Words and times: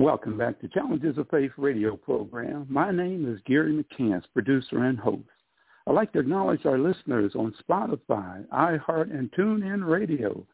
Welcome 0.00 0.38
back 0.38 0.58
to 0.62 0.68
Challenges 0.68 1.18
of 1.18 1.28
Faith 1.28 1.50
radio 1.58 1.94
program. 1.94 2.66
My 2.70 2.90
name 2.90 3.30
is 3.30 3.38
Gary 3.44 3.84
McCants, 3.84 4.24
producer 4.32 4.84
and 4.84 4.98
host. 4.98 5.28
I'd 5.86 5.94
like 5.94 6.10
to 6.14 6.20
acknowledge 6.20 6.64
our 6.64 6.78
listeners 6.78 7.32
on 7.34 7.54
Spotify, 7.62 8.46
iHeart, 8.48 9.10
and 9.14 9.30
TuneIn 9.32 9.86
Radio, 9.86 10.46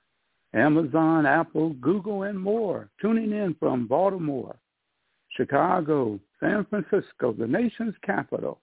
Amazon, 0.53 1.27
Apple, 1.27 1.74
Google, 1.74 2.24
and 2.24 2.37
more. 2.37 2.90
Tuning 3.01 3.30
in 3.30 3.54
from 3.61 3.87
Baltimore, 3.87 4.56
Chicago, 5.37 6.19
San 6.40 6.67
Francisco, 6.69 7.33
the 7.33 7.47
nation's 7.47 7.94
capital, 8.03 8.58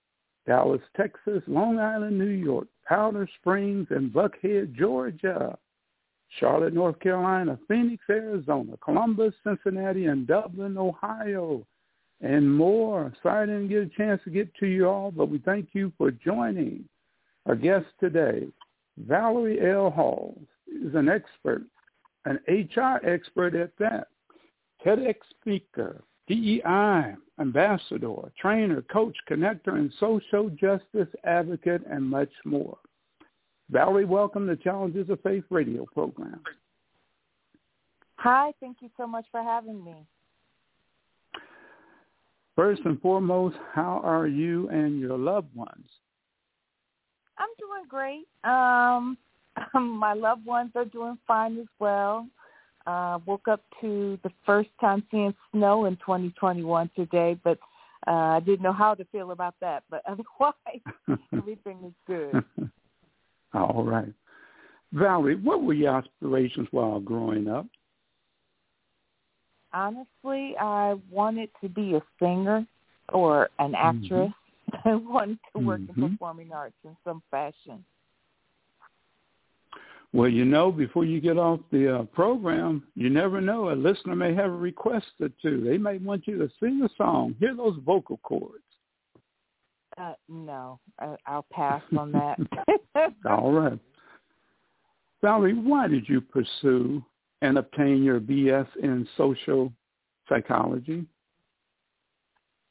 Dallas, 0.45 0.81
Texas, 0.97 1.43
Long 1.47 1.79
Island, 1.79 2.19
New 2.19 2.25
York, 2.25 2.67
Powder 2.85 3.25
Springs, 3.39 3.87
and 3.89 4.11
Buckhead, 4.11 4.75
Georgia. 4.77 5.57
Charlotte, 6.39 6.73
North 6.73 6.99
Carolina, 6.99 7.57
Phoenix, 7.67 8.03
Arizona, 8.09 8.77
Columbus, 8.83 9.33
Cincinnati, 9.43 10.05
and 10.05 10.27
Dublin, 10.27 10.77
Ohio, 10.77 11.65
and 12.21 12.51
more. 12.51 13.13
Sorry 13.21 13.43
I 13.43 13.45
didn't 13.45 13.69
get 13.69 13.83
a 13.83 13.97
chance 13.97 14.21
to 14.23 14.29
get 14.29 14.53
to 14.55 14.65
you 14.65 14.87
all, 14.87 15.11
but 15.11 15.29
we 15.29 15.39
thank 15.39 15.69
you 15.73 15.91
for 15.97 16.11
joining. 16.11 16.85
Our 17.45 17.55
guest 17.55 17.85
today, 17.99 18.47
Valerie 18.97 19.69
L. 19.69 19.89
Halls, 19.89 20.39
is 20.67 20.95
an 20.95 21.09
expert, 21.09 21.63
an 22.25 22.39
HR 22.47 23.05
expert 23.05 23.53
at 23.55 23.71
that, 23.79 24.07
TEDx 24.85 25.15
speaker, 25.41 26.01
DEI 26.27 27.15
ambassador, 27.39 28.31
trainer, 28.39 28.81
coach, 28.83 29.17
connector, 29.29 29.75
and 29.75 29.91
social 29.99 30.49
justice 30.49 31.07
advocate, 31.25 31.81
and 31.89 32.03
much 32.03 32.31
more. 32.45 32.77
Valerie, 33.73 34.05
welcome 34.05 34.45
to 34.45 34.55
Challenges 34.55 35.09
of 35.09 35.19
Faith 35.23 35.45
radio 35.49 35.83
program. 35.91 36.39
Hi, 38.17 38.51
thank 38.59 38.77
you 38.81 38.89
so 38.97 39.07
much 39.07 39.25
for 39.31 39.41
having 39.41 39.83
me. 39.83 39.95
First 42.55 42.83
and 42.85 43.01
foremost, 43.01 43.55
how 43.73 43.99
are 44.03 44.27
you 44.27 44.69
and 44.69 44.99
your 44.99 45.17
loved 45.17 45.55
ones? 45.55 45.87
I'm 47.39 47.49
doing 47.57 47.87
great. 47.89 48.27
Um, 48.43 49.17
my 49.99 50.13
loved 50.13 50.45
ones 50.45 50.69
are 50.75 50.85
doing 50.85 51.17
fine 51.27 51.57
as 51.57 51.65
well. 51.79 52.27
Uh, 52.85 53.17
woke 53.25 53.47
up 53.47 53.63
to 53.81 54.19
the 54.21 54.29
first 54.45 54.69
time 54.79 55.01
seeing 55.09 55.33
snow 55.51 55.85
in 55.85 55.95
2021 55.95 56.91
today, 56.95 57.39
but 57.43 57.57
uh, 58.05 58.37
I 58.37 58.39
didn't 58.39 58.61
know 58.61 58.71
how 58.71 58.93
to 58.93 59.03
feel 59.05 59.31
about 59.31 59.55
that. 59.61 59.81
But 59.89 60.03
otherwise, 60.07 61.17
everything 61.33 61.79
is 61.87 61.93
good. 62.05 62.69
All 63.53 63.83
right. 63.83 64.13
Valerie, 64.93 65.35
what 65.35 65.63
were 65.63 65.73
your 65.73 65.97
aspirations 65.97 66.67
while 66.71 66.99
growing 66.99 67.47
up? 67.47 67.65
Honestly, 69.73 70.55
I 70.59 70.95
wanted 71.09 71.49
to 71.61 71.69
be 71.69 71.95
a 71.95 72.01
singer 72.19 72.65
or 73.11 73.49
an 73.59 73.71
mm-hmm. 73.71 73.75
actress. 73.75 74.31
Mm-hmm. 74.71 74.89
I 74.89 74.95
wanted 74.95 75.39
to 75.55 75.65
work 75.65 75.81
mm-hmm. 75.81 76.03
in 76.03 76.11
performing 76.11 76.51
arts 76.51 76.75
in 76.83 76.95
some 77.03 77.21
fashion. 77.31 77.83
Well, 80.13 80.29
you 80.29 80.45
know, 80.45 80.71
before 80.71 81.05
you 81.05 81.19
get 81.19 81.39
off 81.39 81.59
the 81.71 82.01
uh, 82.01 82.03
program, 82.03 82.83
you 82.93 83.09
never 83.09 83.41
know. 83.41 83.71
A 83.71 83.73
listener 83.73 84.15
may 84.15 84.35
have 84.35 84.51
a 84.51 84.55
request 84.55 85.07
or 85.19 85.29
two. 85.41 85.63
They 85.63 85.79
may 85.79 85.97
want 85.97 86.27
you 86.27 86.37
to 86.37 86.51
sing 86.59 86.81
a 86.85 86.89
song. 86.95 87.35
Hear 87.39 87.55
those 87.55 87.79
vocal 87.83 88.17
cords. 88.17 88.63
Uh, 89.97 90.13
no, 90.27 90.79
I, 90.99 91.15
I'll 91.27 91.45
pass 91.51 91.81
on 91.97 92.11
that. 92.11 92.39
All 93.29 93.51
right. 93.51 93.79
Valerie, 95.21 95.53
why 95.53 95.87
did 95.87 96.07
you 96.09 96.19
pursue 96.19 97.03
and 97.41 97.57
obtain 97.57 98.03
your 98.03 98.19
BS 98.19 98.67
in 98.81 99.07
social 99.17 99.71
psychology? 100.27 101.05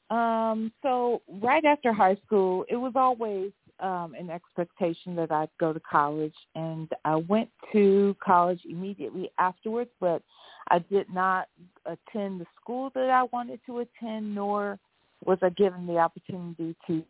Um, 0.09 0.71
so 0.83 1.23
right 1.41 1.65
after 1.65 1.91
high 1.91 2.17
school, 2.25 2.65
it 2.69 2.75
was 2.75 2.93
always 2.95 3.51
um, 3.79 4.13
an 4.13 4.29
expectation 4.29 5.15
that 5.15 5.31
I'd 5.31 5.49
go 5.59 5.73
to 5.73 5.79
college, 5.79 6.35
and 6.53 6.91
I 7.05 7.15
went 7.15 7.49
to 7.71 8.15
college 8.23 8.61
immediately 8.69 9.31
afterwards. 9.39 9.89
But 9.99 10.21
I 10.69 10.79
did 10.79 11.11
not 11.11 11.47
attend 11.85 12.41
the 12.41 12.45
school 12.61 12.91
that 12.93 13.09
I 13.09 13.23
wanted 13.23 13.59
to 13.65 13.79
attend, 13.79 14.35
nor 14.35 14.77
was 15.25 15.37
I 15.41 15.49
given 15.49 15.85
the 15.85 15.97
opportunity 15.97 16.75
to 16.87 17.03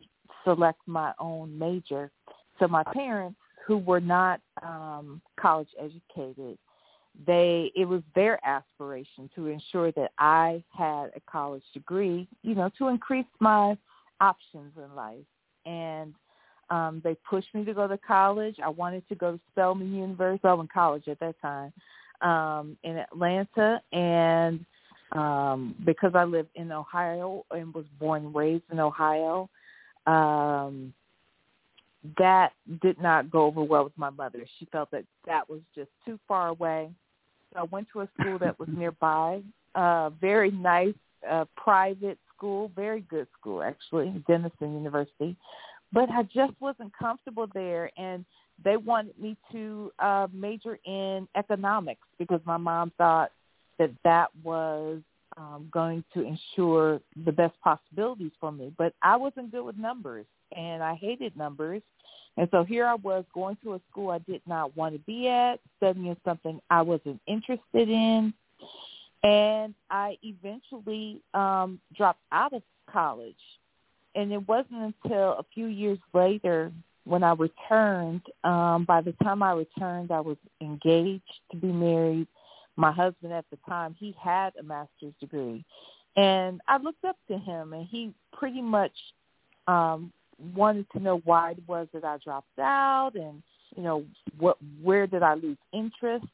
select 0.44 0.80
my 0.86 1.12
own 1.18 1.58
major. 1.58 2.10
So 2.58 2.68
my 2.68 2.84
parents, 2.92 3.38
who 3.66 3.78
were 3.78 4.00
not 4.00 4.40
um, 4.62 5.22
college 5.40 5.68
educated, 5.78 6.58
they 7.26 7.70
it 7.74 7.86
was 7.86 8.02
their 8.14 8.44
aspiration 8.44 9.30
to 9.34 9.46
ensure 9.46 9.92
that 9.92 10.10
I 10.18 10.62
had 10.76 11.06
a 11.16 11.20
college 11.30 11.62
degree, 11.72 12.28
you 12.42 12.54
know, 12.54 12.70
to 12.78 12.88
increase 12.88 13.26
my 13.40 13.76
options 14.20 14.72
in 14.76 14.94
life. 14.94 15.24
And 15.64 16.14
um, 16.70 17.00
they 17.04 17.16
pushed 17.28 17.54
me 17.54 17.64
to 17.64 17.74
go 17.74 17.86
to 17.86 17.98
college. 17.98 18.56
I 18.62 18.68
wanted 18.68 19.08
to 19.08 19.14
go 19.14 19.32
to 19.32 19.40
Spelman 19.52 19.94
University, 19.94 20.38
Spelman 20.38 20.68
College 20.72 21.08
at 21.08 21.20
that 21.20 21.36
time, 21.40 21.72
um, 22.20 22.76
in 22.82 22.96
Atlanta, 22.96 23.80
and 23.92 24.64
um, 25.14 25.74
because 25.84 26.12
I 26.14 26.24
lived 26.24 26.50
in 26.54 26.72
Ohio 26.72 27.44
and 27.50 27.72
was 27.72 27.84
born 27.98 28.26
and 28.26 28.34
raised 28.34 28.64
in 28.70 28.80
Ohio, 28.80 29.48
um, 30.06 30.92
that 32.18 32.52
did 32.82 33.00
not 33.00 33.30
go 33.30 33.46
over 33.46 33.62
well 33.62 33.84
with 33.84 33.96
my 33.96 34.10
mother. 34.10 34.44
She 34.58 34.66
felt 34.66 34.90
that 34.90 35.04
that 35.26 35.48
was 35.48 35.60
just 35.74 35.90
too 36.04 36.18
far 36.28 36.48
away. 36.48 36.90
So 37.52 37.60
I 37.60 37.62
went 37.64 37.88
to 37.92 38.00
a 38.00 38.08
school 38.18 38.38
that 38.40 38.58
was 38.58 38.68
nearby, 38.76 39.40
uh, 39.74 40.10
very 40.20 40.50
nice 40.50 40.94
uh, 41.28 41.46
private 41.56 42.18
school, 42.36 42.70
very 42.76 43.00
good 43.02 43.26
school 43.38 43.62
actually, 43.62 44.22
Denison 44.26 44.74
University. 44.74 45.36
But 45.92 46.10
I 46.10 46.24
just 46.24 46.52
wasn't 46.60 46.92
comfortable 46.98 47.46
there, 47.54 47.88
and 47.96 48.24
they 48.64 48.76
wanted 48.76 49.18
me 49.18 49.36
to 49.52 49.92
uh, 50.00 50.26
major 50.32 50.78
in 50.84 51.28
economics 51.36 52.06
because 52.18 52.40
my 52.44 52.56
mom 52.56 52.92
thought 52.98 53.30
that 53.78 53.90
that 54.04 54.30
was 54.42 55.00
um, 55.36 55.68
going 55.72 56.04
to 56.14 56.22
ensure 56.22 57.00
the 57.24 57.32
best 57.32 57.54
possibilities 57.62 58.32
for 58.40 58.52
me. 58.52 58.72
But 58.76 58.94
I 59.02 59.16
wasn't 59.16 59.50
good 59.50 59.64
with 59.64 59.76
numbers, 59.76 60.26
and 60.56 60.82
I 60.82 60.94
hated 60.94 61.36
numbers. 61.36 61.82
And 62.36 62.48
so 62.50 62.64
here 62.64 62.86
I 62.86 62.94
was 62.94 63.24
going 63.32 63.56
to 63.62 63.74
a 63.74 63.80
school 63.90 64.10
I 64.10 64.18
did 64.18 64.42
not 64.46 64.76
want 64.76 64.94
to 64.94 65.00
be 65.00 65.28
at, 65.28 65.60
studying 65.76 66.16
something 66.24 66.60
I 66.70 66.82
wasn't 66.82 67.20
interested 67.26 67.88
in. 67.88 68.34
And 69.22 69.74
I 69.88 70.18
eventually 70.22 71.20
um, 71.32 71.80
dropped 71.96 72.20
out 72.32 72.52
of 72.52 72.62
college. 72.92 73.34
And 74.16 74.32
it 74.32 74.46
wasn't 74.48 74.94
until 75.04 75.30
a 75.32 75.44
few 75.54 75.66
years 75.66 75.98
later 76.12 76.72
when 77.04 77.22
I 77.22 77.34
returned, 77.34 78.22
um, 78.44 78.84
by 78.84 79.00
the 79.00 79.12
time 79.22 79.42
I 79.42 79.52
returned, 79.52 80.10
I 80.10 80.20
was 80.20 80.36
engaged 80.60 81.22
to 81.50 81.56
be 81.56 81.68
married 81.68 82.26
my 82.76 82.92
husband 82.92 83.32
at 83.32 83.44
the 83.50 83.58
time, 83.68 83.94
he 83.98 84.14
had 84.20 84.52
a 84.58 84.62
master's 84.62 85.14
degree. 85.20 85.64
And 86.16 86.60
I 86.68 86.78
looked 86.78 87.04
up 87.04 87.16
to 87.28 87.38
him 87.38 87.72
and 87.72 87.86
he 87.86 88.12
pretty 88.32 88.62
much 88.62 88.92
um 89.66 90.12
wanted 90.54 90.86
to 90.92 91.00
know 91.00 91.20
why 91.24 91.52
it 91.52 91.62
was 91.66 91.86
that 91.94 92.04
I 92.04 92.18
dropped 92.18 92.58
out 92.58 93.12
and, 93.14 93.42
you 93.76 93.82
know, 93.82 94.04
what 94.38 94.58
where 94.82 95.06
did 95.06 95.22
I 95.22 95.34
lose 95.34 95.58
interest? 95.72 96.26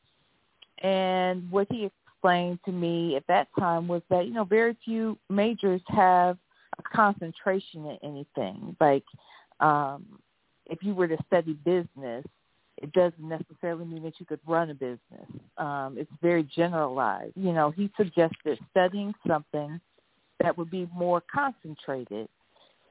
And 0.83 1.51
what 1.51 1.67
he 1.71 1.87
explained 1.87 2.61
to 2.65 2.73
me 2.73 3.17
at 3.17 3.27
that 3.29 3.49
time 3.59 3.87
was 3.89 4.03
that, 4.11 4.27
you 4.27 4.33
know, 4.33 4.45
very 4.45 4.77
few 4.85 5.19
majors 5.29 5.83
have 5.89 6.39
a 6.79 6.83
concentration 6.83 7.87
in 7.87 7.99
anything. 8.03 8.77
Like 8.81 9.05
um 9.61 10.05
if 10.67 10.83
you 10.83 10.95
were 10.95 11.09
to 11.09 11.19
study 11.27 11.55
business, 11.65 12.25
it 12.81 12.93
doesn't 12.93 13.29
necessarily 13.29 13.85
mean 13.85 14.03
that 14.03 14.15
you 14.19 14.27
could 14.27 14.41
run 14.47 14.71
a 14.71 14.75
business. 14.75 15.29
Um, 15.59 15.97
it's 15.99 16.11
very 16.23 16.43
generalized. 16.43 17.33
You 17.37 17.53
know, 17.53 17.71
he 17.71 17.91
suggested 17.97 18.59
studying 18.71 19.15
something 19.27 19.81
that 20.41 20.57
would 20.57 20.71
be 20.71 20.89
more 20.95 21.23
concentrated 21.33 22.29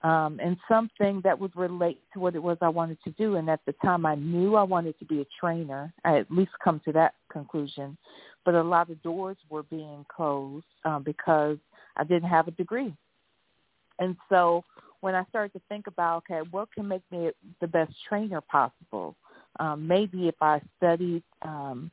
um, 0.04 0.40
and 0.42 0.56
something 0.68 1.22
that 1.24 1.38
would 1.38 1.56
relate 1.56 2.00
to 2.14 2.20
what 2.20 2.36
it 2.36 2.44
was 2.44 2.58
I 2.62 2.70
wanted 2.70 3.00
to 3.04 3.10
do. 3.12 3.36
And 3.36 3.50
at 3.50 3.60
the 3.66 3.74
time, 3.84 4.06
I 4.06 4.16
knew 4.16 4.56
I 4.56 4.64
wanted 4.64 4.98
to 5.00 5.06
be 5.06 5.22
a 5.22 5.26
trainer. 5.40 5.92
I 6.06 6.20
at 6.20 6.32
least 6.32 6.52
come 6.64 6.80
to 6.86 6.92
that 6.94 7.16
conclusion. 7.32 7.98
But 8.46 8.56
a 8.56 8.64
lot 8.64 8.90
of 8.90 9.02
doors 9.02 9.38
were 9.50 9.64
being 9.64 10.06
closed 10.08 10.66
um, 10.86 11.04
because 11.04 11.58
I 11.98 12.04
didn't 12.04 12.30
have 12.30 12.48
a 12.48 12.52
degree. 12.52 12.94
And 14.00 14.16
so 14.30 14.64
when 15.02 15.16
I 15.16 15.26
started 15.26 15.52
to 15.54 15.62
think 15.68 15.88
about, 15.88 16.24
okay, 16.30 16.48
what 16.52 16.72
can 16.74 16.88
make 16.88 17.04
me 17.12 17.32
the 17.60 17.68
best 17.68 17.92
trainer 18.08 18.42
possible? 18.42 19.16
Um, 19.60 19.88
maybe 19.88 20.28
if 20.28 20.36
I 20.42 20.62
studied 20.78 21.24
um, 21.42 21.92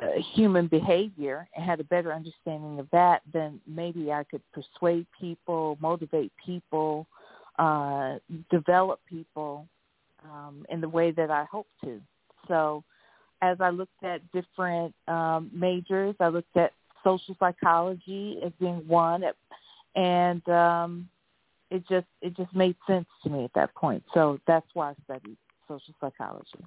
uh, 0.00 0.06
human 0.34 0.66
behavior 0.66 1.46
and 1.54 1.64
had 1.64 1.80
a 1.80 1.84
better 1.84 2.12
understanding 2.12 2.78
of 2.78 2.88
that, 2.92 3.22
then 3.32 3.60
maybe 3.66 4.10
I 4.12 4.24
could 4.24 4.42
persuade 4.52 5.06
people, 5.20 5.76
motivate 5.80 6.32
people, 6.44 7.06
uh, 7.58 8.16
develop 8.50 9.00
people 9.08 9.66
um, 10.24 10.64
in 10.70 10.80
the 10.80 10.88
way 10.88 11.10
that 11.10 11.30
I 11.30 11.44
hope 11.44 11.66
to. 11.84 12.00
So 12.48 12.82
as 13.42 13.60
I 13.60 13.70
looked 13.70 14.02
at 14.02 14.20
different 14.32 14.94
um, 15.08 15.50
majors, 15.52 16.14
I 16.20 16.28
looked 16.28 16.56
at 16.56 16.72
social 17.04 17.36
psychology 17.38 18.38
as 18.44 18.52
being 18.58 18.86
one, 18.86 19.24
and 19.94 20.48
um, 20.48 21.08
it 21.70 21.86
just 21.88 22.06
it 22.20 22.36
just 22.36 22.54
made 22.54 22.76
sense 22.86 23.06
to 23.24 23.30
me 23.30 23.44
at 23.44 23.52
that 23.54 23.74
point. 23.74 24.02
So 24.14 24.38
that's 24.46 24.66
why 24.74 24.90
I 24.90 24.94
studied 25.04 25.36
social 25.68 25.94
psychology. 26.00 26.64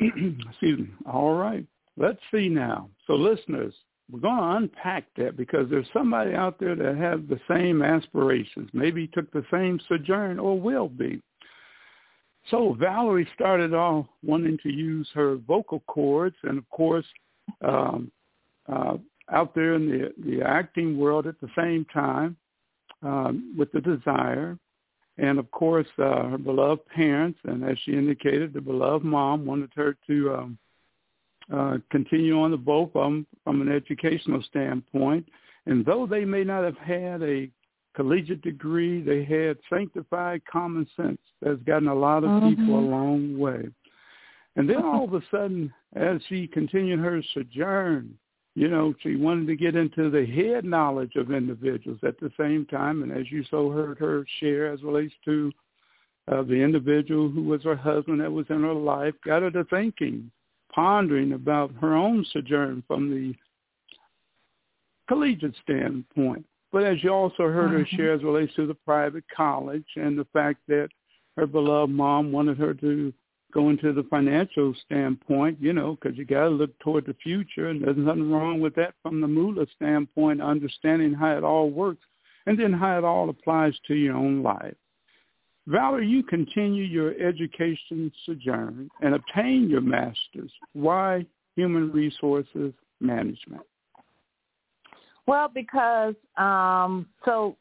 Excuse 0.48 0.80
me. 0.80 0.88
All 1.06 1.34
right. 1.34 1.66
Let's 1.96 2.20
see 2.32 2.48
now. 2.48 2.88
So 3.06 3.14
listeners, 3.14 3.74
we're 4.10 4.20
going 4.20 4.36
to 4.36 4.56
unpack 4.56 5.04
that 5.16 5.36
because 5.36 5.68
there's 5.70 5.86
somebody 5.92 6.32
out 6.34 6.58
there 6.58 6.74
that 6.74 6.96
has 6.96 7.20
the 7.28 7.40
same 7.48 7.82
aspirations, 7.82 8.70
maybe 8.72 9.06
took 9.08 9.30
the 9.32 9.44
same 9.50 9.78
sojourn 9.88 10.38
or 10.38 10.58
will 10.58 10.88
be. 10.88 11.22
So 12.50 12.74
Valerie 12.78 13.28
started 13.34 13.74
off 13.74 14.06
wanting 14.22 14.58
to 14.62 14.72
use 14.72 15.08
her 15.14 15.36
vocal 15.36 15.80
cords, 15.86 16.36
and 16.42 16.58
of 16.58 16.68
course, 16.70 17.04
um, 17.62 18.10
uh, 18.72 18.96
out 19.30 19.54
there 19.54 19.74
in 19.74 19.88
the 19.88 20.12
the 20.24 20.42
acting 20.42 20.98
world 20.98 21.26
at 21.26 21.40
the 21.40 21.50
same 21.56 21.84
time, 21.92 22.36
um, 23.02 23.54
with 23.56 23.70
the 23.72 23.80
desire, 23.80 24.58
and 25.20 25.38
of 25.38 25.50
course, 25.50 25.86
uh, 25.98 26.30
her 26.30 26.38
beloved 26.38 26.86
parents, 26.88 27.38
and 27.44 27.62
as 27.62 27.76
she 27.84 27.92
indicated, 27.92 28.52
the 28.52 28.60
beloved 28.60 29.04
mom 29.04 29.44
wanted 29.44 29.70
her 29.76 29.94
to 30.06 30.34
um, 30.34 30.58
uh, 31.52 31.76
continue 31.90 32.40
on 32.40 32.50
the 32.50 32.56
both 32.56 32.90
of 32.94 33.02
them 33.02 33.26
from 33.44 33.60
an 33.60 33.70
educational 33.70 34.42
standpoint. 34.48 35.28
And 35.66 35.84
though 35.84 36.06
they 36.06 36.24
may 36.24 36.42
not 36.42 36.64
have 36.64 36.78
had 36.78 37.22
a 37.22 37.50
collegiate 37.94 38.40
degree, 38.40 39.02
they 39.02 39.24
had 39.24 39.58
sanctified 39.68 40.40
common 40.50 40.86
sense 40.96 41.20
that's 41.42 41.62
gotten 41.64 41.88
a 41.88 41.94
lot 41.94 42.24
of 42.24 42.30
mm-hmm. 42.30 42.48
people 42.48 42.78
a 42.78 42.80
long 42.80 43.38
way. 43.38 43.68
And 44.56 44.68
then 44.68 44.82
all 44.82 45.04
of 45.04 45.12
a 45.12 45.22
sudden, 45.30 45.72
as 45.96 46.20
she 46.28 46.46
continued 46.46 47.00
her 47.00 47.22
sojourn, 47.34 48.18
you 48.54 48.68
know, 48.68 48.94
she 49.02 49.16
wanted 49.16 49.46
to 49.46 49.56
get 49.56 49.76
into 49.76 50.10
the 50.10 50.26
head 50.26 50.64
knowledge 50.64 51.14
of 51.16 51.30
individuals 51.30 51.98
at 52.04 52.18
the 52.18 52.30
same 52.38 52.66
time. 52.66 53.02
And 53.02 53.12
as 53.12 53.30
you 53.30 53.44
so 53.50 53.70
heard 53.70 53.98
her 53.98 54.24
share 54.40 54.72
as 54.72 54.82
relates 54.82 55.14
to 55.24 55.52
uh, 56.30 56.42
the 56.42 56.54
individual 56.54 57.28
who 57.28 57.44
was 57.44 57.62
her 57.62 57.76
husband 57.76 58.20
that 58.20 58.32
was 58.32 58.46
in 58.50 58.62
her 58.62 58.74
life, 58.74 59.14
got 59.24 59.42
her 59.42 59.50
to 59.52 59.64
thinking, 59.64 60.30
pondering 60.72 61.32
about 61.32 61.72
her 61.80 61.94
own 61.94 62.24
sojourn 62.32 62.82
from 62.86 63.10
the 63.10 63.34
collegiate 65.08 65.54
standpoint. 65.62 66.44
But 66.72 66.84
as 66.84 67.02
you 67.02 67.10
also 67.10 67.44
heard 67.44 67.72
her 67.72 67.80
mm-hmm. 67.80 67.96
share 67.96 68.12
as 68.12 68.22
relates 68.22 68.54
to 68.54 68.66
the 68.66 68.74
private 68.74 69.24
college 69.34 69.86
and 69.96 70.18
the 70.18 70.26
fact 70.32 70.60
that 70.68 70.88
her 71.36 71.46
beloved 71.46 71.92
mom 71.92 72.30
wanted 72.30 72.58
her 72.58 72.74
to 72.74 73.12
go 73.52 73.74
to 73.74 73.92
the 73.92 74.02
financial 74.04 74.74
standpoint, 74.86 75.58
you 75.60 75.72
know, 75.72 75.96
because 76.00 76.16
you 76.16 76.24
got 76.24 76.44
to 76.44 76.48
look 76.50 76.78
toward 76.80 77.06
the 77.06 77.16
future, 77.22 77.68
and 77.68 77.82
there's 77.82 77.96
nothing 77.96 78.30
wrong 78.30 78.60
with 78.60 78.74
that 78.76 78.94
from 79.02 79.20
the 79.20 79.28
moolah 79.28 79.66
standpoint, 79.76 80.42
understanding 80.42 81.12
how 81.12 81.36
it 81.36 81.44
all 81.44 81.70
works, 81.70 82.04
and 82.46 82.58
then 82.58 82.72
how 82.72 82.98
it 82.98 83.04
all 83.04 83.28
applies 83.30 83.74
to 83.86 83.94
your 83.94 84.16
own 84.16 84.42
life. 84.42 84.74
Valerie, 85.66 86.08
you 86.08 86.22
continue 86.22 86.84
your 86.84 87.12
education 87.20 88.10
sojourn 88.24 88.90
and 89.02 89.14
obtain 89.14 89.68
your 89.68 89.80
master's. 89.80 90.50
Why 90.72 91.24
human 91.54 91.92
resources 91.92 92.72
management? 93.00 93.62
Well, 95.26 95.48
because 95.48 96.14
um, 96.36 97.06
so 97.24 97.56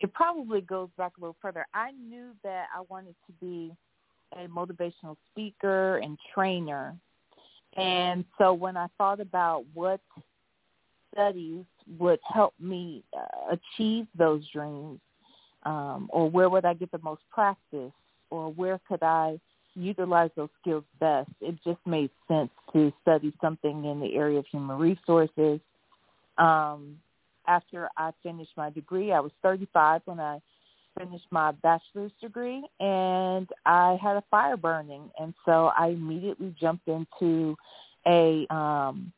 it 0.00 0.12
probably 0.12 0.60
goes 0.60 0.90
back 0.98 1.12
a 1.16 1.20
little 1.20 1.36
further. 1.40 1.66
I 1.72 1.92
knew 1.92 2.32
that 2.42 2.66
I 2.76 2.82
wanted 2.90 3.14
to 3.26 3.32
be 3.40 3.72
a 4.36 4.48
motivational 4.48 5.16
speaker 5.30 5.98
and 5.98 6.18
trainer. 6.34 6.94
And 7.76 8.24
so 8.38 8.52
when 8.52 8.76
I 8.76 8.86
thought 8.98 9.20
about 9.20 9.64
what 9.74 10.00
studies 11.12 11.64
would 11.98 12.20
help 12.32 12.54
me 12.60 13.02
uh, 13.16 13.56
achieve 13.56 14.06
those 14.16 14.42
dreams, 14.52 15.00
um, 15.64 16.08
or 16.12 16.28
where 16.28 16.48
would 16.48 16.64
I 16.64 16.74
get 16.74 16.92
the 16.92 17.00
most 17.02 17.22
practice, 17.30 17.92
or 18.30 18.52
where 18.52 18.80
could 18.88 19.02
I 19.02 19.38
utilize 19.74 20.30
those 20.36 20.48
skills 20.60 20.84
best, 21.00 21.30
it 21.40 21.56
just 21.64 21.80
made 21.86 22.10
sense 22.28 22.50
to 22.72 22.92
study 23.02 23.32
something 23.40 23.84
in 23.84 24.00
the 24.00 24.14
area 24.14 24.38
of 24.38 24.46
human 24.46 24.78
resources. 24.78 25.60
Um, 26.38 26.98
after 27.46 27.88
I 27.96 28.12
finished 28.22 28.52
my 28.56 28.70
degree, 28.70 29.12
I 29.12 29.20
was 29.20 29.32
35 29.42 30.02
when 30.04 30.20
I 30.20 30.40
finished 30.98 31.26
my 31.30 31.52
bachelor's 31.52 32.12
degree 32.20 32.62
and 32.80 33.48
I 33.66 33.98
had 34.02 34.16
a 34.16 34.24
fire 34.30 34.56
burning 34.56 35.10
and 35.18 35.34
so 35.44 35.70
I 35.76 35.88
immediately 35.88 36.54
jumped 36.60 36.88
into 36.88 37.56
a 38.06 38.46
um 38.50 39.12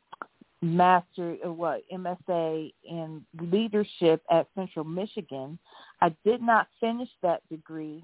master 0.63 1.37
uh, 1.45 1.53
what 1.53 1.83
MSA 1.93 2.73
in 2.85 3.25
leadership 3.41 4.23
at 4.31 4.49
Central 4.55 4.85
Michigan. 4.85 5.59
I 6.01 6.15
did 6.25 6.41
not 6.41 6.69
finish 6.81 7.11
that 7.23 7.47
degree 7.49 8.03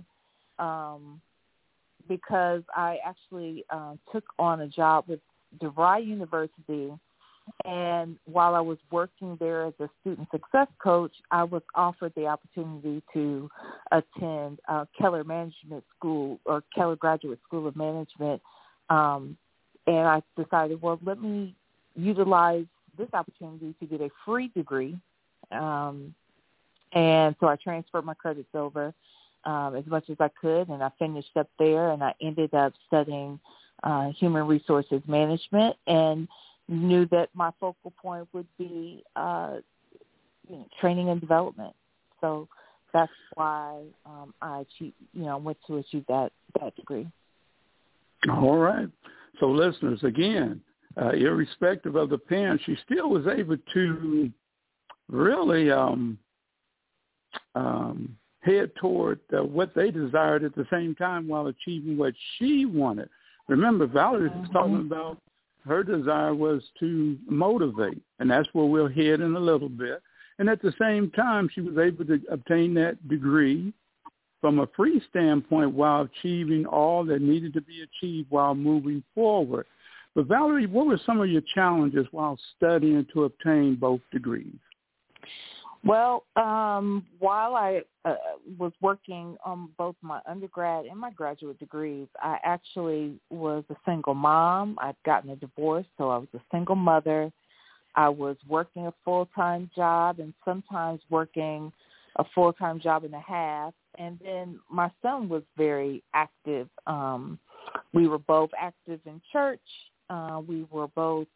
um 0.58 1.20
because 2.08 2.62
I 2.74 2.98
actually 3.04 3.64
uh, 3.70 3.94
took 4.12 4.24
on 4.38 4.62
a 4.62 4.68
job 4.68 5.04
with 5.06 5.20
DeVry 5.60 6.04
University 6.04 6.92
and 7.64 8.16
while 8.24 8.54
I 8.54 8.60
was 8.60 8.78
working 8.90 9.36
there 9.38 9.66
as 9.66 9.74
a 9.80 9.88
student 10.00 10.28
success 10.30 10.68
coach, 10.82 11.12
I 11.30 11.44
was 11.44 11.62
offered 11.74 12.12
the 12.16 12.26
opportunity 12.26 13.02
to 13.12 13.50
attend 13.90 14.60
uh, 14.68 14.86
Keller 14.98 15.24
Management 15.24 15.84
School 15.96 16.38
or 16.44 16.62
Keller 16.74 16.96
Graduate 16.96 17.40
School 17.46 17.66
of 17.66 17.76
Management. 17.76 18.42
Um, 18.90 19.36
and 19.86 20.08
I 20.08 20.22
decided, 20.36 20.80
well, 20.82 20.98
let 21.04 21.20
me 21.20 21.54
utilize 21.94 22.66
this 22.98 23.08
opportunity 23.12 23.74
to 23.80 23.86
get 23.86 24.00
a 24.00 24.10
free 24.24 24.48
degree. 24.48 24.96
Um, 25.50 26.14
and 26.92 27.34
so 27.40 27.46
I 27.46 27.56
transferred 27.56 28.04
my 28.04 28.14
credits 28.14 28.54
over 28.54 28.92
um, 29.44 29.74
as 29.76 29.86
much 29.86 30.08
as 30.10 30.16
I 30.20 30.28
could, 30.40 30.68
and 30.68 30.82
I 30.82 30.90
finished 30.98 31.36
up 31.36 31.48
there, 31.58 31.90
and 31.90 32.02
I 32.02 32.14
ended 32.20 32.54
up 32.54 32.72
studying 32.86 33.40
uh, 33.82 34.10
human 34.10 34.46
resources 34.46 35.02
management. 35.06 35.76
And 35.86 36.28
knew 36.68 37.06
that 37.06 37.28
my 37.34 37.50
focal 37.60 37.92
point 38.00 38.28
would 38.32 38.46
be 38.58 39.02
uh, 39.16 39.56
you 40.48 40.56
know, 40.56 40.66
training 40.80 41.08
and 41.08 41.20
development. 41.20 41.74
So 42.20 42.48
that's 42.92 43.12
why 43.34 43.82
um, 44.06 44.34
I 44.40 44.60
achieved, 44.60 44.94
you 45.12 45.24
know, 45.24 45.38
went 45.38 45.58
to 45.66 45.78
achieve 45.78 46.04
that 46.08 46.30
that 46.60 46.74
degree. 46.76 47.06
All 48.30 48.58
right. 48.58 48.88
So 49.40 49.46
listeners, 49.50 50.00
again, 50.04 50.60
uh, 51.00 51.10
irrespective 51.10 51.96
of 51.96 52.10
the 52.10 52.18
parents, 52.18 52.62
she 52.64 52.76
still 52.84 53.08
was 53.08 53.26
able 53.26 53.56
to 53.74 54.30
really 55.08 55.70
um, 55.70 56.18
um, 57.54 58.16
head 58.40 58.70
toward 58.80 59.20
uh, 59.36 59.42
what 59.42 59.74
they 59.74 59.90
desired 59.90 60.44
at 60.44 60.54
the 60.54 60.66
same 60.70 60.94
time 60.94 61.26
while 61.26 61.46
achieving 61.46 61.96
what 61.96 62.14
she 62.36 62.66
wanted. 62.66 63.08
Remember, 63.48 63.86
Valerie 63.86 64.28
was 64.28 64.38
mm-hmm. 64.38 64.52
talking 64.52 64.80
about 64.80 65.18
her 65.66 65.82
desire 65.82 66.34
was 66.34 66.62
to 66.80 67.16
motivate, 67.26 68.02
and 68.18 68.30
that's 68.30 68.48
where 68.52 68.66
we'll 68.66 68.88
head 68.88 69.20
in 69.20 69.36
a 69.36 69.40
little 69.40 69.68
bit. 69.68 70.02
And 70.38 70.48
at 70.48 70.62
the 70.62 70.72
same 70.80 71.10
time, 71.10 71.48
she 71.52 71.60
was 71.60 71.78
able 71.78 72.04
to 72.06 72.20
obtain 72.30 72.74
that 72.74 73.08
degree 73.08 73.72
from 74.40 74.58
a 74.58 74.66
free 74.76 75.00
standpoint 75.08 75.72
while 75.72 76.02
achieving 76.02 76.66
all 76.66 77.04
that 77.04 77.22
needed 77.22 77.54
to 77.54 77.60
be 77.60 77.82
achieved 77.82 78.26
while 78.30 78.54
moving 78.54 79.02
forward. 79.14 79.66
But 80.14 80.26
Valerie, 80.26 80.66
what 80.66 80.86
were 80.86 81.00
some 81.06 81.20
of 81.20 81.30
your 81.30 81.42
challenges 81.54 82.06
while 82.10 82.38
studying 82.56 83.06
to 83.12 83.24
obtain 83.24 83.76
both 83.76 84.00
degrees? 84.10 84.58
Well, 85.84 86.24
um, 86.36 87.04
while 87.18 87.56
I 87.56 87.82
uh, 88.04 88.14
was 88.56 88.72
working 88.80 89.36
on 89.44 89.70
both 89.76 89.96
my 90.00 90.20
undergrad 90.28 90.86
and 90.86 90.98
my 90.98 91.10
graduate 91.10 91.58
degrees, 91.58 92.06
I 92.20 92.38
actually 92.44 93.18
was 93.30 93.64
a 93.68 93.76
single 93.84 94.14
mom. 94.14 94.78
I'd 94.80 94.94
gotten 95.04 95.30
a 95.30 95.36
divorce, 95.36 95.86
so 95.98 96.10
I 96.10 96.18
was 96.18 96.28
a 96.34 96.40
single 96.52 96.76
mother. 96.76 97.32
I 97.96 98.08
was 98.08 98.36
working 98.48 98.86
a 98.86 98.94
full-time 99.04 99.70
job 99.74 100.20
and 100.20 100.32
sometimes 100.44 101.00
working 101.10 101.72
a 102.16 102.24
full-time 102.32 102.80
job 102.80 103.04
and 103.04 103.14
a 103.14 103.20
half. 103.20 103.74
And 103.98 104.18
then 104.24 104.60
my 104.70 104.90
son 105.02 105.28
was 105.28 105.42
very 105.56 106.02
active. 106.14 106.68
Um, 106.86 107.38
we 107.92 108.06
were 108.06 108.18
both 108.18 108.50
active 108.58 109.00
in 109.04 109.20
church. 109.32 109.60
Uh, 110.08 110.40
we 110.46 110.64
were 110.70 110.88
both 110.88 111.26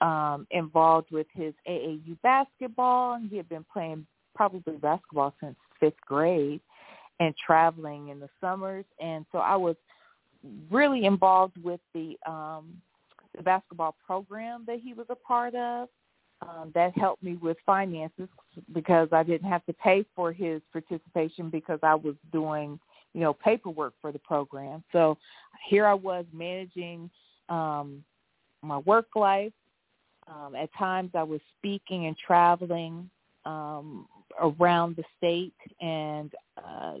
um, 0.00 0.46
involved 0.50 1.10
with 1.10 1.26
his 1.32 1.54
AAU 1.68 2.16
basketball, 2.22 3.14
and 3.14 3.28
he 3.30 3.36
had 3.36 3.48
been 3.48 3.64
playing 3.72 4.06
probably 4.34 4.76
basketball 4.76 5.34
since 5.40 5.56
fifth 5.80 6.00
grade 6.06 6.60
and 7.20 7.34
traveling 7.36 8.08
in 8.08 8.20
the 8.20 8.28
summers. 8.40 8.84
And 9.00 9.26
so 9.32 9.38
I 9.38 9.56
was 9.56 9.76
really 10.70 11.04
involved 11.04 11.56
with 11.62 11.80
the 11.94 12.16
um, 12.26 12.80
the 13.36 13.42
basketball 13.42 13.94
program 14.06 14.64
that 14.66 14.80
he 14.80 14.94
was 14.94 15.06
a 15.10 15.14
part 15.14 15.54
of. 15.54 15.88
Um, 16.40 16.70
that 16.72 16.96
helped 16.96 17.20
me 17.20 17.34
with 17.34 17.56
finances 17.66 18.28
because 18.72 19.08
I 19.10 19.24
didn't 19.24 19.48
have 19.48 19.66
to 19.66 19.72
pay 19.72 20.04
for 20.14 20.32
his 20.32 20.62
participation 20.72 21.50
because 21.50 21.80
I 21.82 21.96
was 21.96 22.14
doing, 22.30 22.78
you 23.12 23.22
know, 23.22 23.32
paperwork 23.32 23.94
for 24.00 24.12
the 24.12 24.20
program. 24.20 24.84
So 24.92 25.18
here 25.68 25.84
I 25.84 25.94
was 25.94 26.26
managing 26.32 27.10
um, 27.48 28.04
my 28.62 28.78
work 28.78 29.08
life 29.16 29.52
Um, 30.28 30.54
at 30.54 30.70
times 30.78 31.10
I 31.14 31.22
was 31.22 31.40
speaking 31.58 32.06
and 32.06 32.16
traveling 32.16 33.08
um, 33.44 34.06
around 34.40 34.96
the 34.96 35.04
state 35.16 35.54
and 35.80 36.32
uh, 36.62 36.94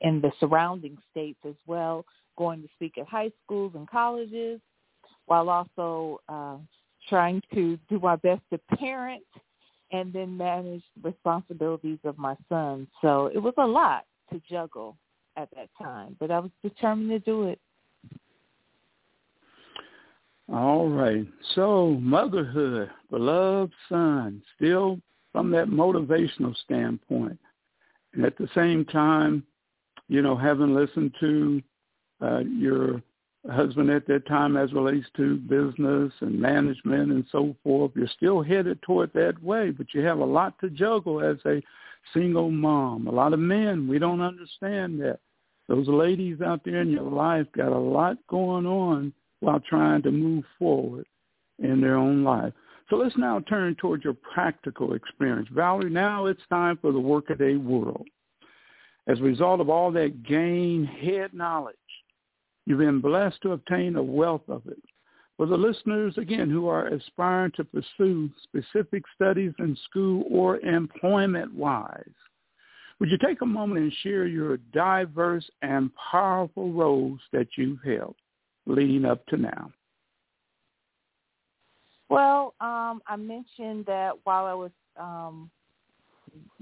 in 0.00 0.20
the 0.20 0.30
surrounding 0.38 0.96
states 1.10 1.40
as 1.46 1.56
well, 1.66 2.04
going 2.36 2.62
to 2.62 2.68
speak 2.76 2.98
at 2.98 3.08
high 3.08 3.32
schools 3.44 3.72
and 3.74 3.88
colleges, 3.88 4.60
while 5.26 5.50
also 5.50 6.20
uh, 6.28 6.56
trying 7.08 7.42
to 7.52 7.78
do 7.88 7.98
my 7.98 8.16
best 8.16 8.42
to 8.52 8.58
parent 8.76 9.24
and 9.90 10.12
then 10.12 10.36
manage 10.36 10.82
the 11.02 11.10
responsibilities 11.10 11.98
of 12.04 12.16
my 12.18 12.36
son. 12.48 12.86
So 13.00 13.30
it 13.34 13.38
was 13.38 13.54
a 13.58 13.66
lot 13.66 14.04
to 14.32 14.40
juggle 14.48 14.96
at 15.36 15.48
that 15.56 15.68
time, 15.82 16.16
but 16.20 16.30
I 16.30 16.38
was 16.38 16.50
determined 16.62 17.10
to 17.10 17.18
do 17.18 17.44
it. 17.44 17.58
All 20.50 20.88
right. 20.88 21.26
So 21.54 21.98
motherhood, 22.00 22.90
beloved 23.10 23.72
son, 23.88 24.42
still 24.56 24.98
from 25.32 25.50
that 25.50 25.68
motivational 25.68 26.56
standpoint. 26.56 27.38
And 28.14 28.24
at 28.24 28.38
the 28.38 28.48
same 28.54 28.84
time, 28.86 29.44
you 30.08 30.22
know, 30.22 30.36
having 30.36 30.74
listened 30.74 31.12
to 31.20 31.62
uh, 32.22 32.38
your 32.38 33.02
husband 33.50 33.90
at 33.90 34.06
that 34.06 34.26
time 34.26 34.56
as 34.56 34.72
relates 34.72 35.06
to 35.16 35.36
business 35.36 36.12
and 36.20 36.40
management 36.40 37.12
and 37.12 37.26
so 37.30 37.54
forth, 37.62 37.92
you're 37.94 38.08
still 38.08 38.42
headed 38.42 38.80
toward 38.82 39.12
that 39.12 39.40
way, 39.42 39.70
but 39.70 39.92
you 39.92 40.00
have 40.00 40.18
a 40.18 40.24
lot 40.24 40.58
to 40.60 40.70
juggle 40.70 41.22
as 41.22 41.36
a 41.44 41.62
single 42.14 42.50
mom. 42.50 43.06
A 43.06 43.12
lot 43.12 43.34
of 43.34 43.38
men, 43.38 43.86
we 43.86 43.98
don't 43.98 44.22
understand 44.22 44.98
that. 45.02 45.20
Those 45.68 45.88
ladies 45.88 46.40
out 46.40 46.62
there 46.64 46.80
in 46.80 46.90
your 46.90 47.02
life 47.02 47.46
got 47.54 47.72
a 47.72 47.78
lot 47.78 48.16
going 48.28 48.64
on 48.64 49.12
while 49.40 49.60
trying 49.60 50.02
to 50.02 50.10
move 50.10 50.44
forward 50.58 51.06
in 51.58 51.80
their 51.80 51.96
own 51.96 52.24
life. 52.24 52.52
So 52.90 52.96
let's 52.96 53.16
now 53.16 53.40
turn 53.40 53.74
towards 53.76 54.04
your 54.04 54.14
practical 54.14 54.94
experience. 54.94 55.48
Valerie, 55.52 55.90
now 55.90 56.26
it's 56.26 56.40
time 56.48 56.78
for 56.80 56.92
the 56.92 57.00
workaday 57.00 57.56
world. 57.56 58.06
As 59.06 59.20
a 59.20 59.22
result 59.22 59.60
of 59.60 59.68
all 59.68 59.90
that 59.92 60.22
gain 60.22 60.84
head 60.84 61.34
knowledge, 61.34 61.76
you've 62.66 62.78
been 62.78 63.00
blessed 63.00 63.40
to 63.42 63.52
obtain 63.52 63.96
a 63.96 64.02
wealth 64.02 64.48
of 64.48 64.62
it. 64.66 64.82
For 65.36 65.46
the 65.46 65.56
listeners, 65.56 66.14
again, 66.18 66.50
who 66.50 66.66
are 66.66 66.88
aspiring 66.88 67.52
to 67.56 67.64
pursue 67.64 68.30
specific 68.42 69.04
studies 69.14 69.52
in 69.58 69.76
school 69.88 70.24
or 70.30 70.58
employment-wise, 70.60 72.02
would 72.98 73.10
you 73.10 73.18
take 73.18 73.42
a 73.42 73.46
moment 73.46 73.80
and 73.80 73.92
share 74.02 74.26
your 74.26 74.56
diverse 74.72 75.48
and 75.62 75.90
powerful 76.10 76.72
roles 76.72 77.20
that 77.32 77.46
you've 77.56 77.82
held 77.84 78.16
leading 78.68 79.04
up 79.04 79.24
to 79.26 79.36
now? 79.36 79.72
Well, 82.08 82.54
um, 82.60 83.02
I 83.06 83.16
mentioned 83.16 83.86
that 83.86 84.12
while 84.24 84.46
I 84.46 84.54
was 84.54 84.70
um, 84.98 85.50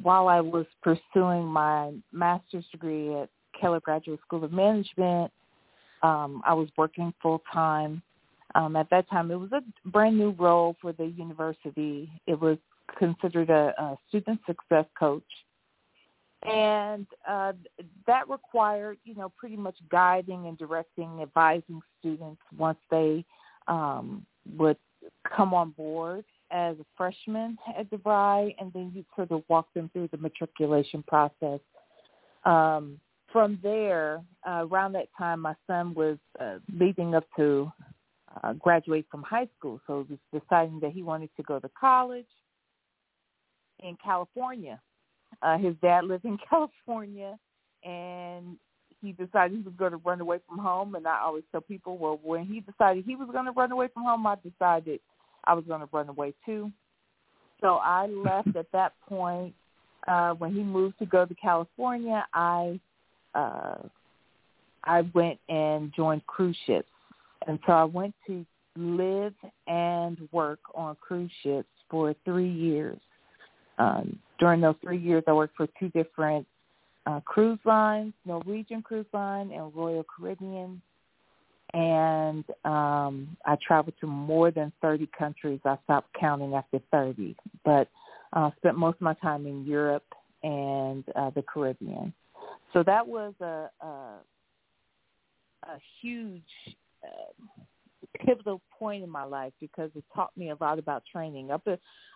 while 0.03 0.29
I 0.29 0.41
was 0.41 0.67
pursuing 0.83 1.47
my 1.47 1.93
master's 2.13 2.65
degree 2.71 3.15
at 3.15 3.29
Keller 3.59 3.81
Graduate 3.81 4.21
School 4.27 4.45
of 4.45 4.53
Management, 4.53 5.33
um, 6.03 6.43
I 6.45 6.55
was 6.55 6.69
working 6.77 7.13
full 7.23 7.43
time. 7.53 8.03
Um, 8.55 8.77
at 8.77 8.89
that 8.91 9.09
time, 9.11 9.31
it 9.31 9.37
was 9.37 9.51
a 9.53 9.63
brand 9.89 10.17
new 10.17 10.31
role 10.33 10.77
for 10.81 10.93
the 10.93 11.07
university. 11.07 12.11
It 12.27 12.41
was 12.41 12.59
considered 12.99 13.51
a, 13.51 13.75
a 13.79 13.97
student 14.09 14.41
success 14.47 14.87
coach, 14.99 15.25
and 16.47 17.07
uh, 17.29 17.53
that 18.07 18.29
required, 18.29 18.99
you 19.05 19.15
know, 19.15 19.33
pretty 19.37 19.57
much 19.57 19.77
guiding 19.91 20.47
and 20.47 20.57
directing, 20.57 21.21
advising 21.23 21.81
students 22.01 22.41
once 22.57 22.79
they 22.91 23.25
um, 23.69 24.25
would 24.57 24.77
come 25.37 25.55
on 25.55 25.71
board 25.71 26.25
as 26.51 26.77
a 26.79 26.85
freshman 26.97 27.59
at 27.77 27.91
DeVry, 27.91 28.55
and 28.59 28.73
then 28.73 28.93
you 28.95 29.05
sort 29.17 29.31
of 29.33 29.43
walk 29.49 29.67
them 29.75 29.91
through 29.93 30.09
the 30.13 30.19
matriculation 30.19 31.03
process. 31.07 31.61
Um, 32.45 33.01
from 33.33 33.59
there, 33.63 34.23
uh, 34.49 34.67
around 34.71 34.93
that 34.93 35.09
time, 35.19 35.41
my 35.41 35.55
son 35.67 35.95
was 35.95 36.19
uh, 36.41 36.59
leading 36.73 37.15
up 37.15 37.25
to 37.37 37.71
uh, 38.43 38.53
graduate 38.53 39.07
from 39.11 39.23
high 39.23 39.49
school, 39.59 39.81
so 39.87 40.07
he 40.09 40.15
was 40.15 40.43
deciding 40.43 40.79
that 40.81 40.93
he 40.93 41.03
wanted 41.03 41.31
to 41.37 41.43
go 41.43 41.59
to 41.59 41.69
college 41.79 42.27
in 43.81 43.97
California. 44.03 44.81
Uh, 45.43 45.59
his 45.59 45.75
dad 45.83 46.05
lived 46.05 46.25
in 46.25 46.39
California, 46.51 47.39
and 47.85 48.57
he 49.03 49.13
decided 49.13 49.57
he 49.57 49.63
was 49.63 49.75
going 49.79 49.93
to 49.93 49.99
run 49.99 50.21
away 50.21 50.39
from 50.49 50.59
home. 50.59 50.95
And 50.95 51.07
I 51.07 51.21
always 51.21 51.45
tell 51.53 51.61
people, 51.61 51.99
well, 51.99 52.19
when 52.23 52.45
he 52.45 52.61
decided 52.61 53.05
he 53.05 53.17
was 53.17 53.29
going 53.33 53.45
to 53.45 53.53
run 53.53 53.73
away 53.73 53.89
from 53.93 54.05
home, 54.05 54.27
I 54.27 54.37
decided 54.37 55.01
I 55.45 55.55
was 55.55 55.65
going 55.65 55.81
to 55.81 55.89
run 55.93 56.09
away 56.09 56.35
too. 56.45 56.73
So 57.61 57.77
I 57.77 58.07
left 58.07 58.57
at 58.57 58.71
that 58.73 58.93
point. 59.09 59.55
Uh, 60.07 60.35
when 60.35 60.55
he 60.55 60.63
moved 60.63 60.99
to 61.01 61.07
go 61.07 61.25
to 61.25 61.35
California, 61.35 62.25
I 62.33 62.79
uh, 63.35 63.79
I 64.85 65.01
went 65.15 65.41
and 65.49 65.93
joined 65.95 66.25
cruise 66.27 66.57
ships, 66.65 66.89
and 67.49 67.59
so 67.67 67.73
I 67.73 67.85
went 67.85 68.15
to 68.29 68.47
live 68.77 69.35
and 69.67 70.17
work 70.31 70.61
on 70.75 70.97
cruise 71.01 71.31
ships 71.43 71.69
for 71.91 72.15
three 72.25 72.49
years. 72.49 72.99
Um, 73.79 74.19
during 74.39 74.61
those 74.61 74.77
three 74.83 74.99
years, 74.99 75.25
I 75.27 75.33
worked 75.33 75.57
for 75.57 75.69
two 75.79 75.89
different 75.91 76.47
uh, 77.07 77.21
cruise 77.21 77.59
lines, 77.65 78.13
Norwegian 78.25 78.83
Cruise 78.83 79.07
Line 79.13 79.53
and 79.53 79.75
Royal 79.75 80.05
Caribbean. 80.05 80.81
And 81.73 82.45
um, 82.65 83.37
I 83.45 83.57
traveled 83.67 83.95
to 84.01 84.07
more 84.07 84.51
than 84.51 84.73
30 84.81 85.09
countries. 85.19 85.61
I 85.65 85.77
stopped 85.85 86.09
counting 86.19 86.55
after 86.55 86.81
30, 86.91 87.37
but 87.65 87.89
uh, 88.33 88.51
spent 88.59 88.77
most 88.77 88.97
of 88.97 89.03
my 89.03 89.15
time 89.15 89.47
in 89.47 89.65
Europe 89.65 90.07
and 90.43 91.05
uh, 91.15 91.31
the 91.31 91.43
Caribbean. 91.43 92.13
So 92.73 92.83
that 92.85 93.07
was 93.07 93.35
a, 93.41 93.71
a, 93.81 93.87
a 95.65 95.79
huge 96.01 96.43
uh, 97.03 97.65
pivotal 98.25 98.61
point 98.79 99.03
in 99.03 99.11
my 99.11 99.25
life 99.25 99.53
because 99.61 99.91
it 99.95 100.05
taught 100.15 100.37
me 100.37 100.51
a 100.51 100.57
lot 100.61 100.79
about 100.79 101.03
training. 101.11 101.51
Up 101.51 101.67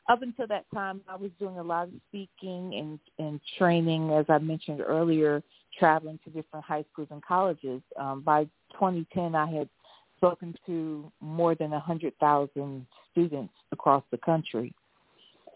up 0.08 0.22
until 0.22 0.46
that 0.48 0.64
time, 0.74 1.00
I 1.08 1.16
was 1.16 1.30
doing 1.38 1.58
a 1.58 1.62
lot 1.62 1.88
of 1.88 1.94
speaking 2.08 2.74
and 2.74 2.98
and 3.18 3.40
training, 3.58 4.10
as 4.12 4.26
I 4.28 4.38
mentioned 4.38 4.80
earlier, 4.80 5.42
traveling 5.78 6.18
to 6.24 6.30
different 6.30 6.64
high 6.64 6.84
schools 6.92 7.08
and 7.10 7.22
colleges. 7.24 7.82
Um, 7.98 8.22
by 8.22 8.44
2010, 8.72 9.34
I 9.34 9.46
had 9.46 9.68
spoken 10.16 10.54
to 10.66 11.10
more 11.20 11.54
than 11.54 11.70
100,000 11.70 12.86
students 13.10 13.54
across 13.72 14.02
the 14.10 14.18
country, 14.18 14.74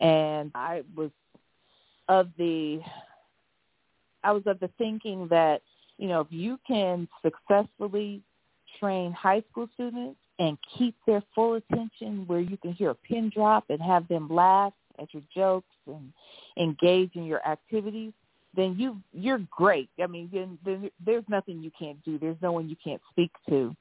and 0.01 0.51
I 0.55 0.83
was 0.97 1.11
of 2.09 2.29
the 2.39 2.81
I 4.23 4.33
was 4.33 4.43
of 4.47 4.61
the 4.61 4.71
thinking 4.79 5.29
that 5.29 5.63
you 5.99 6.09
know 6.09 6.21
if 6.21 6.29
you 6.31 6.59
can 6.67 7.09
successfully 7.23 8.23
train 8.81 9.13
high 9.13 9.43
school 9.51 9.69
students 9.75 10.19
and 10.39 10.59
keep 10.77 10.95
their 11.07 11.23
full 11.35 11.55
attention 11.55 12.25
where 12.27 12.41
you 12.41 12.57
can 12.57 12.73
hear 12.73 12.91
a 12.91 12.95
pin 12.95 13.31
drop 13.35 13.65
and 13.69 13.81
have 13.81 14.07
them 14.09 14.29
laugh 14.29 14.73
at 15.01 15.13
your 15.13 15.23
jokes 15.35 15.75
and 15.87 16.13
engage 16.57 17.11
in 17.15 17.25
your 17.25 17.47
activities, 17.47 18.13
then 18.57 18.77
you 18.79 19.01
you're 19.13 19.41
great. 19.51 19.89
I 20.03 20.07
mean, 20.07 20.31
then, 20.33 20.59
then 20.65 20.91
there's 21.05 21.25
nothing 21.29 21.63
you 21.63 21.71
can't 21.79 22.03
do. 22.05 22.19
There's 22.19 22.37
no 22.41 22.53
one 22.53 22.69
you 22.69 22.77
can't 22.83 23.01
speak 23.11 23.31
to. 23.49 23.75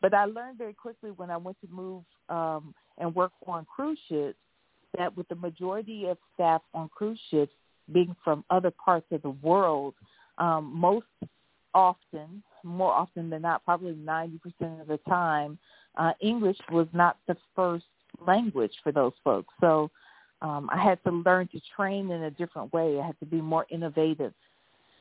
But 0.00 0.14
I 0.14 0.24
learned 0.24 0.58
very 0.58 0.74
quickly 0.74 1.10
when 1.10 1.30
I 1.30 1.36
went 1.36 1.56
to 1.60 1.68
move 1.72 2.02
um, 2.28 2.74
and 2.98 3.14
work 3.14 3.32
on 3.46 3.64
cruise 3.64 3.98
ships 4.08 4.38
that 4.98 5.16
with 5.16 5.28
the 5.28 5.34
majority 5.34 6.06
of 6.06 6.18
staff 6.34 6.60
on 6.74 6.88
cruise 6.88 7.18
ships 7.30 7.52
being 7.92 8.14
from 8.22 8.44
other 8.50 8.70
parts 8.70 9.06
of 9.10 9.22
the 9.22 9.30
world, 9.30 9.94
um, 10.38 10.72
most 10.74 11.06
often, 11.74 12.42
more 12.64 12.92
often 12.92 13.30
than 13.30 13.42
not, 13.42 13.64
probably 13.64 13.94
90% 13.94 14.80
of 14.80 14.86
the 14.88 15.00
time, 15.08 15.58
uh, 15.96 16.12
English 16.20 16.58
was 16.70 16.86
not 16.92 17.18
the 17.26 17.36
first 17.54 17.84
language 18.26 18.72
for 18.82 18.92
those 18.92 19.12
folks. 19.24 19.52
So 19.60 19.90
um, 20.40 20.68
I 20.72 20.82
had 20.82 21.02
to 21.04 21.10
learn 21.10 21.48
to 21.48 21.60
train 21.76 22.10
in 22.10 22.24
a 22.24 22.30
different 22.30 22.72
way. 22.72 22.98
I 23.00 23.06
had 23.06 23.18
to 23.20 23.26
be 23.26 23.40
more 23.40 23.66
innovative. 23.70 24.32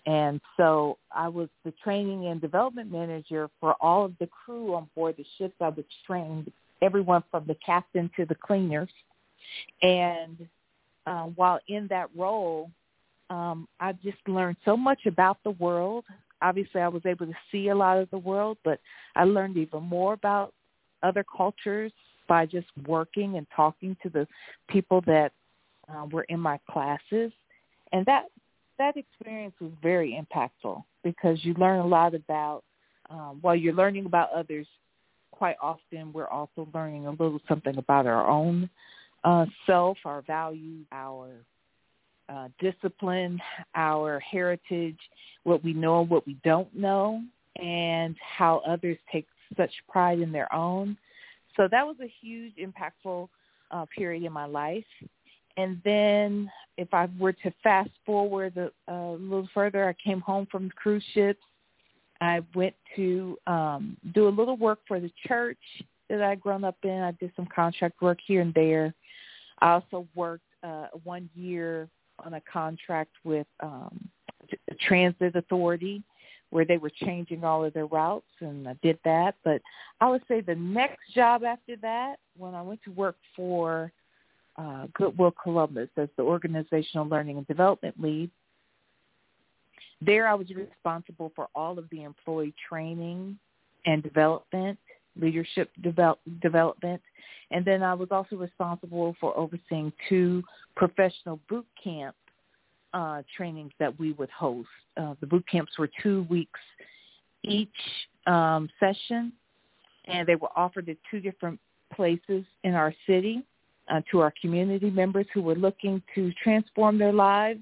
And 0.05 0.41
so 0.57 0.97
I 1.15 1.27
was 1.27 1.47
the 1.63 1.73
training 1.83 2.27
and 2.27 2.41
development 2.41 2.91
manager 2.91 3.49
for 3.59 3.75
all 3.79 4.05
of 4.05 4.13
the 4.19 4.27
crew 4.27 4.73
on 4.73 4.89
board 4.95 5.15
the 5.17 5.25
ships. 5.37 5.53
I 5.61 5.69
would 5.69 5.85
train 6.07 6.51
everyone 6.81 7.23
from 7.29 7.45
the 7.47 7.55
captain 7.63 8.09
to 8.15 8.25
the 8.25 8.35
cleaners. 8.35 8.89
And 9.81 10.47
uh, 11.05 11.25
while 11.35 11.59
in 11.67 11.87
that 11.89 12.09
role, 12.15 12.71
um, 13.29 13.67
I 13.79 13.93
just 13.93 14.17
learned 14.27 14.57
so 14.65 14.75
much 14.75 15.05
about 15.05 15.37
the 15.43 15.51
world. 15.51 16.05
Obviously, 16.41 16.81
I 16.81 16.87
was 16.87 17.05
able 17.05 17.27
to 17.27 17.33
see 17.51 17.69
a 17.69 17.75
lot 17.75 17.97
of 17.97 18.09
the 18.09 18.17
world, 18.17 18.57
but 18.63 18.79
I 19.15 19.23
learned 19.23 19.57
even 19.57 19.83
more 19.83 20.13
about 20.13 20.53
other 21.03 21.25
cultures 21.35 21.91
by 22.27 22.45
just 22.45 22.67
working 22.87 23.37
and 23.37 23.47
talking 23.55 23.95
to 24.03 24.09
the 24.09 24.27
people 24.69 25.01
that 25.05 25.31
uh, 25.89 26.05
were 26.11 26.23
in 26.29 26.39
my 26.39 26.59
classes, 26.69 27.31
and 27.91 28.05
that 28.05 28.25
that 28.77 28.97
experience 28.97 29.53
was 29.59 29.71
very 29.81 30.19
impactful 30.19 30.83
because 31.03 31.43
you 31.43 31.53
learn 31.55 31.79
a 31.79 31.85
lot 31.85 32.15
about 32.15 32.63
um, 33.09 33.39
while 33.41 33.55
you're 33.55 33.73
learning 33.73 34.05
about 34.05 34.31
others. 34.31 34.67
Quite 35.31 35.57
often, 35.61 36.13
we're 36.13 36.27
also 36.27 36.67
learning 36.73 37.07
a 37.07 37.11
little 37.11 37.41
something 37.47 37.77
about 37.77 38.05
our 38.05 38.27
own 38.27 38.69
uh, 39.23 39.45
self, 39.65 39.97
our 40.05 40.21
values, 40.21 40.85
our 40.91 41.29
uh, 42.29 42.47
discipline, 42.59 43.41
our 43.75 44.19
heritage, 44.19 44.99
what 45.43 45.63
we 45.63 45.73
know, 45.73 46.05
what 46.05 46.25
we 46.25 46.37
don't 46.43 46.73
know, 46.75 47.21
and 47.61 48.15
how 48.37 48.61
others 48.67 48.97
take 49.11 49.27
such 49.57 49.71
pride 49.89 50.19
in 50.19 50.31
their 50.31 50.53
own. 50.53 50.97
So 51.57 51.67
that 51.69 51.85
was 51.85 51.95
a 52.01 52.11
huge, 52.21 52.53
impactful 52.55 53.27
uh, 53.71 53.85
period 53.95 54.23
in 54.23 54.31
my 54.31 54.45
life. 54.45 54.85
And 55.57 55.81
then 55.83 56.49
if 56.77 56.93
I 56.93 57.09
were 57.19 57.33
to 57.33 57.53
fast 57.61 57.89
forward 58.05 58.55
a, 58.57 58.71
a 58.91 59.11
little 59.13 59.49
further, 59.53 59.87
I 59.87 59.93
came 60.01 60.21
home 60.21 60.47
from 60.49 60.69
cruise 60.71 61.03
ships. 61.13 61.41
I 62.21 62.41
went 62.55 62.75
to 62.95 63.37
um, 63.47 63.97
do 64.13 64.27
a 64.27 64.29
little 64.29 64.55
work 64.57 64.79
for 64.87 64.99
the 64.99 65.11
church 65.27 65.57
that 66.09 66.21
I'd 66.21 66.41
grown 66.41 66.63
up 66.63 66.77
in. 66.83 67.01
I 67.01 67.11
did 67.11 67.31
some 67.35 67.47
contract 67.53 68.01
work 68.01 68.19
here 68.25 68.41
and 68.41 68.53
there. 68.53 68.93
I 69.59 69.71
also 69.71 70.07
worked 70.15 70.43
uh, 70.63 70.87
one 71.03 71.29
year 71.35 71.89
on 72.23 72.35
a 72.35 72.41
contract 72.41 73.11
with 73.23 73.47
um, 73.61 74.07
a 74.69 74.75
transit 74.87 75.35
authority 75.35 76.03
where 76.51 76.65
they 76.65 76.77
were 76.77 76.91
changing 76.91 77.43
all 77.43 77.65
of 77.65 77.73
their 77.73 77.87
routes, 77.87 78.25
and 78.41 78.67
I 78.67 78.75
did 78.83 78.99
that. 79.03 79.35
But 79.43 79.61
I 79.99 80.09
would 80.09 80.21
say 80.27 80.41
the 80.41 80.55
next 80.55 80.99
job 81.15 81.43
after 81.43 81.75
that, 81.77 82.17
when 82.37 82.53
I 82.53 82.61
went 82.61 82.83
to 82.83 82.91
work 82.91 83.15
for 83.35 83.91
uh, 84.57 84.87
Goodwill 84.93 85.33
Columbus 85.41 85.89
as 85.97 86.09
the 86.17 86.23
organizational 86.23 87.07
learning 87.07 87.37
and 87.37 87.47
development 87.47 87.95
lead, 87.99 88.29
there 90.01 90.27
I 90.27 90.33
was 90.33 90.47
responsible 90.49 91.31
for 91.35 91.47
all 91.55 91.79
of 91.79 91.85
the 91.89 92.03
employee 92.03 92.53
training 92.67 93.37
and 93.85 94.03
development, 94.03 94.77
leadership 95.19 95.69
develop, 95.81 96.19
development, 96.41 97.01
and 97.51 97.63
then 97.63 97.83
I 97.83 97.93
was 97.93 98.09
also 98.11 98.35
responsible 98.35 99.15
for 99.19 99.37
overseeing 99.37 99.93
two 100.09 100.43
professional 100.75 101.39
boot 101.49 101.65
camp 101.81 102.15
uh, 102.93 103.21
trainings 103.35 103.71
that 103.79 103.97
we 103.99 104.13
would 104.13 104.29
host. 104.29 104.67
Uh, 104.97 105.15
the 105.21 105.27
boot 105.27 105.45
camps 105.49 105.77
were 105.77 105.89
two 106.01 106.25
weeks 106.29 106.59
each 107.43 107.69
um, 108.27 108.69
session, 108.79 109.31
and 110.05 110.27
they 110.27 110.35
were 110.35 110.49
offered 110.55 110.87
at 110.89 110.97
two 111.09 111.19
different 111.19 111.59
places 111.93 112.43
in 112.63 112.73
our 112.73 112.93
city 113.07 113.43
uh, 113.89 114.01
to 114.11 114.19
our 114.19 114.33
community 114.41 114.89
members 114.89 115.25
who 115.33 115.41
were 115.41 115.55
looking 115.55 116.01
to 116.15 116.31
transform 116.43 116.97
their 116.97 117.13
lives, 117.13 117.61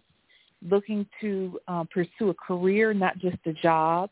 looking 0.69 1.05
to 1.21 1.59
um, 1.67 1.87
pursue 1.91 2.29
a 2.29 2.33
career, 2.33 2.93
not 2.93 3.17
just 3.19 3.37
a 3.45 3.53
job. 3.53 4.09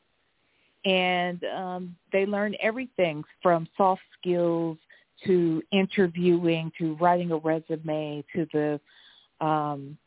And 0.85 1.43
um, 1.43 1.95
they 2.13 2.25
learn 2.25 2.55
everything 2.61 3.23
from 3.41 3.67
soft 3.75 4.01
skills 4.19 4.77
to 5.25 5.61
interviewing 5.71 6.71
to 6.77 6.95
writing 6.95 7.31
a 7.31 7.37
resume 7.37 8.23
to 8.33 8.47
the 8.53 9.45
um, 9.45 9.97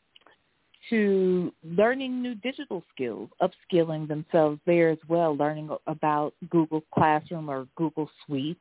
to 0.89 1.53
learning 1.63 2.21
new 2.21 2.35
digital 2.35 2.83
skills, 2.93 3.29
upskilling 3.41 4.07
themselves 4.07 4.59
there 4.65 4.89
as 4.89 4.97
well, 5.07 5.35
learning 5.35 5.69
about 5.87 6.33
Google 6.49 6.83
Classroom 6.93 7.49
or 7.49 7.67
Google 7.75 8.09
Suite. 8.25 8.57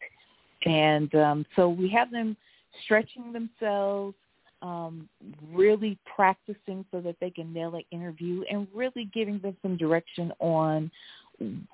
And 0.64 1.14
um, 1.14 1.46
so 1.56 1.68
we 1.68 1.88
have 1.90 2.10
them 2.10 2.36
stretching 2.84 3.32
themselves, 3.32 4.14
um, 4.62 5.08
really 5.50 5.98
practicing 6.14 6.84
so 6.90 7.00
that 7.00 7.16
they 7.20 7.30
can 7.30 7.52
nail 7.52 7.74
an 7.74 7.84
interview 7.90 8.42
and 8.50 8.68
really 8.74 9.08
giving 9.14 9.38
them 9.38 9.56
some 9.62 9.76
direction 9.76 10.32
on 10.38 10.90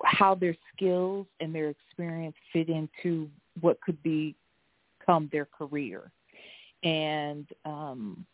how 0.03 0.33
their 0.33 0.55
skills 0.73 1.27
and 1.41 1.53
their 1.53 1.69
experience 1.69 2.35
fit 2.53 2.69
into 2.69 3.29
what 3.59 3.79
could 3.81 4.01
become 4.03 5.29
their 5.31 5.45
career. 5.45 6.09
And 6.83 7.45
um, 7.65 8.25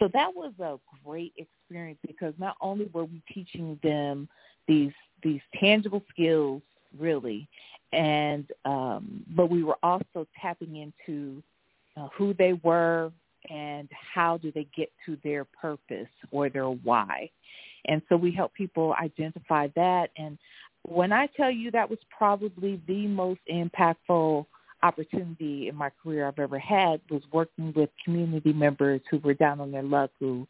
so 0.00 0.08
that 0.12 0.34
was 0.34 0.52
a 0.60 0.78
great 1.04 1.32
experience 1.36 1.98
because 2.06 2.34
not 2.38 2.56
only 2.60 2.90
were 2.92 3.04
we 3.04 3.22
teaching 3.32 3.78
them 3.82 4.28
these 4.66 4.92
these 5.22 5.40
tangible 5.60 6.02
skills 6.10 6.62
really 6.98 7.48
and 7.92 8.46
um 8.64 9.24
but 9.36 9.50
we 9.50 9.62
were 9.62 9.78
also 9.82 10.26
tapping 10.40 10.76
into 10.76 11.42
uh, 11.96 12.08
who 12.16 12.34
they 12.34 12.54
were 12.64 13.12
and 13.48 13.88
how 14.14 14.36
do 14.36 14.52
they 14.52 14.66
get 14.76 14.90
to 15.06 15.16
their 15.24 15.44
purpose 15.44 16.08
or 16.30 16.50
their 16.50 16.68
why. 16.68 17.30
And 17.86 18.02
so 18.08 18.16
we 18.16 18.32
help 18.32 18.52
people 18.54 18.94
identify 19.00 19.68
that. 19.74 20.10
And 20.16 20.36
when 20.82 21.12
i 21.12 21.26
tell 21.36 21.50
you 21.50 21.70
that 21.70 21.90
was 21.90 21.98
probably 22.16 22.80
the 22.86 23.06
most 23.06 23.40
impactful 23.52 24.46
opportunity 24.82 25.68
in 25.68 25.76
my 25.76 25.90
career 26.02 26.26
I've 26.26 26.38
ever 26.38 26.58
had 26.58 27.00
was 27.10 27.22
working 27.32 27.72
with 27.74 27.90
community 28.04 28.52
members 28.52 29.00
who 29.10 29.18
were 29.18 29.34
down 29.34 29.60
on 29.60 29.70
their 29.70 29.82
luck, 29.82 30.10
who 30.18 30.46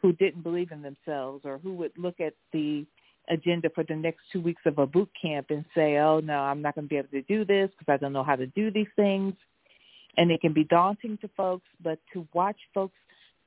who 0.00 0.12
didn't 0.12 0.42
believe 0.42 0.70
in 0.70 0.80
themselves, 0.80 1.44
or 1.44 1.58
who 1.58 1.74
would 1.74 1.90
look 1.96 2.20
at 2.20 2.34
the 2.52 2.86
agenda 3.28 3.68
for 3.74 3.82
the 3.84 3.96
next 3.96 4.20
two 4.32 4.40
weeks 4.40 4.62
of 4.64 4.78
a 4.78 4.86
boot 4.86 5.10
camp 5.20 5.50
and 5.50 5.64
say, 5.74 5.98
"Oh 5.98 6.20
no, 6.20 6.38
I'm 6.38 6.62
not 6.62 6.74
going 6.74 6.86
to 6.86 6.88
be 6.88 6.96
able 6.96 7.08
to 7.08 7.22
do 7.22 7.44
this 7.44 7.70
because 7.78 7.92
I 7.92 7.96
don't 7.96 8.12
know 8.12 8.22
how 8.22 8.36
to 8.36 8.46
do 8.46 8.70
these 8.70 8.88
things," 8.96 9.34
and 10.16 10.30
it 10.30 10.40
can 10.40 10.52
be 10.52 10.64
daunting 10.64 11.18
to 11.18 11.28
folks. 11.36 11.66
But 11.82 11.98
to 12.12 12.26
watch 12.32 12.58
folks 12.72 12.96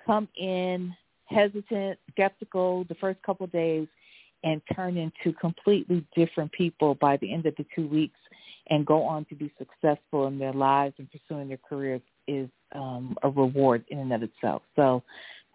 come 0.05 0.27
in 0.37 0.95
hesitant, 1.25 1.99
skeptical 2.11 2.83
the 2.85 2.95
first 2.95 3.21
couple 3.23 3.45
of 3.45 3.51
days, 3.51 3.87
and 4.43 4.61
turn 4.75 4.97
into 4.97 5.33
completely 5.39 6.05
different 6.15 6.51
people 6.51 6.95
by 6.95 7.17
the 7.17 7.31
end 7.31 7.45
of 7.45 7.55
the 7.55 7.65
two 7.75 7.87
weeks 7.87 8.19
and 8.69 8.85
go 8.85 9.03
on 9.03 9.25
to 9.25 9.35
be 9.35 9.51
successful 9.57 10.27
in 10.27 10.37
their 10.39 10.53
lives 10.53 10.95
and 10.97 11.09
pursuing 11.11 11.47
their 11.47 11.59
careers 11.69 12.01
is 12.27 12.49
um, 12.73 13.17
a 13.23 13.29
reward 13.29 13.83
in 13.89 13.99
and 13.99 14.13
of 14.13 14.23
itself. 14.23 14.61
So 14.75 15.03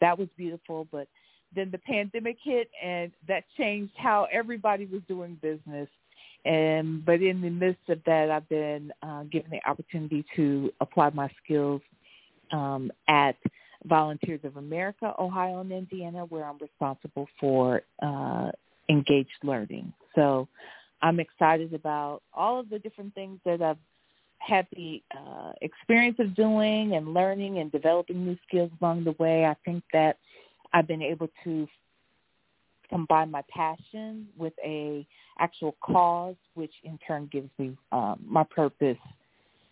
that 0.00 0.18
was 0.18 0.28
beautiful. 0.36 0.86
But 0.90 1.08
then 1.54 1.70
the 1.70 1.78
pandemic 1.78 2.36
hit, 2.42 2.70
and 2.82 3.12
that 3.28 3.44
changed 3.56 3.92
how 3.96 4.26
everybody 4.32 4.86
was 4.86 5.02
doing 5.08 5.38
business. 5.40 5.88
And 6.44 7.04
but 7.04 7.22
in 7.22 7.40
the 7.40 7.50
midst 7.50 7.88
of 7.88 8.00
that, 8.04 8.30
I've 8.30 8.48
been 8.48 8.92
uh, 9.02 9.24
given 9.24 9.50
the 9.50 9.68
opportunity 9.68 10.24
to 10.36 10.70
apply 10.80 11.10
my 11.10 11.28
skills 11.42 11.80
um, 12.52 12.92
at 13.08 13.36
Volunteers 13.84 14.40
of 14.44 14.56
America, 14.56 15.12
Ohio 15.18 15.60
and 15.60 15.72
Indiana, 15.72 16.24
where 16.24 16.44
I'm 16.44 16.58
responsible 16.58 17.28
for 17.40 17.82
uh, 18.02 18.50
engaged 18.88 19.30
learning. 19.42 19.92
So 20.14 20.48
I'm 21.06 21.20
excited 21.20 21.72
about 21.72 22.22
all 22.34 22.58
of 22.58 22.68
the 22.68 22.80
different 22.80 23.14
things 23.14 23.38
that 23.44 23.62
I've 23.62 23.78
had 24.38 24.66
the 24.74 25.00
uh, 25.16 25.52
experience 25.62 26.16
of 26.18 26.34
doing 26.34 26.96
and 26.96 27.14
learning 27.14 27.58
and 27.58 27.70
developing 27.70 28.26
new 28.26 28.36
skills 28.46 28.72
along 28.80 29.04
the 29.04 29.12
way. 29.12 29.44
I 29.44 29.54
think 29.64 29.84
that 29.92 30.18
I've 30.72 30.88
been 30.88 31.02
able 31.02 31.28
to 31.44 31.68
combine 32.90 33.30
my 33.30 33.42
passion 33.48 34.26
with 34.36 34.52
a 34.64 35.06
actual 35.38 35.76
cause, 35.80 36.34
which 36.54 36.72
in 36.82 36.98
turn 37.06 37.28
gives 37.30 37.50
me 37.56 37.76
um, 37.92 38.18
my 38.26 38.42
purpose. 38.42 38.98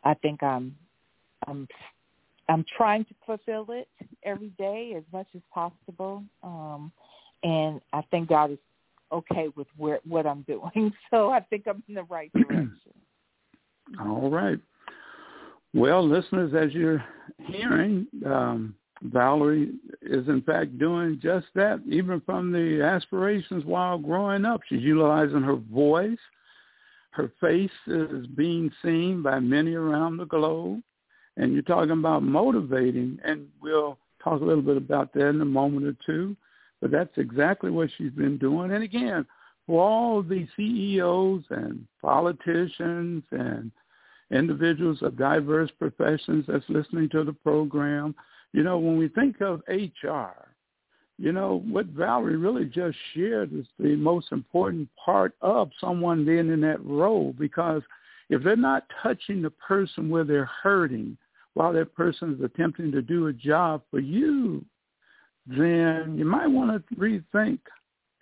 I 0.05 0.15
think 0.15 0.41
I'm 0.41 0.77
I'm 1.49 1.67
I'm 2.49 2.65
trying 2.77 3.07
to 3.07 3.15
fulfill 3.27 3.67
it 3.71 3.89
every 4.23 4.51
day 4.51 4.95
as 4.97 5.03
much 5.13 5.27
as 5.35 5.43
possible, 5.53 6.23
um, 6.45 6.93
and 7.43 7.81
I 7.93 8.03
think 8.13 8.29
God 8.29 8.53
is 8.53 8.59
okay 9.15 9.49
with 9.57 9.67
where 9.77 10.01
what 10.07 10.27
I'm 10.27 10.43
doing. 10.43 10.93
So 11.11 11.31
I 11.31 11.41
think 11.41 11.65
I'm 11.67 11.83
in 11.89 11.95
the 11.95 12.03
right 12.05 12.33
direction. 12.35 12.71
All 14.01 14.31
right. 14.31 14.59
Well, 15.75 16.07
listeners, 16.07 16.53
as 16.55 16.73
you're 16.73 17.05
hearing, 17.47 18.07
um, 18.25 18.75
Valerie 19.03 19.73
is 20.03 20.27
in 20.29 20.41
fact 20.43 20.79
doing 20.79 21.19
just 21.23 21.47
that, 21.55 21.81
even 21.89 22.21
from 22.23 22.53
the 22.53 22.83
aspirations 22.83 23.65
while 23.65 23.99
growing 23.99 24.45
up. 24.45 24.61
She's 24.69 24.83
utilizing 24.83 25.43
her 25.43 25.57
voice. 25.57 26.19
Her 27.11 27.31
face 27.41 27.71
is 27.87 28.27
being 28.29 28.71
seen 28.83 29.23
by 29.23 29.41
many 29.41 29.75
around 29.75 30.17
the 30.17 30.27
globe. 30.27 30.83
And 31.37 31.53
you're 31.53 31.63
talking 31.63 31.91
about 31.91 32.23
motivating, 32.23 33.19
and 33.25 33.49
we'll 33.61 33.99
talk 34.23 34.41
a 34.41 34.45
little 34.45 34.63
bit 34.63 34.77
about 34.77 35.13
that 35.15 35.29
in 35.29 35.41
a 35.41 35.45
moment 35.45 35.87
or 35.87 35.97
two. 36.07 36.37
But 36.85 36.91
that's 36.91 37.17
exactly 37.17 37.71
what 37.71 37.89
she's 37.97 38.13
been 38.13 38.37
doing. 38.37 38.71
And 38.71 38.85
again, 38.85 39.25
for 39.67 39.83
all 39.83 40.23
the 40.23 40.47
CEOs 40.55 41.45
and 41.49 41.87
politicians 42.03 43.25
and 43.31 43.71
individuals 44.31 44.99
of 45.01 45.17
diverse 45.17 45.71
professions 45.79 46.45
that's 46.47 46.69
listening 46.69 47.09
to 47.13 47.25
the 47.25 47.33
program, 47.33 48.15
you 48.53 48.63
know, 48.63 48.77
when 48.77 48.99
we 48.99 49.09
think 49.09 49.41
of 49.41 49.63
HR, 49.67 50.47
you 51.17 51.33
know, 51.33 51.63
what 51.67 51.87
Valerie 51.87 52.37
really 52.37 52.67
just 52.67 52.99
shared 53.15 53.55
is 53.55 53.65
the 53.79 53.97
most 53.97 54.31
important 54.31 54.87
part 55.03 55.35
of 55.41 55.71
someone 55.81 56.27
being 56.27 56.53
in 56.53 56.61
that 56.61 56.85
role 56.85 57.35
because 57.39 57.81
if 58.29 58.43
they're 58.43 58.57
not 58.57 58.85
touching 59.03 59.41
the 59.41 59.49
person 59.49 60.11
where 60.11 60.25
they're 60.25 60.51
hurting 60.63 61.17
while 61.55 61.73
that 61.73 61.95
person 61.95 62.35
is 62.35 62.45
attempting 62.45 62.93
to 62.93 63.01
do 63.01 63.29
a 63.29 63.33
job 63.33 63.81
for 63.91 64.01
you, 64.01 64.63
then 65.47 66.17
you 66.17 66.25
might 66.25 66.47
want 66.47 66.87
to 66.89 66.95
rethink. 66.97 67.59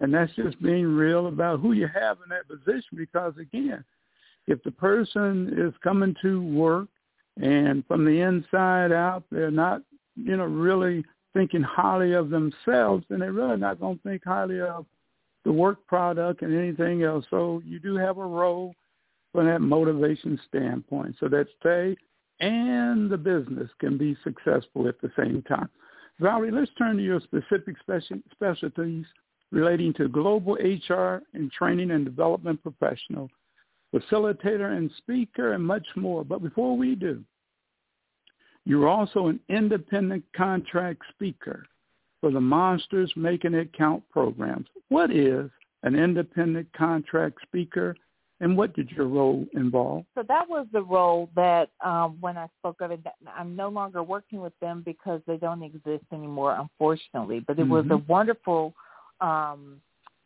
And 0.01 0.13
that's 0.13 0.33
just 0.35 0.61
being 0.61 0.87
real 0.87 1.29
about 1.29 1.61
who 1.61 1.73
you 1.73 1.87
have 1.87 2.19
in 2.25 2.31
that 2.31 2.49
position 2.49 2.97
because, 2.97 3.35
again, 3.41 3.85
if 4.49 4.63
the 4.65 4.73
person 4.73 5.55
is 5.57 5.73
coming 5.85 6.17
to 6.23 6.43
work 6.43 6.89
and 7.41 7.87
from 7.87 8.05
the 8.05 8.21
inside 8.21 8.93
out 8.93 9.23
they're 9.31 9.51
not 9.51 9.83
you 10.17 10.37
know, 10.37 10.45
really 10.45 11.05
thinking 11.33 11.63
highly 11.63 12.13
of 12.13 12.31
themselves, 12.31 13.05
then 13.09 13.21
they're 13.21 13.33
really 13.33 13.57
not 13.57 13.81
going 13.81 13.97
to 13.97 14.03
think 14.03 14.23
highly 14.25 14.61
of 14.61 14.85
the 15.45 15.53
work 15.53 15.85
product 15.87 16.43
and 16.43 16.57
anything 16.57 17.03
else. 17.03 17.25
So 17.31 17.63
you 17.65 17.79
do 17.79 17.97
have 17.97 18.19
a 18.19 18.27
role 18.27 18.75
from 19.33 19.47
that 19.47 19.61
motivation 19.61 20.39
standpoint 20.49 21.17
so 21.19 21.29
that 21.29 21.47
they 21.65 21.97
and 22.41 23.09
the 23.09 23.17
business 23.17 23.71
can 23.79 23.97
be 23.97 24.17
successful 24.25 24.89
at 24.89 25.01
the 25.01 25.11
same 25.17 25.43
time. 25.43 25.69
Valerie, 26.21 26.51
let's 26.51 26.71
turn 26.79 26.97
to 26.97 27.03
your 27.03 27.21
specific 27.21 27.77
speci- 27.87 28.23
specialties 28.33 29.07
relating 29.51 29.93
to 29.95 30.09
global 30.09 30.55
HR 30.55 31.23
and 31.35 31.51
training 31.53 31.91
and 31.91 32.05
development 32.05 32.63
professional, 32.63 33.29
facilitator 33.95 34.77
and 34.77 34.91
speaker, 34.99 35.53
and 35.53 35.65
much 35.65 35.87
more. 35.97 36.25
But 36.25 36.43
before 36.43 36.77
we 36.77 36.95
do, 36.95 37.23
you're 38.65 38.89
also 38.89 39.27
an 39.27 39.41
independent 39.49 40.25
contract 40.37 41.03
speaker 41.11 41.67
for 42.21 42.31
the 42.31 42.41
Monsters 42.41 43.13
Making 43.17 43.55
It 43.55 43.73
Count 43.77 44.03
programs. 44.11 44.69
What 44.89 45.11
is 45.11 45.51
an 45.83 45.97
independent 45.97 46.73
contract 46.73 47.39
speaker 47.43 47.97
and 48.43 48.57
what 48.57 48.75
did 48.75 48.91
your 48.91 49.07
role 49.07 49.47
involve? 49.55 50.05
So 50.17 50.25
that 50.27 50.49
was 50.49 50.67
the 50.73 50.83
role 50.83 51.31
that 51.37 51.71
um, 51.81 52.19
when 52.21 52.37
I 52.37 52.49
spoke 52.59 52.81
of 52.81 52.91
it, 52.91 53.01
I'm 53.39 53.55
no 53.55 53.69
longer 53.69 54.03
working 54.03 54.41
with 54.41 54.53
them 54.61 54.83
because 54.85 55.21
they 55.29 55.37
don't 55.37 55.63
exist 55.63 56.05
anymore, 56.13 56.59
unfortunately. 56.59 57.39
But 57.47 57.59
it 57.59 57.63
mm-hmm. 57.63 57.71
was 57.71 57.85
a 57.85 57.91
mm-hmm. 57.91 58.13
wonderful 58.13 58.75
um, 59.21 59.81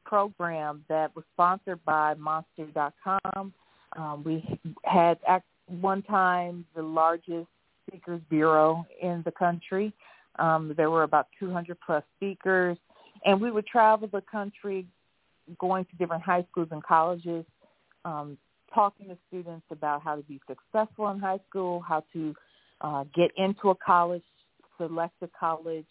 program 0.06 0.82
that 0.88 1.14
was 1.14 1.26
sponsored 1.34 1.84
by 1.84 2.14
Monster.com. 2.14 3.52
Um, 3.96 4.24
we 4.24 4.58
had 4.84 5.18
at 5.28 5.42
one 5.66 6.02
time 6.02 6.64
the 6.74 6.82
largest 6.82 7.48
speakers 7.86 8.22
bureau 8.30 8.86
in 9.02 9.20
the 9.26 9.32
country. 9.32 9.92
Um, 10.38 10.72
there 10.74 10.90
were 10.90 11.02
about 11.02 11.26
200 11.38 11.76
plus 11.84 12.02
speakers, 12.16 12.78
and 13.26 13.38
we 13.38 13.50
would 13.50 13.66
travel 13.66 14.08
the 14.10 14.22
country, 14.22 14.86
going 15.58 15.84
to 15.84 15.96
different 15.96 16.22
high 16.22 16.46
schools 16.50 16.68
and 16.70 16.82
colleges 16.82 17.44
um, 18.06 18.38
talking 18.72 19.08
to 19.08 19.18
students 19.28 19.66
about 19.70 20.02
how 20.02 20.14
to 20.14 20.22
be 20.22 20.40
successful 20.46 21.10
in 21.10 21.18
high 21.18 21.40
school, 21.48 21.80
how 21.80 22.04
to 22.12 22.34
uh, 22.80 23.04
get 23.14 23.30
into 23.36 23.70
a 23.70 23.74
college, 23.74 24.22
select 24.78 25.14
a 25.22 25.28
college, 25.38 25.86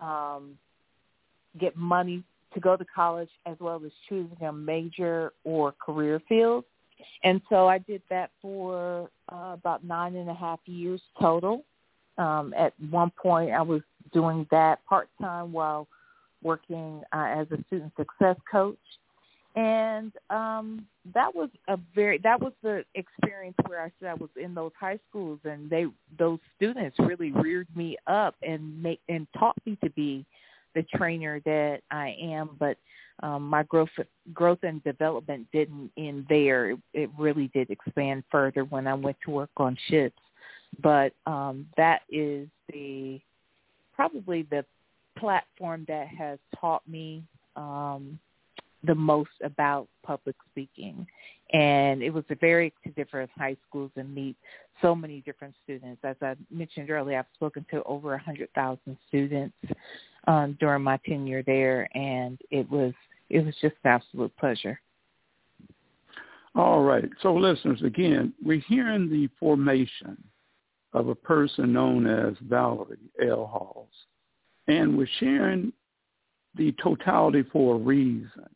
um, 0.00 0.56
get 1.58 1.76
money 1.76 2.22
to 2.54 2.60
go 2.60 2.76
to 2.76 2.84
college, 2.94 3.30
as 3.44 3.56
well 3.60 3.82
as 3.84 3.90
choosing 4.08 4.40
a 4.42 4.52
major 4.52 5.32
or 5.44 5.72
career 5.72 6.22
field. 6.28 6.64
And 7.24 7.40
so 7.48 7.66
I 7.66 7.78
did 7.78 8.02
that 8.08 8.30
for 8.40 9.10
uh, 9.32 9.52
about 9.54 9.84
nine 9.84 10.16
and 10.16 10.30
a 10.30 10.34
half 10.34 10.60
years 10.66 11.00
total. 11.20 11.64
Um, 12.16 12.54
at 12.56 12.72
one 12.90 13.10
point, 13.10 13.50
I 13.52 13.62
was 13.62 13.82
doing 14.12 14.46
that 14.50 14.84
part 14.86 15.08
time 15.20 15.52
while 15.52 15.86
working 16.42 17.02
uh, 17.12 17.26
as 17.36 17.46
a 17.50 17.62
student 17.66 17.92
success 17.96 18.36
coach 18.50 18.78
and 19.58 20.12
um 20.30 20.86
that 21.14 21.34
was 21.34 21.50
a 21.68 21.78
very 21.94 22.18
that 22.18 22.40
was 22.40 22.52
the 22.62 22.84
experience 22.94 23.56
where 23.66 23.82
I 23.82 23.92
said 23.98 24.08
I 24.08 24.14
was 24.14 24.30
in 24.36 24.54
those 24.54 24.72
high 24.78 24.98
schools 25.08 25.40
and 25.44 25.68
they 25.70 25.86
those 26.18 26.38
students 26.56 26.96
really 26.98 27.32
reared 27.32 27.68
me 27.74 27.96
up 28.06 28.34
and 28.42 28.82
make 28.82 29.00
and 29.08 29.26
taught 29.38 29.56
me 29.66 29.76
to 29.82 29.90
be 29.90 30.24
the 30.74 30.82
trainer 30.94 31.40
that 31.44 31.80
I 31.90 32.16
am. 32.20 32.50
But 32.58 32.76
um 33.22 33.42
my 33.42 33.62
growth 33.64 33.88
growth 34.32 34.60
and 34.62 34.82
development 34.84 35.46
didn't 35.52 35.90
end 35.96 36.26
there. 36.28 36.70
It, 36.70 36.78
it 36.94 37.10
really 37.18 37.50
did 37.54 37.70
expand 37.70 38.24
further 38.30 38.64
when 38.64 38.86
I 38.86 38.94
went 38.94 39.16
to 39.24 39.30
work 39.30 39.50
on 39.56 39.76
ships 39.88 40.20
but 40.82 41.12
um 41.26 41.66
that 41.76 42.02
is 42.10 42.48
the 42.72 43.20
probably 43.94 44.42
the 44.42 44.64
platform 45.18 45.84
that 45.88 46.06
has 46.08 46.38
taught 46.60 46.86
me 46.88 47.22
um 47.56 48.18
the 48.84 48.94
most 48.94 49.30
about 49.42 49.88
public 50.04 50.36
speaking. 50.50 51.06
And 51.52 52.02
it 52.02 52.10
was 52.10 52.24
a 52.30 52.34
very 52.34 52.72
to 52.84 52.90
different 52.90 53.30
high 53.36 53.56
schools 53.68 53.90
and 53.96 54.14
meet 54.14 54.36
so 54.82 54.94
many 54.94 55.20
different 55.22 55.54
students. 55.64 56.00
As 56.04 56.16
I 56.22 56.36
mentioned 56.50 56.90
earlier, 56.90 57.18
I've 57.18 57.26
spoken 57.34 57.64
to 57.70 57.82
over 57.84 58.14
a 58.14 58.18
100,000 58.18 58.96
students 59.08 59.56
um, 60.26 60.56
during 60.60 60.82
my 60.82 60.98
tenure 61.06 61.42
there, 61.42 61.88
and 61.96 62.38
it 62.50 62.70
was 62.70 62.92
it 63.30 63.44
was 63.44 63.54
just 63.60 63.74
an 63.84 63.90
absolute 63.90 64.34
pleasure. 64.36 64.80
All 66.54 66.82
right. 66.82 67.08
So 67.22 67.34
listeners, 67.34 67.82
again, 67.82 68.32
we're 68.42 68.62
hearing 68.66 69.10
the 69.10 69.28
formation 69.38 70.16
of 70.92 71.08
a 71.08 71.14
person 71.14 71.72
known 71.72 72.06
as 72.06 72.34
Valerie 72.48 72.96
L. 73.22 73.46
Halls. 73.46 73.88
And 74.66 74.96
we're 74.96 75.08
sharing 75.20 75.72
the 76.56 76.74
totality 76.82 77.44
for 77.52 77.76
a 77.76 77.78
reason 77.78 78.48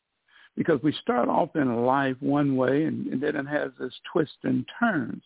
because 0.56 0.80
we 0.82 0.92
start 1.00 1.28
off 1.28 1.56
in 1.56 1.84
life 1.84 2.16
one 2.20 2.56
way 2.56 2.84
and, 2.84 3.06
and 3.06 3.22
then 3.22 3.36
it 3.36 3.46
has 3.46 3.70
this 3.78 3.94
twist 4.12 4.36
and 4.42 4.66
turns, 4.78 5.22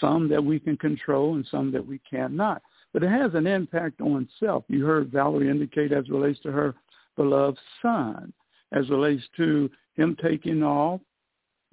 some 0.00 0.28
that 0.28 0.42
we 0.42 0.58
can 0.58 0.76
control 0.76 1.34
and 1.34 1.46
some 1.50 1.70
that 1.72 1.86
we 1.86 2.00
cannot. 2.08 2.62
But 2.92 3.02
it 3.02 3.10
has 3.10 3.34
an 3.34 3.46
impact 3.46 4.00
on 4.00 4.28
self. 4.38 4.64
You 4.68 4.84
heard 4.84 5.10
Valerie 5.10 5.50
indicate 5.50 5.92
as 5.92 6.08
relates 6.08 6.40
to 6.40 6.52
her 6.52 6.74
beloved 7.16 7.58
son, 7.80 8.32
as 8.72 8.88
relates 8.90 9.22
to 9.36 9.70
him 9.94 10.16
taking 10.22 10.62
off, 10.62 11.00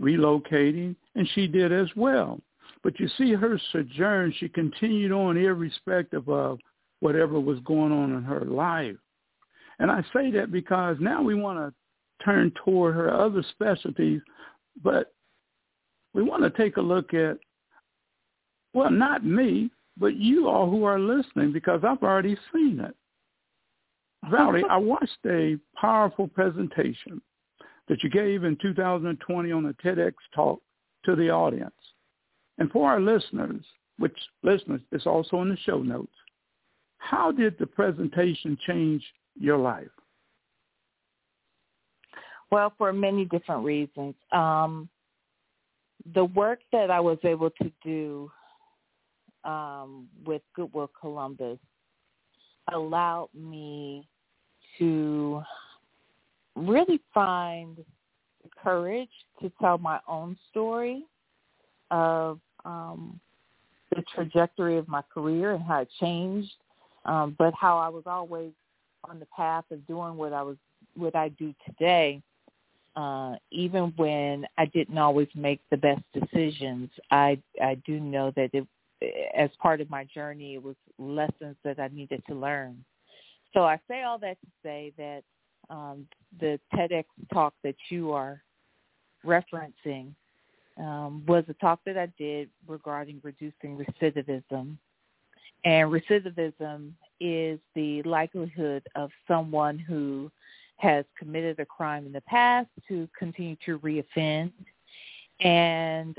relocating, 0.02 0.96
and 1.16 1.28
she 1.34 1.48
did 1.48 1.72
as 1.72 1.88
well. 1.96 2.40
But 2.84 3.00
you 3.00 3.10
see 3.18 3.34
her 3.34 3.60
sojourn, 3.72 4.34
she 4.38 4.48
continued 4.48 5.12
on 5.12 5.38
irrespective 5.38 6.30
of 6.30 6.60
whatever 7.02 7.40
was 7.40 7.60
going 7.66 7.92
on 7.92 8.14
in 8.16 8.24
her 8.24 8.42
life. 8.42 8.96
And 9.80 9.90
I 9.90 10.02
say 10.14 10.32
that 10.32 10.52
because 10.52 10.98
now 11.00 11.22
we 11.22 11.36
want 11.36 11.60
to 11.60 11.74
turn 12.24 12.52
toward 12.64 12.96
her 12.96 13.14
other 13.14 13.44
specialties, 13.52 14.22
but 14.84 15.14
we 16.14 16.24
want 16.24 16.44
to 16.44 16.50
take 16.50 16.78
a 16.78 16.82
look 16.82 17.14
at, 17.14 17.38
well, 18.74 18.92
not 18.92 19.26
me, 19.26 19.70
but 19.98 20.16
you 20.16 20.48
all 20.48 20.70
who 20.70 20.84
are 20.84 21.00
listening 21.00 21.52
because 21.52 21.82
I've 21.84 22.04
already 22.04 22.38
seen 22.54 22.80
it. 22.80 22.96
Valerie, 24.30 24.66
I 24.70 24.78
watched 24.78 25.18
a 25.26 25.58
powerful 25.80 26.28
presentation 26.28 27.22
that 27.88 28.04
you 28.04 28.10
gave 28.10 28.44
in 28.44 28.58
2020 28.62 29.52
on 29.52 29.66
a 29.66 29.74
TEDx 29.74 30.14
talk 30.34 30.62
to 31.06 31.16
the 31.16 31.30
audience. 31.30 31.72
And 32.58 32.70
for 32.72 32.90
our 32.90 33.00
listeners, 33.00 33.64
which 33.98 34.18
listeners 34.44 34.82
is 34.92 35.06
also 35.06 35.42
in 35.42 35.50
the 35.50 35.58
show 35.58 35.80
notes, 35.80 36.14
how 36.98 37.32
did 37.32 37.58
the 37.58 37.66
presentation 37.66 38.58
change 38.68 39.04
your 39.40 39.58
life? 39.58 39.88
Well, 42.52 42.74
for 42.78 42.92
many 42.92 43.26
different 43.26 43.64
reasons. 43.64 44.16
Um, 44.32 44.90
the 46.14 46.26
work 46.26 46.60
that 46.72 46.90
I 46.90 47.00
was 47.00 47.18
able 47.24 47.52
to 47.62 47.72
do 47.84 48.32
um, 49.44 50.08
with 50.26 50.42
Goodwill 50.56 50.90
Columbus 51.00 51.60
allowed 52.74 53.30
me 53.34 54.08
to 54.78 55.44
really 56.56 57.00
find 57.14 57.78
the 58.44 58.50
courage 58.62 59.10
to 59.42 59.52
tell 59.62 59.78
my 59.78 60.00
own 60.08 60.38
story 60.50 61.06
of 61.92 62.40
um, 62.66 63.20
the 63.96 64.04
trajectory 64.14 64.78
of 64.78 64.88
my 64.88 65.02
career 65.14 65.54
and 65.54 65.64
how 65.64 65.82
it 65.82 65.90
changed, 66.00 66.52
um, 67.06 67.36
but 67.38 67.54
how 67.54 67.78
I 67.78 67.90
was 67.90 68.04
always 68.06 68.52
on 69.04 69.20
the 69.20 69.26
path 69.28 69.66
of 69.72 69.86
doing 69.88 70.16
what 70.18 70.34
I 70.34 70.42
was 70.42 70.58
what 70.96 71.16
I 71.16 71.30
do 71.30 71.54
today 71.66 72.22
uh, 72.96 73.36
even 73.52 73.94
when 73.96 74.46
I 74.58 74.66
didn't 74.66 74.98
always 74.98 75.28
make 75.36 75.62
the 75.70 75.78
best 75.78 76.02
decisions, 76.14 76.90
I 77.12 77.42
I 77.62 77.76
do 77.86 78.00
know 78.00 78.32
that 78.36 78.50
it, 78.54 78.68
as 79.36 79.50
part 79.62 79.82
of 79.82 79.90
my 79.90 80.06
journey, 80.06 80.56
it 80.56 80.64
was 80.64 80.76
lessons 80.98 81.56
that 81.64 81.80
I 81.80 81.90
needed 81.90 82.24
to 82.28 82.36
learn. 82.36 82.84
So 83.54 83.64
I 83.64 83.80
say 83.88 84.04
all 84.04 84.20
that 84.20 84.38
to 84.42 84.48
say 84.64 84.94
that 84.98 85.24
um, 85.70 86.08
the 86.40 86.60
TEDx 86.74 87.06
talk 87.34 87.54
that 87.64 87.76
you 87.90 88.12
are 88.12 88.42
referencing 89.26 90.14
um, 90.78 91.24
was 91.28 91.44
a 91.50 91.54
talk 91.54 91.80
that 91.86 91.98
I 91.98 92.08
did 92.18 92.50
regarding 92.68 93.20
reducing 93.24 93.78
recidivism. 93.78 94.78
And 95.66 95.92
recidivism 95.92 96.92
is 97.20 97.60
the 97.76 98.02
likelihood 98.04 98.84
of 98.96 99.10
someone 99.28 99.78
who 99.78 100.32
has 100.80 101.06
committed 101.18 101.60
a 101.60 101.66
crime 101.66 102.06
in 102.06 102.12
the 102.12 102.22
past 102.22 102.70
to 102.88 103.08
continue 103.18 103.56
to 103.66 103.80
reoffend. 103.80 104.52
And 105.42 106.18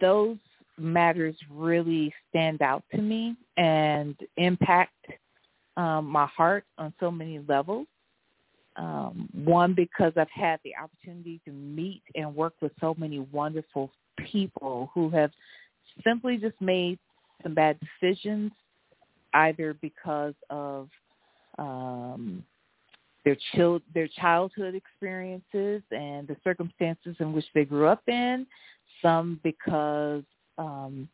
those 0.00 0.36
matters 0.78 1.36
really 1.50 2.12
stand 2.30 2.62
out 2.62 2.82
to 2.94 3.00
me 3.00 3.36
and 3.56 4.16
impact 4.36 4.94
um, 5.76 6.06
my 6.06 6.26
heart 6.26 6.64
on 6.78 6.92
so 6.98 7.10
many 7.10 7.40
levels. 7.46 7.86
Um, 8.76 9.28
one, 9.44 9.74
because 9.74 10.12
I've 10.16 10.30
had 10.30 10.60
the 10.64 10.72
opportunity 10.76 11.40
to 11.44 11.50
meet 11.50 12.02
and 12.14 12.34
work 12.34 12.54
with 12.60 12.72
so 12.80 12.94
many 12.96 13.18
wonderful 13.18 13.90
people 14.30 14.90
who 14.94 15.10
have 15.10 15.32
simply 16.04 16.36
just 16.36 16.58
made 16.60 16.98
some 17.42 17.54
bad 17.54 17.78
decisions 17.80 18.52
either 19.34 19.74
because 19.82 20.34
of 20.48 20.88
um, 21.58 22.44
their 23.24 23.36
child 23.54 23.82
their 23.94 24.08
childhood 24.08 24.74
experiences 24.74 25.82
and 25.90 26.26
the 26.28 26.36
circumstances 26.44 27.16
in 27.20 27.32
which 27.32 27.46
they 27.54 27.64
grew 27.64 27.86
up 27.86 28.02
in, 28.08 28.46
some 29.02 29.40
because 29.42 30.22
um, 30.56 31.08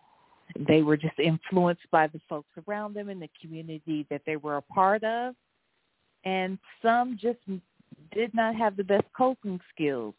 they 0.68 0.82
were 0.82 0.96
just 0.96 1.18
influenced 1.18 1.90
by 1.90 2.06
the 2.06 2.20
folks 2.28 2.50
around 2.68 2.94
them 2.94 3.08
in 3.08 3.18
the 3.18 3.30
community 3.40 4.06
that 4.10 4.22
they 4.26 4.36
were 4.36 4.56
a 4.56 4.62
part 4.62 5.02
of, 5.04 5.34
and 6.24 6.58
some 6.82 7.18
just 7.20 7.38
did 8.12 8.32
not 8.34 8.54
have 8.54 8.76
the 8.76 8.84
best 8.84 9.06
coping 9.16 9.60
skills. 9.74 10.14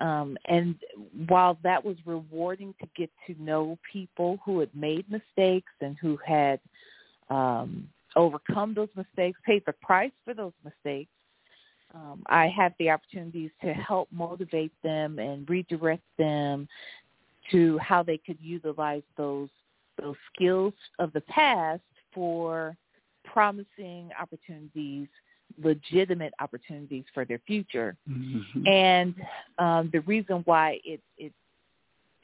Um, 0.00 0.36
and 0.46 0.74
while 1.28 1.56
that 1.62 1.82
was 1.84 1.96
rewarding 2.04 2.74
to 2.80 2.88
get 2.96 3.10
to 3.26 3.42
know 3.42 3.78
people 3.90 4.38
who 4.44 4.58
had 4.58 4.70
made 4.74 5.06
mistakes 5.10 5.72
and 5.80 5.96
who 6.00 6.18
had 6.26 6.58
um, 7.30 7.88
overcome 8.16 8.74
those 8.74 8.88
mistakes, 8.96 9.38
paid 9.44 9.62
the 9.66 9.72
price 9.74 10.12
for 10.24 10.34
those 10.34 10.52
mistakes, 10.64 11.10
um, 11.94 12.22
I 12.26 12.48
had 12.48 12.74
the 12.78 12.90
opportunities 12.90 13.50
to 13.62 13.72
help 13.72 14.08
motivate 14.10 14.72
them 14.82 15.18
and 15.18 15.48
redirect 15.48 16.02
them 16.18 16.68
to 17.52 17.78
how 17.78 18.02
they 18.02 18.18
could 18.18 18.38
utilize 18.40 19.02
those 19.16 19.48
those 20.00 20.16
skills 20.34 20.74
of 20.98 21.12
the 21.12 21.20
past 21.22 21.82
for 22.12 22.76
promising 23.24 24.10
opportunities, 24.20 25.06
legitimate 25.62 26.34
opportunities 26.40 27.04
for 27.14 27.24
their 27.24 27.38
future. 27.46 27.96
Mm-hmm. 28.10 28.66
And 28.66 29.14
um, 29.58 29.90
the 29.92 30.00
reason 30.00 30.42
why 30.46 30.80
it 30.84 31.00
it 31.16 31.32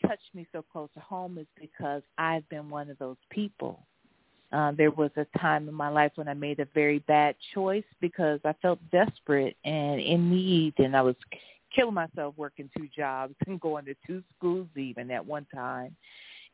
touched 0.05 0.35
me 0.35 0.47
so 0.51 0.65
close 0.73 0.89
to 0.95 1.01
home 1.01 1.39
is 1.39 1.47
because 1.61 2.03
I've 2.19 2.49
been 2.49 2.71
one 2.71 2.91
of 2.91 2.99
those 2.99 3.19
people. 3.31 3.87
Uh, 4.53 4.73
there 4.73 4.91
was 4.91 5.11
a 5.17 5.27
time 5.39 5.69
in 5.69 5.75
my 5.75 5.89
life 5.89 6.13
when 6.17 6.29
I 6.29 6.35
made 6.35 6.59
a 6.59 6.67
very 6.75 6.99
bad 7.01 7.37
choice 7.55 7.85
because 8.01 8.41
I 8.45 8.53
felt 8.61 8.79
desperate 8.91 9.57
and 9.65 10.01
in 10.01 10.29
need, 10.29 10.75
and 10.79 10.97
I 10.97 11.03
was 11.03 11.15
killing 11.75 11.95
myself 11.95 12.35
working 12.37 12.69
two 12.77 12.89
jobs 12.95 13.35
and 13.47 13.61
going 13.61 13.85
to 13.85 13.95
two 14.07 14.23
schools 14.37 14.67
even 14.77 15.11
at 15.11 15.25
one 15.25 15.47
time, 15.55 15.95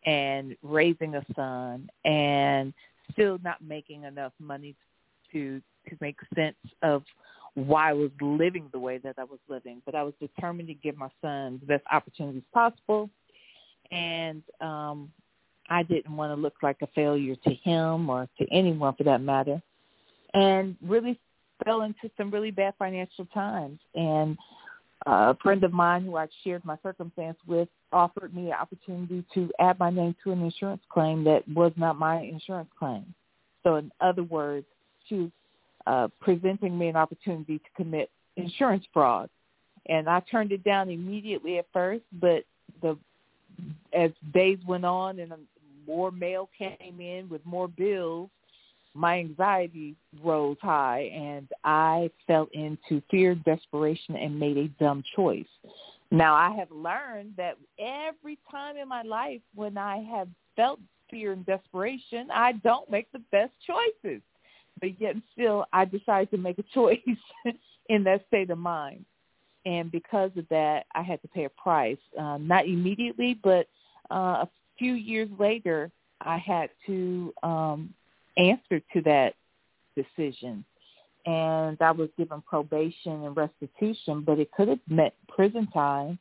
and 0.05 0.57
raising 0.63 1.15
a 1.15 1.25
son, 1.35 1.89
and 2.05 2.75
still 3.13 3.39
not 3.43 3.63
making 3.63 4.05
enough 4.05 4.33
money 4.39 4.75
to 5.33 5.61
to 5.89 5.97
make 6.01 6.19
sense 6.35 6.57
of 6.83 7.03
why 7.55 7.91
I 7.91 7.95
was 7.95 8.11
living 8.21 8.69
the 8.73 8.79
way 8.79 8.99
that 8.99 9.15
I 9.19 9.25
was 9.25 9.39
living. 9.49 9.81
But 9.87 9.95
I 9.95 10.03
was 10.03 10.13
determined 10.21 10.69
to 10.69 10.75
give 10.75 10.97
my 10.97 11.09
son 11.23 11.59
the 11.61 11.67
best 11.67 11.85
opportunities 11.91 12.43
possible, 12.53 13.09
and 13.91 14.43
um, 14.61 15.11
I 15.69 15.83
didn't 15.83 16.17
want 16.17 16.37
to 16.37 16.41
look 16.41 16.55
like 16.63 16.79
a 16.83 16.87
failure 16.89 17.37
to 17.37 17.55
him 17.55 18.09
or 18.09 18.29
to 18.39 18.47
anyone 18.53 18.95
for 18.95 19.05
that 19.05 19.21
matter, 19.21 19.61
and 20.35 20.77
really 20.83 21.19
fell 21.65 21.83
into 21.83 22.11
some 22.17 22.31
really 22.31 22.51
bad 22.51 22.75
financial 22.79 23.27
times. 23.27 23.79
And 23.95 24.37
uh, 25.07 25.35
a 25.35 25.37
friend 25.43 25.63
of 25.65 25.73
mine 25.73 26.05
who 26.05 26.17
I 26.17 26.27
shared 26.43 26.65
my 26.65 26.77
circumstance 26.83 27.39
with 27.47 27.69
offered 27.93 28.35
me 28.35 28.47
an 28.47 28.57
opportunity 28.61 29.25
to 29.35 29.51
add 29.61 29.79
my 29.79 29.91
name 29.91 30.15
to 30.25 30.33
an 30.33 30.43
insurance 30.43 30.83
claim 30.91 31.25
that 31.25 31.47
was 31.49 31.73
not 31.77 31.99
my 31.99 32.21
insurance 32.21 32.71
claim. 32.79 33.15
So 33.63 33.77
in 33.77 33.91
other 34.01 34.23
words, 34.23 34.67
she 35.09 35.15
was 35.17 35.31
uh, 35.87 36.09
presenting 36.21 36.77
me 36.77 36.89
an 36.89 36.97
opportunity 36.97 37.59
to 37.59 37.65
commit 37.77 38.11
insurance 38.37 38.85
fraud. 38.93 39.31
And 39.89 40.09
I 40.09 40.21
turned 40.21 40.51
it 40.51 40.65
down 40.65 40.91
immediately 40.91 41.59
at 41.59 41.67
first, 41.73 42.03
but 42.21 42.45
the 42.83 42.99
as 43.93 44.11
days 44.35 44.59
went 44.67 44.85
on 44.85 45.19
and 45.19 45.33
more 45.87 46.11
mail 46.11 46.49
came 46.57 47.01
in 47.01 47.29
with 47.29 47.45
more 47.45 47.69
bills, 47.69 48.31
my 48.95 49.19
anxiety 49.19 49.95
rose 50.23 50.57
high 50.63 51.11
and 51.15 51.49
I 51.65 52.11
fell 52.27 52.49
into 52.53 53.03
fear, 53.11 53.35
desperation, 53.35 54.17
and 54.17 54.41
made 54.41 54.57
a 54.57 54.69
dumb 54.83 55.05
choice. 55.15 55.47
Now 56.11 56.35
I 56.35 56.51
have 56.57 56.71
learned 56.71 57.35
that 57.37 57.59
every 57.79 58.39
time 58.51 58.77
in 58.77 58.89
my 58.89 59.03
life 59.03 59.41
when 59.55 59.77
I 59.77 59.99
have 60.11 60.29
felt 60.57 60.81
fear 61.11 61.33
and 61.33 61.45
desperation, 61.45 62.29
I 62.33 62.53
don't 62.53 62.91
make 62.91 63.11
the 63.13 63.23
best 63.31 63.53
choices. 63.67 64.23
But 64.81 65.01
yet 65.01 65.17
still 65.33 65.67
I 65.73 65.85
decided 65.85 66.31
to 66.31 66.39
make 66.39 66.59
a 66.59 66.63
choice 66.75 66.99
in 67.89 68.05
that 68.05 68.27
state 68.29 68.51
of 68.51 68.59
mind. 68.59 69.05
And 69.65 69.91
because 69.91 70.31
of 70.37 70.49
that, 70.49 70.87
I 70.95 71.03
had 71.03 71.21
to 71.23 71.29
pay 71.29 71.45
a 71.45 71.51
price. 71.51 71.99
Um, 72.19 72.47
not 72.47 72.67
immediately, 72.67 73.39
but 73.43 73.67
uh, 74.11 74.45
few 74.79 74.95
years 74.95 75.29
later, 75.39 75.91
I 76.21 76.39
had 76.39 76.71
to 76.87 77.33
um, 77.43 77.95
answer 78.37 78.81
to 78.93 79.03
that 79.03 79.35
decision. 79.95 80.65
And 81.27 81.77
I 81.81 81.91
was 81.91 82.09
given 82.17 82.41
probation 82.43 83.25
and 83.25 83.37
restitution, 83.37 84.21
but 84.21 84.39
it 84.39 84.51
could 84.53 84.69
have 84.69 84.79
meant 84.89 85.15
prison 85.29 85.67
time. 85.73 86.19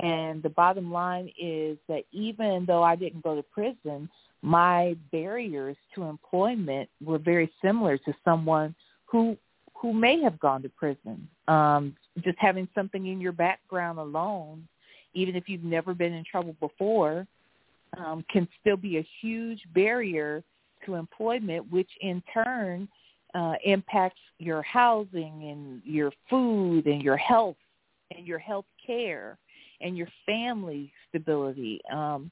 And 0.00 0.42
the 0.42 0.50
bottom 0.50 0.92
line 0.92 1.30
is 1.40 1.78
that 1.88 2.04
even 2.12 2.64
though 2.66 2.82
I 2.82 2.96
didn't 2.96 3.22
go 3.22 3.36
to 3.36 3.42
prison, 3.42 4.08
my 4.42 4.96
barriers 5.10 5.76
to 5.94 6.02
employment 6.04 6.90
were 7.02 7.18
very 7.18 7.50
similar 7.62 7.96
to 7.98 8.14
someone 8.24 8.74
who 9.06 9.36
who 9.74 9.92
may 9.92 10.20
have 10.22 10.38
gone 10.38 10.62
to 10.62 10.68
prison. 10.68 11.28
Um, 11.46 11.94
just 12.22 12.38
having 12.38 12.68
something 12.74 13.06
in 13.06 13.20
your 13.20 13.32
background 13.32 13.98
alone, 13.98 14.66
even 15.12 15.36
if 15.36 15.48
you've 15.48 15.64
never 15.64 15.94
been 15.94 16.12
in 16.12 16.24
trouble 16.24 16.56
before, 16.58 17.26
um, 17.98 18.24
can 18.30 18.48
still 18.60 18.76
be 18.76 18.98
a 18.98 19.06
huge 19.20 19.60
barrier 19.74 20.42
to 20.86 20.94
employment, 20.94 21.70
which 21.70 21.90
in 22.00 22.22
turn 22.32 22.88
uh, 23.34 23.54
impacts 23.64 24.20
your 24.38 24.62
housing 24.62 25.48
and 25.50 25.82
your 25.84 26.12
food 26.30 26.86
and 26.86 27.02
your 27.02 27.16
health 27.16 27.56
and 28.16 28.26
your 28.26 28.38
health 28.38 28.66
care 28.86 29.38
and 29.80 29.96
your 29.96 30.08
family 30.24 30.92
stability. 31.08 31.80
Um, 31.92 32.30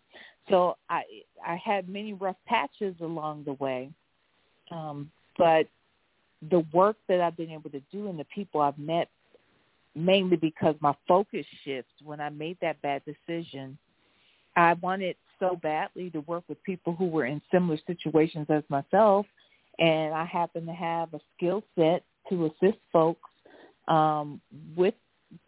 so 0.49 0.77
I 0.89 1.03
I 1.47 1.57
had 1.57 1.89
many 1.89 2.13
rough 2.13 2.37
patches 2.47 2.95
along 3.01 3.45
the 3.45 3.55
way, 3.55 3.91
um, 4.71 5.11
but 5.39 5.67
the 6.51 6.65
work 6.73 6.97
that 7.09 7.21
I've 7.21 7.37
been 7.37 7.51
able 7.51 7.71
to 7.71 7.83
do 7.93 8.09
and 8.09 8.19
the 8.19 8.25
people 8.25 8.61
I've 8.61 8.79
met, 8.79 9.09
mainly 9.95 10.37
because 10.37 10.75
my 10.81 10.95
focus 11.07 11.47
shifts 11.65 11.93
when 12.03 12.21
I 12.21 12.31
made 12.31 12.59
that 12.61 12.81
bad 12.83 13.03
decision. 13.05 13.79
I 14.55 14.75
wanted 14.75 15.17
so 15.43 15.59
badly 15.61 16.09
to 16.11 16.21
work 16.21 16.45
with 16.49 16.63
people 16.63 16.95
who 16.95 17.07
were 17.07 17.27
in 17.27 17.43
similar 17.51 17.79
situations 17.87 18.47
as 18.49 18.63
myself, 18.69 19.27
and 19.81 20.15
I 20.15 20.25
happen 20.25 20.67
to 20.67 20.73
have 20.73 21.13
a 21.15 21.21
skill 21.37 21.65
set 21.77 22.05
to 22.29 22.47
assist 22.47 22.79
folks 22.93 23.29
um, 23.89 24.41
with 24.77 24.95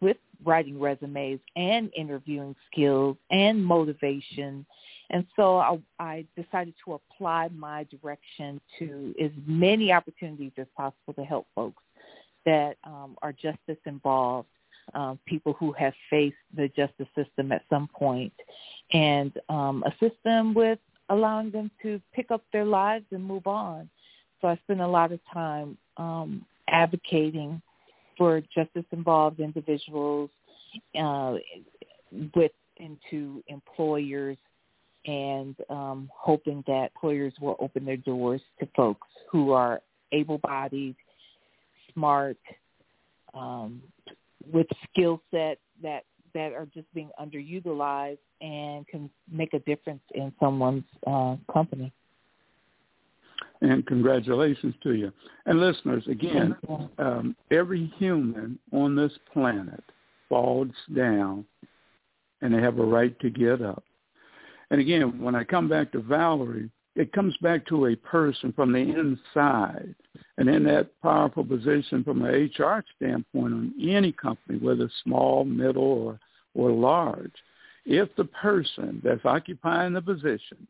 with 0.01 0.17
writing 0.43 0.79
resumes 0.79 1.39
and 1.55 1.91
interviewing 1.95 2.55
skills 2.71 3.17
and 3.31 3.63
motivation. 3.63 4.65
And 5.11 5.25
so 5.35 5.57
I, 5.57 5.79
I 5.99 6.25
decided 6.35 6.73
to 6.85 6.93
apply 6.93 7.49
my 7.55 7.85
direction 7.85 8.59
to 8.79 9.13
as 9.23 9.31
many 9.45 9.91
opportunities 9.91 10.51
as 10.57 10.65
possible 10.75 11.13
to 11.13 11.23
help 11.23 11.47
folks 11.53 11.83
that 12.45 12.77
um, 12.83 13.15
are 13.21 13.31
just 13.31 13.59
as 13.69 13.77
involved 13.85 14.49
um, 14.93 15.19
people 15.25 15.53
who 15.53 15.71
have 15.73 15.93
faced 16.09 16.35
the 16.55 16.67
justice 16.69 17.07
system 17.15 17.51
at 17.51 17.63
some 17.69 17.87
point 17.87 18.33
and 18.93 19.33
um, 19.49 19.83
assist 19.87 20.15
them 20.23 20.53
with 20.53 20.79
allowing 21.09 21.51
them 21.51 21.69
to 21.81 22.01
pick 22.13 22.31
up 22.31 22.43
their 22.51 22.65
lives 22.65 23.05
and 23.11 23.23
move 23.23 23.47
on. 23.47 23.89
So 24.41 24.47
I 24.47 24.55
spend 24.63 24.81
a 24.81 24.87
lot 24.87 25.11
of 25.11 25.19
time 25.31 25.77
um, 25.97 26.45
advocating 26.67 27.61
for 28.17 28.41
justice-involved 28.53 29.39
individuals 29.39 30.29
uh, 30.99 31.35
with 32.35 32.51
into 32.77 33.43
employers 33.47 34.37
and 35.05 35.55
um, 35.69 36.09
hoping 36.13 36.63
that 36.67 36.91
employers 36.95 37.33
will 37.39 37.55
open 37.59 37.85
their 37.85 37.97
doors 37.97 38.41
to 38.59 38.67
folks 38.75 39.07
who 39.31 39.51
are 39.51 39.81
able-bodied, 40.11 40.95
smart, 41.93 42.37
um, 43.33 43.81
with 44.51 44.67
skill 44.89 45.21
sets 45.31 45.61
that 45.81 46.03
that 46.33 46.51
are 46.51 46.67
just 46.73 46.93
being 46.93 47.09
underutilized 47.19 48.17
and 48.41 48.85
can 48.87 49.09
make 49.31 49.53
a 49.53 49.59
difference 49.59 50.01
in 50.13 50.33
someone's 50.39 50.83
uh, 51.07 51.37
company. 51.51 51.91
And 53.61 53.85
congratulations 53.87 54.75
to 54.83 54.93
you. 54.93 55.13
And 55.45 55.61
listeners, 55.61 56.03
again, 56.09 56.55
um, 56.99 57.35
every 57.51 57.91
human 57.97 58.59
on 58.73 58.95
this 58.95 59.13
planet 59.31 59.83
falls 60.27 60.67
down 60.93 61.45
and 62.41 62.53
they 62.53 62.61
have 62.61 62.79
a 62.79 62.85
right 62.85 63.17
to 63.21 63.29
get 63.29 63.61
up. 63.61 63.83
And 64.71 64.81
again, 64.81 65.21
when 65.21 65.35
I 65.35 65.43
come 65.43 65.69
back 65.69 65.91
to 65.93 66.01
Valerie, 66.01 66.69
it 66.95 67.11
comes 67.11 67.35
back 67.37 67.65
to 67.67 67.87
a 67.87 67.95
person 67.95 68.53
from 68.53 68.71
the 68.71 68.79
inside. 68.79 69.93
And 70.37 70.49
in 70.49 70.63
that 70.63 70.89
powerful 71.01 71.45
position 71.45 72.03
from 72.03 72.23
an 72.23 72.51
HR 72.57 72.83
standpoint 72.95 73.53
on 73.53 73.73
any 73.81 74.11
company, 74.11 74.59
whether 74.59 74.89
small, 75.03 75.45
middle, 75.45 75.83
or, 75.83 76.19
or 76.53 76.71
large, 76.71 77.33
if 77.85 78.09
the 78.15 78.25
person 78.25 79.01
that's 79.03 79.25
occupying 79.25 79.93
the 79.93 80.01
position 80.01 80.67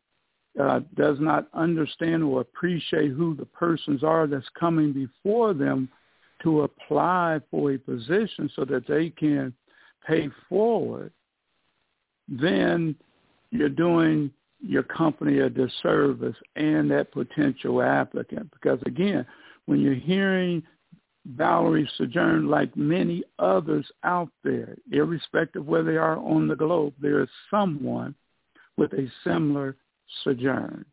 uh, 0.60 0.80
does 0.96 1.18
not 1.20 1.48
understand 1.54 2.22
or 2.22 2.40
appreciate 2.40 3.10
who 3.10 3.34
the 3.34 3.46
persons 3.46 4.02
are 4.02 4.26
that's 4.26 4.48
coming 4.58 4.92
before 4.92 5.54
them 5.54 5.88
to 6.42 6.62
apply 6.62 7.40
for 7.50 7.72
a 7.72 7.78
position 7.78 8.50
so 8.54 8.64
that 8.64 8.86
they 8.86 9.10
can 9.10 9.52
pay 10.06 10.28
forward, 10.48 11.12
then 12.28 12.94
you're 13.50 13.68
doing 13.68 14.30
your 14.60 14.82
company 14.82 15.40
a 15.40 15.50
disservice 15.50 16.36
and 16.56 16.90
that 16.90 17.12
potential 17.12 17.82
applicant. 17.82 18.50
Because 18.52 18.78
again, 18.86 19.26
when 19.66 19.80
you're 19.80 19.94
hearing 19.94 20.62
Valerie 21.26 21.90
Sojourn, 21.96 22.48
like 22.48 22.76
many 22.76 23.24
others 23.38 23.86
out 24.04 24.30
there, 24.44 24.76
irrespective 24.92 25.62
of 25.62 25.68
where 25.68 25.82
they 25.82 25.96
are 25.96 26.18
on 26.18 26.46
the 26.46 26.56
globe, 26.56 26.94
there 27.00 27.20
is 27.20 27.28
someone 27.50 28.14
with 28.76 28.92
a 28.92 29.10
similar 29.24 29.76
sojourn, 30.22 30.84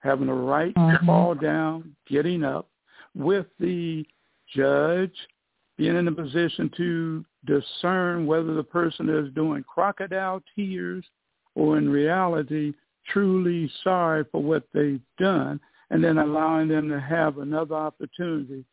having 0.00 0.26
the 0.26 0.32
right 0.32 0.74
mm-hmm. 0.74 0.96
to 0.96 1.06
fall 1.06 1.34
down, 1.34 1.94
getting 2.08 2.42
up, 2.42 2.68
with 3.14 3.46
the 3.60 4.04
judge 4.54 5.14
being 5.76 5.96
in 5.96 6.08
a 6.08 6.12
position 6.12 6.70
to 6.76 7.24
discern 7.46 8.26
whether 8.26 8.54
the 8.54 8.62
person 8.62 9.08
is 9.08 9.32
doing 9.34 9.62
crocodile 9.64 10.42
tears 10.54 11.04
or 11.54 11.78
in 11.78 11.88
reality 11.88 12.72
truly 13.06 13.70
sorry 13.82 14.24
for 14.30 14.42
what 14.42 14.64
they've 14.72 15.00
done 15.18 15.60
and 15.90 16.02
then 16.02 16.18
allowing 16.18 16.68
them 16.68 16.88
to 16.88 17.00
have 17.00 17.38
another 17.38 17.74
opportunity 17.74 18.64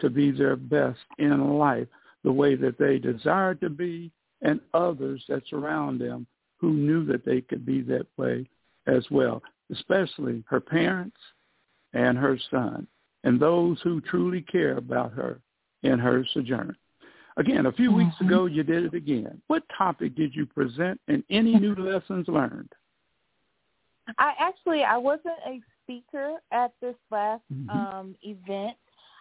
to 0.00 0.10
be 0.10 0.30
their 0.30 0.56
best 0.56 1.00
in 1.18 1.58
life 1.58 1.88
the 2.24 2.32
way 2.32 2.54
that 2.54 2.78
they 2.78 2.98
desire 2.98 3.54
to 3.54 3.68
be 3.68 4.10
and 4.42 4.60
others 4.72 5.22
that 5.28 5.42
surround 5.48 6.00
them 6.00 6.26
who 6.58 6.72
knew 6.72 7.04
that 7.04 7.24
they 7.24 7.40
could 7.40 7.66
be 7.66 7.82
that 7.82 8.06
way 8.16 8.48
as 8.86 9.04
well, 9.10 9.42
especially 9.70 10.42
her 10.48 10.60
parents 10.60 11.16
and 11.92 12.16
her 12.18 12.38
son 12.50 12.86
and 13.24 13.40
those 13.40 13.78
who 13.82 14.00
truly 14.00 14.42
care 14.42 14.76
about 14.76 15.12
her 15.12 15.40
in 15.82 15.98
her 15.98 16.24
sojourn. 16.32 16.76
Again, 17.36 17.66
a 17.66 17.72
few 17.72 17.88
mm-hmm. 17.88 17.98
weeks 17.98 18.20
ago, 18.20 18.46
you 18.46 18.62
did 18.62 18.84
it 18.84 18.94
again. 18.94 19.40
What 19.48 19.62
topic 19.76 20.14
did 20.14 20.34
you 20.34 20.46
present 20.46 21.00
and 21.08 21.22
any 21.30 21.54
new 21.54 21.74
lessons 21.78 22.28
learned? 22.28 22.72
I 24.18 24.34
actually, 24.38 24.82
I 24.84 24.96
wasn't 24.96 25.34
a 25.46 25.60
speaker 25.82 26.36
at 26.52 26.72
this 26.80 26.94
last 27.10 27.42
mm-hmm. 27.52 27.70
um, 27.70 28.14
event. 28.22 28.76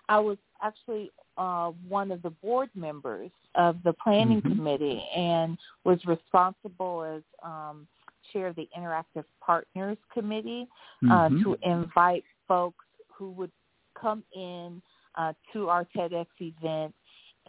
I 0.09 0.19
was 0.19 0.37
actually 0.61 1.11
uh, 1.37 1.71
one 1.87 2.11
of 2.11 2.21
the 2.21 2.29
board 2.29 2.69
members 2.75 3.31
of 3.55 3.77
the 3.83 3.93
planning 3.93 4.41
mm-hmm. 4.41 4.57
committee 4.57 5.03
and 5.15 5.57
was 5.85 5.99
responsible 6.05 7.03
as 7.03 7.23
um, 7.43 7.87
chair 8.31 8.47
of 8.47 8.55
the 8.55 8.67
Interactive 8.77 9.23
Partners 9.41 9.97
Committee 10.13 10.67
uh, 11.03 11.29
mm-hmm. 11.29 11.43
to 11.43 11.57
invite 11.63 12.23
folks 12.47 12.85
who 13.07 13.31
would 13.31 13.51
come 13.99 14.23
in 14.35 14.81
uh, 15.15 15.33
to 15.53 15.69
our 15.69 15.85
TEDx 15.95 16.25
event 16.39 16.93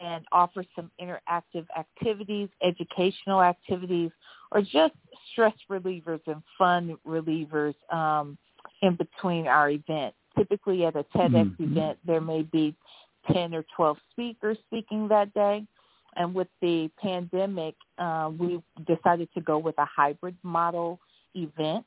and 0.00 0.24
offer 0.32 0.64
some 0.74 0.90
interactive 1.00 1.66
activities, 1.78 2.48
educational 2.62 3.42
activities, 3.42 4.10
or 4.52 4.60
just 4.60 4.94
stress 5.32 5.54
relievers 5.70 6.20
and 6.26 6.42
fun 6.58 6.96
relievers 7.06 7.74
um, 7.92 8.36
in 8.82 8.96
between 8.96 9.46
our 9.46 9.70
event. 9.70 10.14
Typically 10.36 10.84
at 10.84 10.96
a 10.96 11.04
TEDx 11.16 11.32
mm-hmm. 11.32 11.72
event, 11.72 11.98
there 12.04 12.20
may 12.20 12.42
be 12.42 12.74
10 13.32 13.54
or 13.54 13.64
12 13.76 13.96
speakers 14.10 14.58
speaking 14.66 15.08
that 15.08 15.32
day. 15.34 15.64
And 16.16 16.34
with 16.34 16.48
the 16.60 16.90
pandemic, 17.00 17.74
uh, 17.98 18.30
we 18.38 18.62
decided 18.86 19.28
to 19.34 19.40
go 19.40 19.58
with 19.58 19.76
a 19.78 19.84
hybrid 19.84 20.36
model 20.42 21.00
event. 21.34 21.84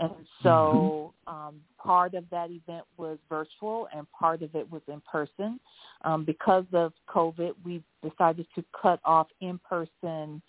And 0.00 0.12
so 0.42 1.12
mm-hmm. 1.28 1.36
um, 1.36 1.60
part 1.78 2.14
of 2.14 2.24
that 2.30 2.50
event 2.50 2.84
was 2.96 3.18
virtual 3.28 3.86
and 3.94 4.10
part 4.10 4.42
of 4.42 4.54
it 4.54 4.70
was 4.70 4.80
in 4.88 5.02
person. 5.10 5.60
Um, 6.02 6.24
because 6.24 6.64
of 6.72 6.92
COVID, 7.08 7.52
we 7.64 7.82
decided 8.02 8.46
to 8.54 8.64
cut 8.80 8.98
off 9.04 9.26
in-person 9.42 10.40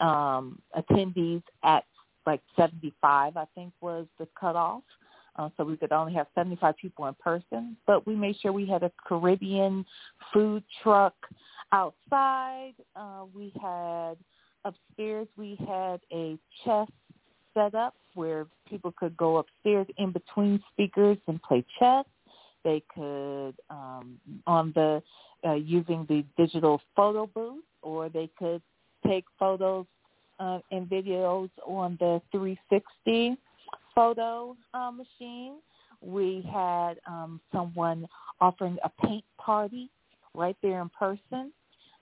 um, 0.00 0.60
attendees 0.76 1.42
at 1.64 1.84
like 2.26 2.42
75, 2.56 3.38
I 3.38 3.46
think 3.54 3.72
was 3.80 4.06
the 4.18 4.28
cutoff. 4.38 4.82
Uh, 5.36 5.48
so 5.56 5.64
we 5.64 5.76
could 5.76 5.92
only 5.92 6.12
have 6.12 6.26
75 6.34 6.76
people 6.76 7.06
in 7.06 7.14
person, 7.14 7.76
but 7.86 8.04
we 8.06 8.16
made 8.16 8.36
sure 8.40 8.52
we 8.52 8.66
had 8.66 8.82
a 8.82 8.90
Caribbean 9.06 9.86
food 10.32 10.64
truck 10.82 11.14
outside. 11.72 12.72
Uh, 12.96 13.24
we 13.32 13.52
had 13.62 14.16
upstairs, 14.64 15.28
we 15.36 15.56
had 15.66 16.00
a 16.12 16.36
chess 16.64 16.88
set 17.58 17.74
up 17.74 17.94
where 18.14 18.46
people 18.68 18.92
could 18.96 19.16
go 19.16 19.38
upstairs 19.38 19.86
in 19.96 20.12
between 20.12 20.62
speakers 20.72 21.18
and 21.26 21.42
play 21.42 21.64
chess. 21.78 22.04
They 22.64 22.82
could 22.94 23.54
um, 23.70 24.18
on 24.46 24.72
the 24.74 25.02
uh, 25.46 25.54
using 25.54 26.06
the 26.08 26.24
digital 26.36 26.80
photo 26.96 27.26
booth, 27.26 27.64
or 27.82 28.08
they 28.08 28.28
could 28.38 28.60
take 29.06 29.24
photos 29.38 29.86
uh, 30.40 30.58
and 30.70 30.88
videos 30.88 31.50
on 31.66 31.96
the 32.00 32.20
360 32.32 33.36
photo 33.94 34.56
uh, 34.74 34.90
machine. 34.90 35.54
We 36.00 36.48
had 36.52 36.94
um, 37.06 37.40
someone 37.52 38.06
offering 38.40 38.78
a 38.84 38.90
paint 39.06 39.24
party 39.38 39.90
right 40.34 40.56
there 40.62 40.80
in 40.82 40.90
person. 40.90 41.52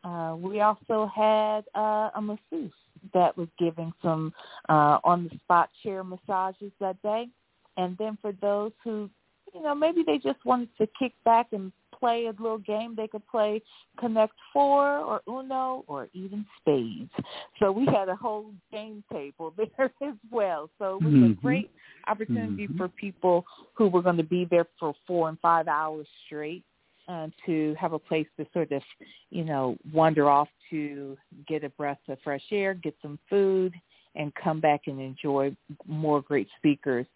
Uh, 0.05 0.37
we 0.39 0.61
also 0.61 1.11
had 1.15 1.65
uh, 1.75 2.11
a 2.15 2.21
masseuse 2.23 2.73
that 3.15 3.37
was 3.37 3.49
giving 3.59 3.93
some 4.03 4.33
uh, 4.69 4.99
on-the-spot 5.05 5.71
chair 5.83 6.05
massages 6.05 6.73
that 6.81 7.01
day. 7.03 7.29
And 7.77 7.97
then 7.99 8.17
for 8.21 8.33
those 8.41 8.73
who, 8.83 9.11
you 9.55 9.63
know, 9.63 9.75
maybe 9.75 10.03
they 10.07 10.19
just 10.19 10.45
wanted 10.45 10.69
to 10.79 10.89
kick 10.99 11.13
back 11.25 11.49
and 11.53 11.73
play 11.99 12.27
a 12.27 12.43
little 12.43 12.59
game, 12.59 12.95
they 12.97 13.09
could 13.09 13.27
play 13.29 13.63
Connect 13.99 14.35
Four 14.53 14.99
or 14.99 15.21
Uno 15.29 15.85
or 15.87 16.09
even 16.13 16.45
Spades. 16.61 17.11
So 17.59 17.73
we 17.73 17.87
had 17.87 18.09
a 18.09 18.17
whole 18.17 18.53
game 18.71 19.03
table 19.13 19.55
there 19.57 19.93
as 20.03 20.15
well. 20.31 20.71
So 20.79 20.97
it 20.97 21.05
was 21.05 21.13
mm-hmm. 21.15 21.33
a 21.33 21.35
great 21.35 21.71
opportunity 22.07 22.67
mm-hmm. 22.67 22.77
for 22.77 22.89
people 22.89 23.45
who 23.75 23.89
were 23.89 24.03
going 24.03 24.19
to 24.19 24.23
be 24.23 24.47
there 24.51 24.67
for 24.79 24.95
four 25.07 25.29
and 25.29 25.39
five 25.41 25.69
hours 25.69 26.07
straight 26.27 26.65
uh, 27.09 27.29
to 27.45 27.75
have 27.79 27.93
a 27.93 27.99
place 27.99 28.27
to 28.39 28.47
sort 28.53 28.73
of, 28.73 28.83
you 29.31 29.45
know, 29.45 29.77
wander 29.93 30.29
off 30.29 30.49
to 30.71 31.17
get 31.47 31.65
a 31.65 31.69
breath 31.71 31.99
of 32.09 32.19
fresh 32.25 32.43
air, 32.51 32.75
get 32.75 32.95
some 33.03 33.19
food, 33.31 33.73
and 34.15 34.35
come 34.35 34.61
back 34.61 34.83
and 34.87 35.01
enjoy 35.01 35.55
more 35.87 36.23
great 36.23 36.49
speakers. 36.57 37.07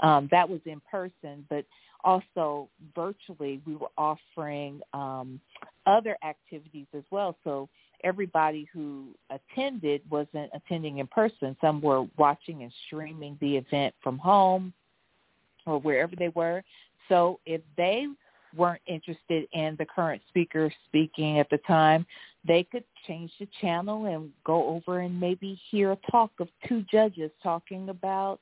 Um, 0.00 0.28
that 0.30 0.48
was 0.48 0.60
in 0.66 0.80
person, 0.90 1.44
but 1.48 1.64
also 2.04 2.68
virtually 2.94 3.60
we 3.66 3.76
were 3.76 3.90
offering 3.98 4.80
um, 4.92 5.40
other 5.86 6.16
activities 6.24 6.86
as 6.94 7.02
well. 7.10 7.36
So 7.44 7.68
everybody 8.04 8.68
who 8.72 9.08
attended 9.30 10.02
wasn't 10.10 10.50
attending 10.54 10.98
in 10.98 11.06
person. 11.06 11.56
Some 11.60 11.80
were 11.80 12.06
watching 12.16 12.62
and 12.62 12.72
streaming 12.86 13.36
the 13.40 13.56
event 13.56 13.94
from 14.02 14.18
home 14.18 14.72
or 15.66 15.78
wherever 15.78 16.14
they 16.16 16.28
were. 16.28 16.62
So 17.08 17.40
if 17.44 17.60
they 17.76 18.06
weren't 18.56 18.82
interested 18.86 19.46
in 19.52 19.76
the 19.78 19.86
current 19.86 20.22
speaker 20.28 20.72
speaking 20.88 21.38
at 21.38 21.48
the 21.50 21.58
time, 21.58 22.06
they 22.46 22.62
could 22.64 22.84
change 23.06 23.30
the 23.38 23.48
channel 23.60 24.06
and 24.06 24.30
go 24.44 24.68
over 24.68 25.00
and 25.00 25.18
maybe 25.18 25.60
hear 25.70 25.92
a 25.92 25.98
talk 26.10 26.30
of 26.40 26.48
two 26.66 26.84
judges 26.90 27.30
talking 27.42 27.88
about 27.88 28.40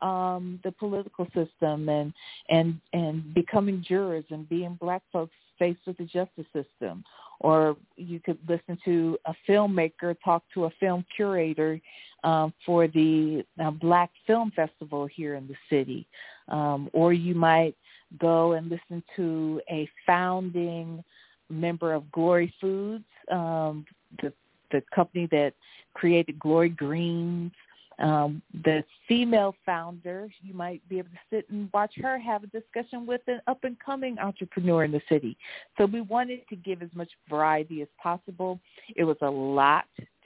um 0.00 0.60
the 0.62 0.70
political 0.70 1.26
system 1.34 1.88
and 1.88 2.12
and 2.50 2.78
and 2.92 3.34
becoming 3.34 3.84
jurors 3.84 4.24
and 4.30 4.48
being 4.48 4.78
black 4.80 5.02
folks 5.12 5.34
faced 5.58 5.80
with 5.86 5.96
the 5.98 6.04
justice 6.04 6.46
system. 6.52 7.04
Or 7.40 7.76
you 7.96 8.20
could 8.20 8.38
listen 8.48 8.78
to 8.84 9.18
a 9.26 9.34
filmmaker 9.48 10.16
talk 10.24 10.42
to 10.54 10.64
a 10.64 10.70
film 10.80 11.04
curator 11.14 11.80
um, 12.24 12.52
for 12.66 12.88
the 12.88 13.44
uh, 13.62 13.70
Black 13.70 14.10
Film 14.26 14.50
Festival 14.56 15.06
here 15.06 15.36
in 15.36 15.46
the 15.46 15.54
city, 15.70 16.06
um, 16.48 16.90
or 16.92 17.12
you 17.12 17.34
might 17.34 17.76
go 18.18 18.52
and 18.52 18.68
listen 18.68 19.02
to 19.16 19.60
a 19.70 19.88
founding 20.06 21.02
member 21.50 21.92
of 21.92 22.10
Glory 22.12 22.52
Foods, 22.60 23.04
um, 23.30 23.86
the 24.22 24.32
the 24.70 24.82
company 24.94 25.26
that 25.30 25.54
created 25.94 26.38
Glory 26.38 26.68
Greens. 26.68 27.52
Um, 27.98 28.42
the 28.64 28.84
female 29.08 29.54
founder, 29.66 30.28
you 30.40 30.54
might 30.54 30.86
be 30.88 30.98
able 30.98 31.10
to 31.10 31.36
sit 31.36 31.50
and 31.50 31.68
watch 31.72 31.92
her 32.00 32.18
have 32.18 32.44
a 32.44 32.46
discussion 32.48 33.06
with 33.06 33.22
an 33.26 33.40
up 33.46 33.64
and 33.64 33.76
coming 33.80 34.18
entrepreneur 34.18 34.84
in 34.84 34.92
the 34.92 35.02
city. 35.08 35.36
So 35.76 35.86
we 35.86 36.00
wanted 36.00 36.40
to 36.48 36.56
give 36.56 36.82
as 36.82 36.90
much 36.94 37.10
variety 37.28 37.82
as 37.82 37.88
possible. 38.00 38.60
It 38.94 39.04
was 39.04 39.16
a 39.22 39.30
lot 39.30 39.84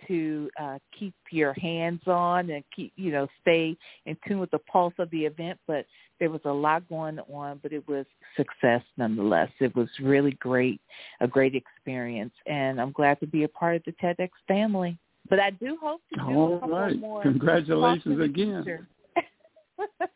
to 0.09 0.51
uh, 0.61 0.79
keep 0.99 1.15
your 1.31 1.53
hands 1.55 2.01
on 2.07 2.51
and 2.51 2.65
keep 2.75 2.93
you 2.97 3.13
know 3.13 3.27
stay 3.41 3.77
in 4.07 4.17
tune 4.27 4.39
with 4.39 4.51
the 4.51 4.59
pulse 4.59 4.95
of 4.99 5.11
the 5.11 5.25
event 5.25 5.59
but 5.67 5.87
there 6.19 6.31
was 6.31 6.41
a 6.45 6.53
lot 6.53 6.87
going 6.89 7.19
on 7.33 7.61
but 7.63 7.73
it 7.73 7.87
was 7.89 8.05
success 8.37 8.83
nonetheless 8.97 9.51
it 9.61 9.75
was 9.77 9.89
really 10.03 10.33
great 10.33 10.81
a 11.21 11.29
great 11.29 11.55
experience 11.55 12.33
and 12.47 12.81
i'm 12.81 12.93
glad 12.93 13.19
to 13.21 13.27
be 13.27 13.45
a 13.45 13.49
part 13.49 13.77
of 13.77 13.83
the 13.85 13.93
tedx 13.93 14.31
family 14.49 14.99
but 15.33 15.41
i 15.41 15.51
do 15.51 15.79
hope 15.81 16.01
to 16.13 16.21
do 16.21 16.39
All 16.39 16.57
a 16.57 16.61
couple 16.61 16.77
right. 16.77 17.01
more 17.01 17.23
congratulations 17.23 18.21
again 18.21 18.87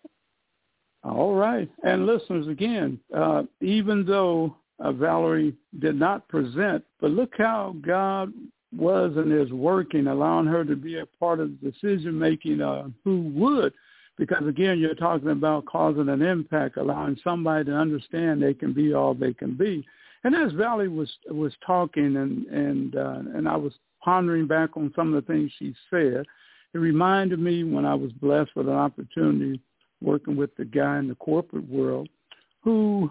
All 1.06 1.34
right. 1.34 1.70
And 1.84 2.04
listeners, 2.04 2.48
again, 2.48 2.98
uh, 3.16 3.44
even 3.60 4.04
though 4.04 4.56
uh, 4.80 4.90
Valerie 4.90 5.54
did 5.78 5.94
not 5.94 6.26
present, 6.28 6.84
but 7.00 7.12
look 7.12 7.32
how 7.38 7.76
God 7.80 8.32
was 8.76 9.12
and 9.16 9.32
is 9.32 9.52
working, 9.52 10.08
allowing 10.08 10.46
her 10.46 10.64
to 10.64 10.74
be 10.74 10.98
a 10.98 11.06
part 11.06 11.38
of 11.38 11.50
the 11.50 11.70
decision 11.70 12.18
making 12.18 12.60
uh, 12.60 12.88
who 13.04 13.20
would. 13.34 13.72
Because 14.18 14.46
again, 14.48 14.80
you're 14.80 14.94
talking 14.94 15.30
about 15.30 15.66
causing 15.66 16.08
an 16.08 16.22
impact, 16.22 16.76
allowing 16.76 17.16
somebody 17.22 17.66
to 17.66 17.72
understand 17.72 18.42
they 18.42 18.54
can 18.54 18.72
be 18.72 18.92
all 18.92 19.14
they 19.14 19.34
can 19.34 19.56
be. 19.56 19.86
And 20.24 20.34
as 20.34 20.52
Valerie 20.52 20.88
was 20.88 21.12
was 21.30 21.52
talking, 21.64 22.16
and 22.16 22.46
and 22.46 22.96
uh, 22.96 23.20
and 23.34 23.46
I 23.46 23.56
was 23.56 23.74
pondering 24.06 24.46
back 24.46 24.76
on 24.76 24.92
some 24.94 25.12
of 25.12 25.26
the 25.26 25.32
things 25.32 25.50
she 25.58 25.74
said, 25.90 26.24
it 26.72 26.78
reminded 26.78 27.40
me 27.40 27.64
when 27.64 27.84
I 27.84 27.94
was 27.94 28.12
blessed 28.12 28.54
with 28.54 28.68
an 28.68 28.74
opportunity 28.74 29.60
working 30.00 30.36
with 30.36 30.54
the 30.56 30.64
guy 30.64 30.98
in 30.98 31.08
the 31.08 31.16
corporate 31.16 31.68
world 31.68 32.08
who 32.62 33.10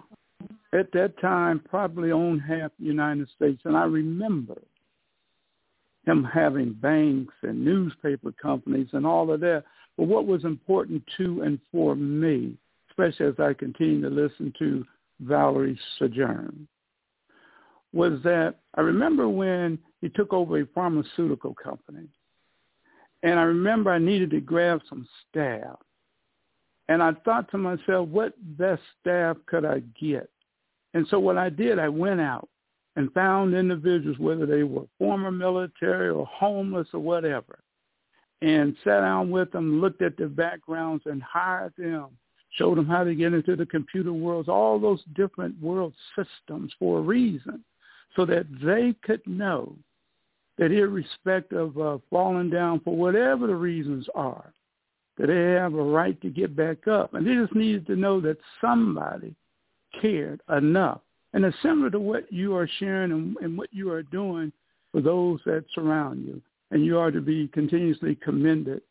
at 0.71 0.91
that 0.93 1.19
time 1.19 1.61
probably 1.69 2.13
owned 2.13 2.41
half 2.41 2.71
the 2.79 2.85
United 2.85 3.27
States. 3.35 3.61
And 3.65 3.75
I 3.75 3.83
remember 3.83 4.55
him 6.05 6.23
having 6.23 6.71
banks 6.71 7.33
and 7.43 7.65
newspaper 7.65 8.31
companies 8.31 8.87
and 8.93 9.05
all 9.05 9.31
of 9.31 9.41
that. 9.41 9.65
But 9.97 10.07
what 10.07 10.25
was 10.25 10.45
important 10.45 11.03
to 11.17 11.41
and 11.41 11.59
for 11.73 11.95
me, 11.95 12.55
especially 12.89 13.25
as 13.25 13.39
I 13.39 13.53
continue 13.53 14.01
to 14.01 14.09
listen 14.09 14.53
to 14.59 14.85
Valerie 15.19 15.79
sojourn, 15.99 16.67
was 17.95 18.19
that 18.23 18.55
I 18.75 18.81
remember 18.81 19.29
when 19.29 19.79
he 20.01 20.09
took 20.09 20.33
over 20.33 20.59
a 20.59 20.67
pharmaceutical 20.75 21.55
company. 21.55 22.07
And 23.23 23.39
I 23.39 23.43
remember 23.43 23.89
I 23.89 23.97
needed 23.97 24.29
to 24.31 24.41
grab 24.41 24.81
some 24.89 25.07
staff. 25.29 25.79
And 26.89 27.01
I 27.01 27.13
thought 27.23 27.49
to 27.51 27.57
myself, 27.57 28.09
what 28.09 28.33
best 28.57 28.81
staff 28.99 29.37
could 29.47 29.65
I 29.65 29.81
get? 29.99 30.29
And 30.93 31.07
so 31.09 31.19
what 31.19 31.37
I 31.37 31.49
did, 31.49 31.79
I 31.79 31.89
went 31.89 32.19
out 32.19 32.49
and 32.97 33.11
found 33.13 33.55
individuals, 33.55 34.19
whether 34.19 34.45
they 34.45 34.63
were 34.63 34.85
former 34.99 35.31
military 35.31 36.09
or 36.09 36.25
homeless 36.27 36.87
or 36.93 36.99
whatever, 36.99 37.59
and 38.41 38.75
sat 38.83 38.99
down 38.99 39.31
with 39.31 39.51
them, 39.51 39.81
looked 39.81 40.01
at 40.01 40.17
their 40.17 40.29
backgrounds 40.29 41.03
and 41.05 41.23
hired 41.23 41.73
them, 41.77 42.07
showed 42.51 42.77
them 42.77 42.87
how 42.87 43.05
to 43.05 43.15
get 43.15 43.33
into 43.33 43.55
the 43.55 43.65
computer 43.65 44.13
worlds, 44.13 44.49
all 44.49 44.79
those 44.79 45.01
different 45.15 45.59
world 45.61 45.93
systems 46.15 46.71
for 46.77 46.99
a 46.99 47.01
reason, 47.01 47.63
so 48.15 48.25
that 48.25 48.45
they 48.63 48.95
could 49.03 49.21
know 49.25 49.75
that 50.57 50.71
irrespective 50.71 51.77
of 51.77 51.79
uh, 51.79 51.97
falling 52.09 52.49
down 52.49 52.79
for 52.79 52.95
whatever 52.95 53.47
the 53.47 53.55
reasons 53.55 54.07
are, 54.15 54.53
that 55.17 55.27
they 55.27 55.51
have 55.51 55.73
a 55.73 55.83
right 55.83 56.19
to 56.21 56.29
get 56.29 56.55
back 56.55 56.87
up. 56.87 57.13
And 57.13 57.27
they 57.27 57.33
just 57.33 57.55
needed 57.55 57.85
to 57.87 57.95
know 57.95 58.21
that 58.21 58.37
somebody 58.61 59.35
cared 60.01 60.41
enough. 60.55 61.01
And 61.33 61.43
it's 61.43 61.57
similar 61.61 61.89
to 61.89 61.99
what 61.99 62.31
you 62.31 62.55
are 62.55 62.69
sharing 62.79 63.11
and, 63.11 63.35
and 63.41 63.57
what 63.57 63.69
you 63.73 63.91
are 63.91 64.03
doing 64.03 64.51
for 64.91 65.01
those 65.01 65.39
that 65.45 65.65
surround 65.73 66.25
you. 66.25 66.41
And 66.71 66.85
you 66.85 66.97
are 66.97 67.11
to 67.11 67.21
be 67.21 67.49
continuously 67.49 68.15
commended 68.15 68.81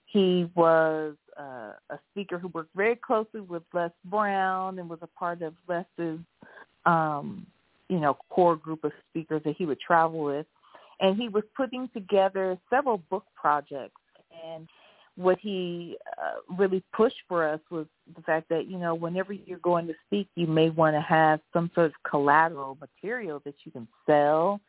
He 0.06 0.50
was 0.54 1.14
uh, 1.38 1.72
a 1.90 1.98
speaker 2.10 2.38
who 2.38 2.48
worked 2.48 2.74
very 2.74 2.96
closely 2.96 3.40
with 3.40 3.62
Les 3.72 3.90
Brown 4.04 4.78
and 4.78 4.88
was 4.88 4.98
a 5.02 5.06
part 5.06 5.42
of 5.42 5.54
Les's, 5.68 6.18
um, 6.86 7.46
you 7.88 7.98
know, 7.98 8.16
core 8.28 8.56
group 8.56 8.84
of 8.84 8.92
speakers 9.10 9.42
that 9.44 9.56
he 9.56 9.66
would 9.66 9.80
travel 9.80 10.24
with. 10.24 10.46
And 11.00 11.16
he 11.16 11.28
was 11.28 11.44
putting 11.56 11.88
together 11.94 12.58
several 12.70 12.98
book 13.10 13.24
projects. 13.34 14.00
And 14.44 14.68
what 15.18 15.36
he 15.40 15.96
uh, 16.16 16.54
really 16.56 16.82
pushed 16.92 17.20
for 17.28 17.46
us 17.46 17.58
was 17.70 17.86
the 18.14 18.22
fact 18.22 18.48
that 18.50 18.68
you 18.68 18.78
know 18.78 18.94
whenever 18.94 19.32
you're 19.32 19.58
going 19.58 19.88
to 19.88 19.94
speak, 20.06 20.28
you 20.36 20.46
may 20.46 20.70
want 20.70 20.94
to 20.94 21.00
have 21.00 21.40
some 21.52 21.70
sort 21.74 21.86
of 21.86 21.92
collateral 22.08 22.78
material 22.80 23.42
that 23.44 23.54
you 23.64 23.72
can 23.72 23.88
sell, 24.06 24.60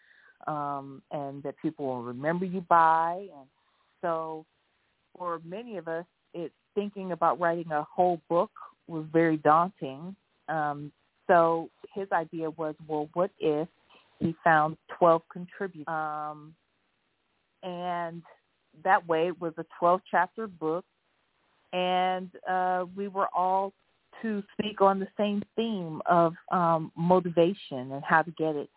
um, 0.47 1.03
and 1.11 1.43
that 1.43 1.55
people 1.61 1.85
will 1.85 2.01
remember 2.01 2.45
you 2.45 2.61
by. 2.61 3.27
And 3.37 3.47
so, 4.01 4.43
for 5.15 5.39
many 5.45 5.77
of 5.77 5.87
us, 5.87 6.05
it 6.33 6.51
thinking 6.73 7.11
about 7.11 7.39
writing 7.39 7.71
a 7.71 7.83
whole 7.83 8.19
book 8.27 8.51
was 8.87 9.05
very 9.13 9.37
daunting. 9.37 10.15
Um, 10.47 10.91
so 11.27 11.69
his 11.93 12.07
idea 12.11 12.49
was, 12.49 12.73
well, 12.87 13.07
what 13.13 13.29
if 13.39 13.67
he 14.19 14.35
found 14.43 14.77
12 14.97 15.21
contributors? 15.31 15.87
Um, 15.87 16.55
and 17.61 18.23
that 18.83 19.07
way 19.07 19.27
it 19.27 19.39
was 19.39 19.53
a 19.57 19.65
12 19.79 20.01
chapter 20.09 20.47
book 20.47 20.85
and 21.73 22.29
uh, 22.49 22.85
we 22.95 23.07
were 23.07 23.27
all 23.33 23.73
to 24.21 24.43
speak 24.53 24.81
on 24.81 24.99
the 24.99 25.07
same 25.17 25.41
theme 25.55 26.01
of 26.05 26.33
um, 26.51 26.91
motivation 26.95 27.91
and 27.91 28.03
how 28.03 28.21
to 28.21 28.31
get 28.31 28.55
it. 28.55 28.69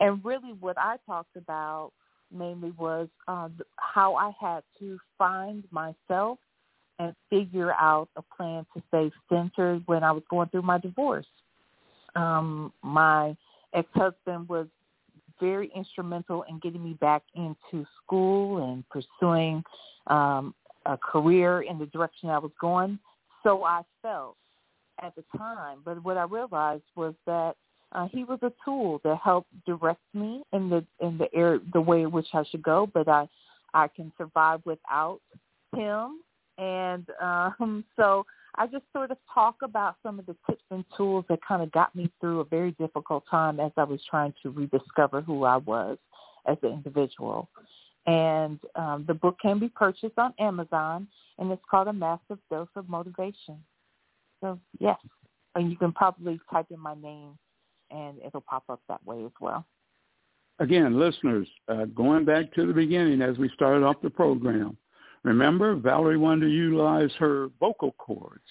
And 0.00 0.24
really 0.24 0.52
what 0.58 0.76
I 0.78 0.96
talked 1.06 1.36
about 1.36 1.92
mainly 2.32 2.72
was 2.72 3.08
uh, 3.26 3.48
how 3.76 4.14
I 4.14 4.32
had 4.40 4.62
to 4.80 4.98
find 5.16 5.64
myself 5.70 6.38
and 6.98 7.14
figure 7.30 7.72
out 7.72 8.08
a 8.16 8.22
plan 8.36 8.66
to 8.74 8.82
stay 8.88 9.10
centered 9.28 9.82
when 9.86 10.02
I 10.02 10.12
was 10.12 10.22
going 10.28 10.48
through 10.48 10.62
my 10.62 10.78
divorce. 10.78 11.26
Um, 12.16 12.72
my 12.82 13.36
ex-husband 13.72 14.48
was 14.48 14.66
very 15.40 15.70
instrumental 15.74 16.44
in 16.48 16.58
getting 16.58 16.82
me 16.82 16.94
back 16.94 17.22
into 17.34 17.86
school 18.02 18.70
and 18.70 18.84
pursuing 18.88 19.62
um, 20.06 20.54
a 20.86 20.96
career 20.96 21.62
in 21.62 21.78
the 21.78 21.86
direction 21.86 22.30
I 22.30 22.38
was 22.38 22.52
going. 22.60 22.98
So 23.42 23.64
I 23.64 23.82
felt 24.02 24.36
at 25.02 25.14
the 25.14 25.24
time. 25.36 25.78
But 25.84 26.02
what 26.04 26.16
I 26.16 26.24
realized 26.24 26.82
was 26.96 27.14
that 27.26 27.56
uh, 27.92 28.08
he 28.12 28.24
was 28.24 28.38
a 28.42 28.52
tool 28.64 29.00
that 29.04 29.18
helped 29.22 29.48
direct 29.64 30.02
me 30.12 30.42
in 30.52 30.68
the 30.68 30.84
in 31.00 31.16
the 31.16 31.32
air 31.34 31.58
the 31.72 31.80
way 31.80 32.02
in 32.02 32.10
which 32.10 32.26
I 32.34 32.44
should 32.50 32.62
go. 32.62 32.88
But 32.92 33.08
I 33.08 33.28
I 33.74 33.88
can 33.88 34.12
survive 34.18 34.60
without 34.64 35.20
him, 35.74 36.20
and 36.58 37.06
um, 37.20 37.84
so 37.96 38.26
I 38.58 38.66
just 38.66 38.84
sort 38.92 39.12
of 39.12 39.18
talk 39.32 39.56
about 39.62 39.96
some 40.02 40.18
of 40.18 40.26
the 40.26 40.34
tips 40.48 40.64
and 40.72 40.84
tools 40.96 41.24
that 41.28 41.38
kind 41.46 41.62
of 41.62 41.70
got 41.70 41.94
me 41.94 42.10
through 42.20 42.40
a 42.40 42.44
very 42.44 42.72
difficult 42.72 43.22
time 43.30 43.60
as 43.60 43.70
I 43.76 43.84
was 43.84 44.00
trying 44.10 44.34
to 44.42 44.50
rediscover 44.50 45.20
who 45.20 45.44
I 45.44 45.58
was 45.58 45.96
as 46.44 46.56
an 46.62 46.72
individual. 46.72 47.48
And 48.06 48.58
um, 48.74 49.04
the 49.06 49.14
book 49.14 49.36
can 49.40 49.60
be 49.60 49.68
purchased 49.68 50.18
on 50.18 50.34
Amazon, 50.40 51.06
and 51.38 51.52
it's 51.52 51.62
called 51.70 51.86
A 51.86 51.92
Massive 51.92 52.38
Dose 52.50 52.68
of 52.74 52.88
Motivation. 52.88 53.62
So, 54.40 54.58
yes, 54.80 54.98
and 55.54 55.70
you 55.70 55.76
can 55.76 55.92
probably 55.92 56.40
type 56.50 56.66
in 56.70 56.80
my 56.80 56.94
name, 56.94 57.38
and 57.92 58.18
it'll 58.26 58.40
pop 58.40 58.64
up 58.68 58.80
that 58.88 59.04
way 59.06 59.24
as 59.24 59.32
well. 59.40 59.64
Again, 60.58 60.98
listeners, 60.98 61.46
uh, 61.68 61.84
going 61.84 62.24
back 62.24 62.52
to 62.54 62.66
the 62.66 62.72
beginning 62.72 63.22
as 63.22 63.38
we 63.38 63.48
started 63.50 63.84
off 63.84 64.02
the 64.02 64.10
program, 64.10 64.76
remember 65.24 65.74
Valerie 65.74 66.16
wanted 66.16 66.46
to 66.46 66.52
utilize 66.52 67.10
her 67.18 67.48
vocal 67.60 67.92
cords, 67.98 68.42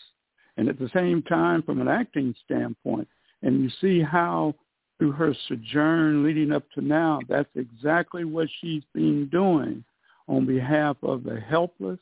and 0.57 0.67
at 0.69 0.79
the 0.79 0.89
same 0.93 1.21
time, 1.23 1.63
from 1.63 1.81
an 1.81 1.87
acting 1.87 2.33
standpoint, 2.45 3.07
and 3.41 3.61
you 3.61 3.69
see 3.81 4.01
how 4.01 4.55
through 4.97 5.11
her 5.11 5.35
sojourn 5.47 6.23
leading 6.23 6.51
up 6.51 6.63
to 6.71 6.81
now, 6.81 7.19
that's 7.29 7.55
exactly 7.55 8.25
what 8.25 8.47
she's 8.59 8.83
been 8.93 9.27
doing 9.29 9.83
on 10.27 10.45
behalf 10.45 10.97
of 11.03 11.23
the 11.23 11.39
helpless, 11.39 11.99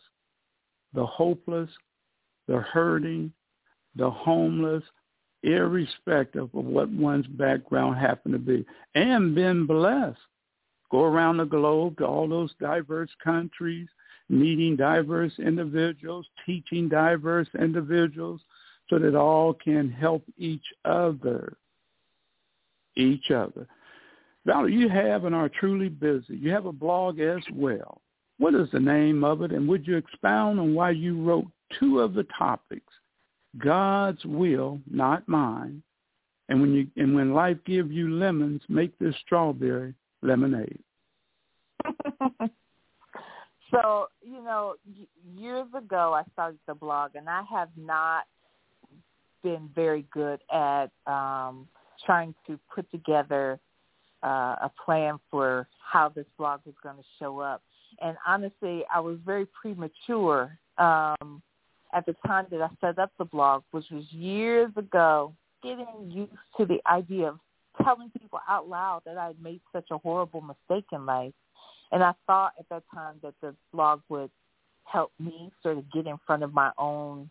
the 0.93 1.05
hopeless, 1.05 1.69
the 2.47 2.57
hurting, 2.57 3.31
the 3.95 4.09
homeless, 4.09 4.83
irrespective 5.43 6.49
of 6.55 6.65
what 6.65 6.89
one's 6.89 7.27
background 7.27 7.97
happened 7.97 8.33
to 8.33 8.39
be, 8.39 8.65
and 8.95 9.35
been 9.35 9.65
blessed. 9.65 10.17
Go 10.89 11.03
around 11.03 11.37
the 11.37 11.45
globe 11.45 11.97
to 11.97 12.05
all 12.05 12.27
those 12.27 12.53
diverse 12.59 13.11
countries, 13.23 13.87
meeting 14.29 14.75
diverse 14.75 15.33
individuals, 15.39 16.25
teaching 16.45 16.89
diverse 16.89 17.47
individuals, 17.59 18.41
so 18.89 18.99
that 18.99 19.15
all 19.15 19.53
can 19.53 19.89
help 19.89 20.23
each 20.37 20.65
other 20.83 21.57
each 22.97 23.31
other. 23.31 23.67
Valerie, 24.45 24.73
you 24.73 24.89
have 24.89 25.25
and 25.25 25.35
are 25.35 25.49
truly 25.49 25.89
busy. 25.89 26.37
You 26.37 26.51
have 26.51 26.65
a 26.65 26.71
blog 26.71 27.19
as 27.19 27.41
well. 27.51 28.01
What 28.37 28.53
is 28.53 28.69
the 28.71 28.79
name 28.79 29.23
of 29.23 29.41
it, 29.41 29.51
and 29.51 29.67
would 29.67 29.87
you 29.87 29.97
expound 29.97 30.59
on 30.59 30.73
why 30.73 30.91
you 30.91 31.21
wrote 31.23 31.47
two 31.79 31.99
of 32.01 32.13
the 32.13 32.27
topics, 32.37 32.93
God's 33.57 34.23
will, 34.25 34.79
not 34.89 35.27
mine, 35.27 35.81
and 36.49 36.61
when 36.61 36.73
you 36.73 36.87
and 36.97 37.15
when 37.15 37.33
life 37.33 37.57
gives 37.65 37.91
you 37.91 38.13
lemons, 38.13 38.61
make 38.67 38.97
this 38.99 39.15
strawberry 39.25 39.93
lemonade. 40.21 40.83
so 43.71 44.07
you 44.21 44.43
know, 44.43 44.75
years 45.37 45.67
ago 45.75 46.13
I 46.13 46.23
started 46.33 46.59
the 46.67 46.75
blog, 46.75 47.15
and 47.15 47.29
I 47.29 47.43
have 47.51 47.69
not 47.77 48.25
been 49.43 49.69
very 49.75 50.05
good 50.11 50.39
at 50.51 50.89
um, 51.05 51.67
trying 52.05 52.33
to 52.47 52.59
put 52.73 52.89
together 52.91 53.59
uh, 54.23 54.55
a 54.61 54.71
plan 54.83 55.19
for 55.29 55.67
how 55.79 56.09
this 56.09 56.25
blog 56.37 56.61
was 56.65 56.75
going 56.81 56.97
to 56.97 57.03
show 57.19 57.39
up. 57.39 57.61
And 58.01 58.17
honestly, 58.27 58.83
I 58.93 58.99
was 58.99 59.17
very 59.25 59.45
premature 59.45 60.57
um, 60.77 61.41
at 61.93 62.05
the 62.05 62.15
time 62.25 62.47
that 62.51 62.61
I 62.61 62.69
set 62.81 62.99
up 62.99 63.11
the 63.17 63.25
blog, 63.25 63.63
which 63.71 63.85
was 63.91 64.03
years 64.11 64.71
ago, 64.75 65.33
getting 65.63 65.87
used 66.09 66.31
to 66.57 66.65
the 66.65 66.79
idea 66.91 67.29
of 67.29 67.39
telling 67.83 68.11
people 68.19 68.39
out 68.47 68.67
loud 68.67 69.01
that 69.05 69.17
I 69.17 69.27
had 69.27 69.41
made 69.41 69.61
such 69.71 69.87
a 69.91 69.97
horrible 69.97 70.41
mistake 70.41 70.85
in 70.91 71.05
life. 71.05 71.33
And 71.91 72.03
I 72.03 72.13
thought 72.27 72.53
at 72.59 72.67
that 72.69 72.83
time 72.93 73.15
that 73.21 73.33
the 73.41 73.55
blog 73.73 74.01
would 74.09 74.29
help 74.85 75.11
me 75.19 75.51
sort 75.63 75.77
of 75.77 75.91
get 75.91 76.07
in 76.07 76.17
front 76.25 76.43
of 76.43 76.53
my 76.53 76.71
own 76.77 77.29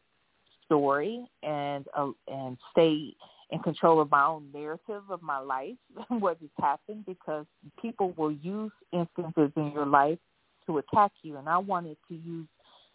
story 0.66 1.24
and 1.42 1.86
uh, 1.96 2.11
and 2.28 2.57
stay 2.72 3.14
in 3.50 3.59
control 3.61 4.00
of 4.00 4.11
my 4.11 4.24
own 4.24 4.48
narrative 4.52 5.02
of 5.11 5.22
my 5.22 5.38
life, 5.38 5.76
what 6.09 6.38
has 6.40 6.50
happened, 6.61 7.05
because 7.07 7.46
people 7.80 8.12
will 8.16 8.32
use 8.32 8.72
instances 8.92 9.50
in 9.57 9.70
your 9.72 9.86
life 9.86 10.18
to 10.66 10.78
attack 10.78 11.12
you. 11.22 11.36
And 11.36 11.48
I 11.48 11.59
wanted 11.59 11.96
to 12.09 12.14
use 12.14 12.46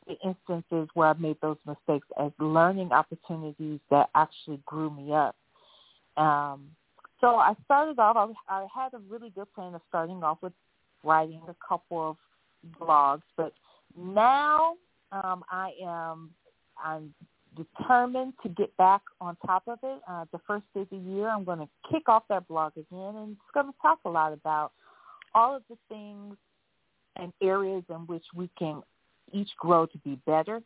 the 0.07 0.15
instances 0.25 0.89
where 0.95 1.09
I 1.09 1.13
made 1.13 1.37
those 1.41 1.57
mistakes 1.65 2.07
as 2.19 2.31
learning 2.39 2.91
opportunities 2.91 3.79
that 3.91 4.09
actually 4.15 4.59
grew 4.65 4.89
me 4.89 5.13
up. 5.13 5.35
Um, 6.17 6.71
so 7.21 7.35
I 7.35 7.53
started 7.65 7.99
off, 7.99 8.31
I, 8.49 8.53
I 8.53 8.67
had 8.73 8.93
a 8.93 8.99
really 9.09 9.29
good 9.29 9.53
plan 9.53 9.75
of 9.75 9.81
starting 9.87 10.23
off 10.23 10.39
with 10.41 10.53
writing 11.03 11.41
a 11.47 11.55
couple 11.67 12.11
of 12.11 12.17
blogs, 12.79 13.21
but 13.37 13.53
now 13.97 14.75
um, 15.11 15.43
I 15.49 15.71
am 15.83 16.31
I'm 16.83 17.13
determined 17.55 18.33
to 18.43 18.49
get 18.49 18.75
back 18.77 19.01
on 19.19 19.35
top 19.45 19.63
of 19.67 19.79
it. 19.83 20.01
Uh, 20.07 20.25
the 20.31 20.39
first 20.47 20.63
day 20.73 20.81
of 20.81 20.89
the 20.89 20.97
year, 20.97 21.29
I'm 21.29 21.43
going 21.43 21.59
to 21.59 21.69
kick 21.91 22.07
off 22.07 22.23
that 22.29 22.47
blog 22.47 22.73
again, 22.73 23.15
and 23.15 23.31
it's 23.31 23.51
going 23.53 23.67
to 23.67 23.73
talk 23.81 23.99
a 24.05 24.09
lot 24.09 24.33
about 24.33 24.71
all 25.35 25.55
of 25.55 25.63
the 25.69 25.77
things 25.89 26.35
and 27.15 27.33
areas 27.41 27.83
in 27.89 28.07
which 28.07 28.23
we 28.35 28.49
can 28.57 28.81
each 29.33 29.49
grow 29.59 29.85
to 29.85 29.97
be 29.99 30.19
better, 30.25 30.61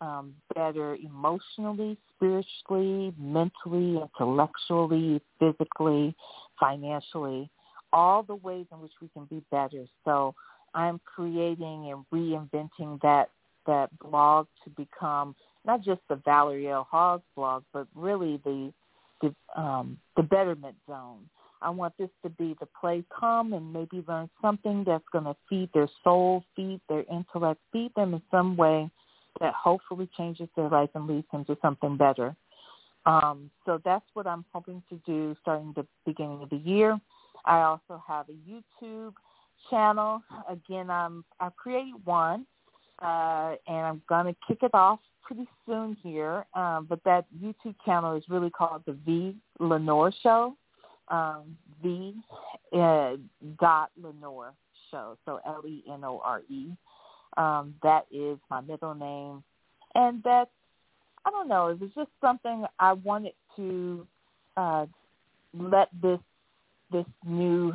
um, 0.00 0.34
better 0.54 0.96
emotionally, 0.96 1.96
spiritually, 2.16 3.12
mentally, 3.18 4.00
intellectually, 4.00 5.20
physically, 5.38 6.14
financially, 6.58 7.50
all 7.92 8.22
the 8.22 8.34
ways 8.34 8.66
in 8.72 8.80
which 8.80 8.92
we 9.00 9.08
can 9.08 9.24
be 9.26 9.42
better. 9.50 9.84
So 10.04 10.34
I'm 10.74 11.00
creating 11.04 11.92
and 11.92 12.04
reinventing 12.12 13.00
that 13.02 13.30
that 13.66 13.96
blog 14.00 14.48
to 14.64 14.70
become 14.70 15.36
not 15.64 15.82
just 15.82 16.00
the 16.08 16.16
Valerie 16.16 16.68
L. 16.68 16.86
Hawes 16.90 17.20
blog, 17.36 17.62
but 17.72 17.86
really 17.94 18.40
the 18.44 18.72
the 19.20 19.60
um, 19.60 19.98
the 20.16 20.22
Betterment 20.22 20.76
Zone. 20.86 21.28
I 21.60 21.70
want 21.70 21.94
this 21.96 22.10
to 22.24 22.28
be 22.28 22.56
the 22.58 22.66
place 22.80 23.04
come 23.18 23.52
and 23.52 23.72
maybe 23.72 24.04
learn 24.08 24.28
something 24.40 24.82
that's 24.84 25.04
going 25.12 25.24
to 25.24 25.36
feed 25.48 25.70
their 25.72 25.88
soul, 26.02 26.42
feed 26.56 26.80
their 26.88 27.04
intellect, 27.10 27.60
feed 27.72 27.92
them 27.94 28.14
in 28.14 28.22
some 28.32 28.56
way 28.56 28.90
that 29.40 29.54
hopefully 29.54 30.08
changes 30.16 30.48
their 30.56 30.68
life 30.68 30.90
and 30.94 31.06
leads 31.06 31.26
them 31.30 31.44
to 31.44 31.56
something 31.62 31.96
better. 31.96 32.34
Um, 33.06 33.50
so 33.64 33.80
that's 33.84 34.04
what 34.14 34.26
I'm 34.26 34.44
hoping 34.52 34.82
to 34.88 35.00
do 35.06 35.36
starting 35.40 35.72
the 35.74 35.86
beginning 36.04 36.42
of 36.42 36.50
the 36.50 36.56
year. 36.56 37.00
I 37.44 37.62
also 37.62 38.02
have 38.06 38.26
a 38.28 38.32
YouTube 38.32 39.14
channel. 39.70 40.22
Again, 40.48 40.90
I'm 40.90 41.24
I've 41.40 41.56
created 41.56 41.94
one, 42.04 42.46
uh, 43.00 43.54
and 43.66 43.86
I'm 43.86 44.02
going 44.08 44.26
to 44.26 44.36
kick 44.46 44.58
it 44.62 44.74
off 44.74 45.00
pretty 45.22 45.46
soon 45.66 45.96
here, 46.02 46.44
um, 46.54 46.86
but 46.88 47.02
that 47.04 47.26
YouTube 47.42 47.76
channel 47.84 48.16
is 48.16 48.24
really 48.28 48.50
called 48.50 48.82
the 48.86 48.92
V 48.92 49.36
Lenore 49.58 50.12
Show. 50.22 50.56
Um, 51.08 51.56
v 51.82 52.14
uh, 52.72 53.16
dot 53.60 53.90
Lenore 54.00 54.54
Show, 54.90 55.18
so 55.24 55.40
L 55.44 55.62
E 55.66 55.82
N 55.92 56.04
O 56.04 56.20
R 56.24 56.42
E. 56.48 56.68
Um, 57.36 57.74
that 57.82 58.06
is 58.10 58.38
my 58.50 58.60
middle 58.60 58.94
name, 58.94 59.42
and 59.94 60.22
that 60.22 60.48
I 61.24 61.30
don't 61.30 61.48
know. 61.48 61.68
It 61.68 61.80
was 61.80 61.90
just 61.94 62.10
something 62.20 62.64
I 62.78 62.92
wanted 62.92 63.34
to 63.56 64.06
uh, 64.56 64.86
let 65.54 65.88
this 66.00 66.20
this 66.92 67.06
new 67.24 67.72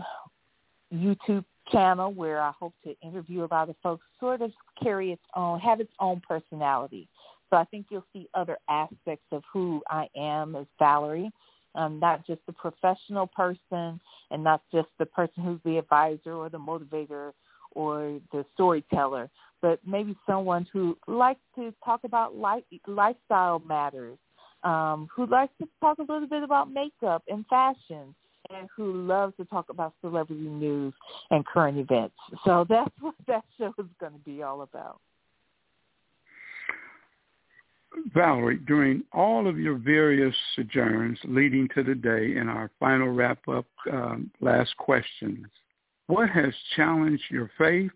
YouTube 0.94 1.44
channel 1.72 2.14
where 2.14 2.40
I 2.40 2.52
hope 2.58 2.74
to 2.86 2.96
interview 3.02 3.44
a 3.44 3.50
lot 3.52 3.70
of 3.70 3.76
folks 3.84 4.06
sort 4.20 4.42
of 4.42 4.52
carry 4.82 5.12
its 5.12 5.24
own, 5.36 5.60
have 5.60 5.80
its 5.80 5.92
own 6.00 6.22
personality. 6.28 7.10
So 7.50 7.58
I 7.58 7.64
think 7.66 7.88
you'll 7.90 8.06
see 8.14 8.28
other 8.34 8.58
aspects 8.70 9.26
of 9.32 9.44
who 9.52 9.82
I 9.90 10.08
am 10.16 10.56
as 10.56 10.66
Valerie, 10.80 11.32
um, 11.76 12.00
not 12.00 12.26
just 12.26 12.42
the 12.46 12.54
professional 12.54 13.28
person 13.28 14.00
and 14.32 14.44
not 14.44 14.62
just 14.72 14.88
the 15.00 15.06
person 15.06 15.44
who's 15.44 15.60
the 15.64 15.78
advisor 15.78 16.34
or 16.34 16.50
the 16.50 16.60
motivator 16.60 17.32
or 17.72 18.20
the 18.32 18.46
storyteller, 18.54 19.30
but 19.62 19.80
maybe 19.86 20.16
someone 20.26 20.68
who 20.72 20.98
likes 21.08 21.40
to 21.56 21.74
talk 21.84 22.02
about 22.04 22.36
life, 22.36 22.64
lifestyle 22.88 23.60
matters, 23.60 24.18
um, 24.64 25.08
who 25.16 25.26
likes 25.28 25.54
to 25.62 25.68
talk 25.80 26.00
a 26.00 26.02
little 26.02 26.28
bit 26.28 26.44
about 26.44 26.72
makeup 26.72 27.24
and 27.28 27.46
fashion, 27.48 28.16
and 28.56 28.68
who 28.76 29.06
loves 29.06 29.36
to 29.38 29.46
talk 29.46 29.70
about 29.70 29.94
celebrity 30.02 30.42
news 30.42 30.94
and 31.32 31.46
current 31.46 31.78
events. 31.78 32.16
So 32.46 32.66
that's 32.70 32.92
what 33.00 33.16
that 33.28 33.44
show 33.58 33.74
is 33.78 33.86
going 34.00 34.14
to 34.14 34.20
be 34.20 34.44
all 34.44 34.62
about. 34.62 35.00
Valerie, 38.14 38.60
during 38.68 39.04
all 39.12 39.48
of 39.48 39.58
your 39.58 39.76
various 39.76 40.36
sojourns 40.56 41.18
leading 41.24 41.68
to 41.74 41.84
the 41.84 41.96
day 41.96 42.36
in 42.36 42.48
our 42.48 42.70
final 42.80 43.10
wrap-up 43.10 43.66
um, 43.92 44.30
last 44.40 44.76
questions, 44.78 45.48
what 46.08 46.30
has 46.30 46.54
challenged 46.76 47.24
your 47.30 47.50
faith 47.58 47.92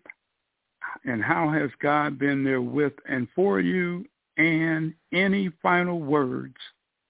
and 1.04 1.22
how 1.22 1.50
has 1.50 1.70
God 1.80 2.18
been 2.18 2.44
there 2.44 2.62
with 2.62 2.92
and 3.08 3.28
for 3.34 3.60
you 3.60 4.04
and 4.36 4.94
any 5.12 5.50
final 5.62 6.00
words 6.00 6.56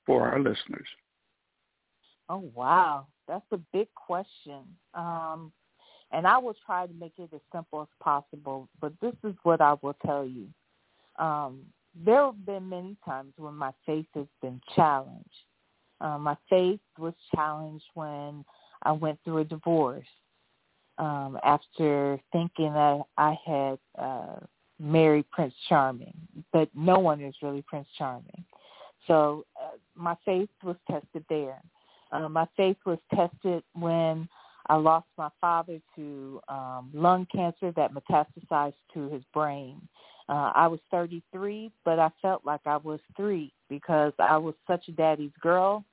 for 0.07 0.29
our 0.29 0.39
listeners? 0.39 0.87
Oh, 2.29 2.51
wow. 2.55 3.07
That's 3.29 3.45
a 3.53 3.59
big 3.73 3.89
question. 3.95 4.63
Um, 4.95 5.53
and 6.11 6.27
I 6.27 6.39
will 6.39 6.57
try 6.67 6.87
to 6.87 6.93
make 6.95 7.15
it 7.19 7.31
as 7.33 7.41
simple 7.53 7.83
as 7.83 7.89
possible, 8.01 8.69
but 8.81 8.93
this 9.01 9.15
is 9.25 9.35
what 9.43 9.61
I 9.61 9.75
will 9.81 9.97
tell 10.05 10.27
you. 10.27 10.49
Um, 11.19 11.61
there 11.95 12.25
have 12.25 12.45
been 12.45 12.69
many 12.69 12.97
times 13.05 13.33
when 13.37 13.55
my 13.55 13.73
faith 13.87 14.07
has 14.15 14.27
been 14.41 14.61
challenged. 14.75 15.29
Uh, 16.01 16.19
my 16.19 16.37
faith 16.51 16.81
was 16.99 17.15
challenged 17.35 17.85
when 17.95 18.45
I 18.83 18.93
went 18.93 19.19
through 19.25 19.39
a 19.39 19.45
divorce 19.45 20.07
um, 20.99 21.39
after 21.45 22.19
thinking 22.33 22.73
that 22.73 23.03
I 23.17 23.37
had 23.47 23.79
uh, 23.99 24.41
married 24.79 25.31
Prince 25.31 25.55
Charming, 25.69 26.15
but 26.53 26.69
no 26.75 26.99
one 26.99 27.21
is 27.21 27.35
really 27.43 27.63
Prince 27.63 27.89
Charming. 27.97 28.45
So 29.07 29.45
uh, 29.61 29.77
my 29.95 30.17
faith 30.25 30.51
was 30.63 30.77
tested 30.91 31.25
there. 31.29 31.61
Uh, 32.13 32.29
my 32.29 32.47
faith 32.57 32.77
was 32.85 32.99
tested 33.15 33.63
when 33.75 34.29
I 34.69 34.77
lost 34.77 35.07
my 35.19 35.31
father 35.41 35.81
to 35.97 36.41
um, 36.49 36.91
lung 36.95 37.27
cancer 37.35 37.73
that 37.73 37.93
metastasized 37.93 38.75
to 38.95 39.09
his 39.09 39.23
brain. 39.35 39.81
Uh, 40.29 40.53
I 40.55 40.69
was 40.69 40.79
33, 40.91 41.73
but 41.85 41.99
I 41.99 42.11
felt 42.21 42.45
like 42.45 42.61
I 42.65 42.77
was 42.77 43.01
three 43.17 43.53
because 43.69 44.13
I 44.19 44.37
was 44.37 44.55
such 44.67 44.89
a 44.89 44.93
daddy's 44.93 45.33
girl, 45.41 45.85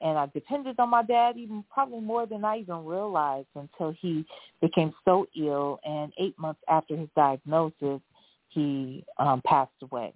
and 0.00 0.18
I 0.18 0.26
depended 0.26 0.78
on 0.78 0.90
my 0.90 1.02
dad 1.02 1.36
even 1.36 1.64
probably 1.72 2.00
more 2.00 2.26
than 2.26 2.44
I 2.44 2.58
even 2.58 2.84
realized 2.84 3.48
until 3.54 3.94
he 4.00 4.26
became 4.60 4.92
so 5.04 5.26
ill. 5.36 5.80
And 5.84 6.12
eight 6.18 6.38
months 6.38 6.60
after 6.68 6.96
his 6.96 7.08
diagnosis, 7.16 8.00
he 8.48 9.04
um, 9.18 9.42
passed 9.46 9.72
away. 9.82 10.12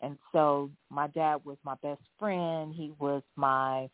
And 0.00 0.18
so 0.32 0.70
my 0.90 1.06
dad 1.08 1.36
was 1.44 1.58
my 1.64 1.76
best 1.82 2.02
friend. 2.18 2.74
He 2.74 2.92
was 2.98 3.22
my 3.36 3.88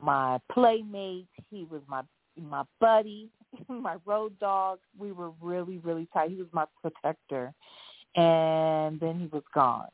my 0.00 0.38
playmate. 0.52 1.26
He 1.50 1.66
was 1.70 1.82
my 1.88 2.02
my 2.40 2.64
buddy, 2.80 3.28
my 3.68 3.96
road 4.06 4.38
dog. 4.38 4.78
We 4.98 5.12
were 5.12 5.30
really 5.40 5.78
really 5.78 6.08
tight. 6.12 6.30
He 6.30 6.36
was 6.36 6.48
my 6.52 6.66
protector, 6.80 7.52
and 8.16 8.98
then 9.00 9.20
he 9.20 9.26
was 9.26 9.44
gone. 9.54 9.88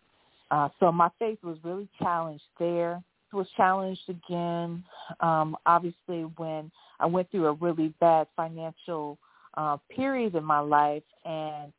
Uh, 0.51 0.68
so 0.80 0.90
my 0.90 1.11
faith 1.18 1.38
was 1.42 1.59
really 1.62 1.88
challenged 1.99 2.44
there. 2.59 3.03
It 3.32 3.36
was 3.36 3.46
challenged 3.57 4.09
again, 4.09 4.82
um, 5.20 5.57
obviously, 5.66 6.22
when 6.38 6.70
I 6.99 7.07
went 7.07 7.30
through 7.30 7.46
a 7.46 7.53
really 7.53 7.92
bad 8.01 8.26
financial 8.34 9.18
uh, 9.55 9.76
period 9.94 10.34
in 10.34 10.44
my 10.44 10.61
life 10.61 11.03
and 11.26 11.72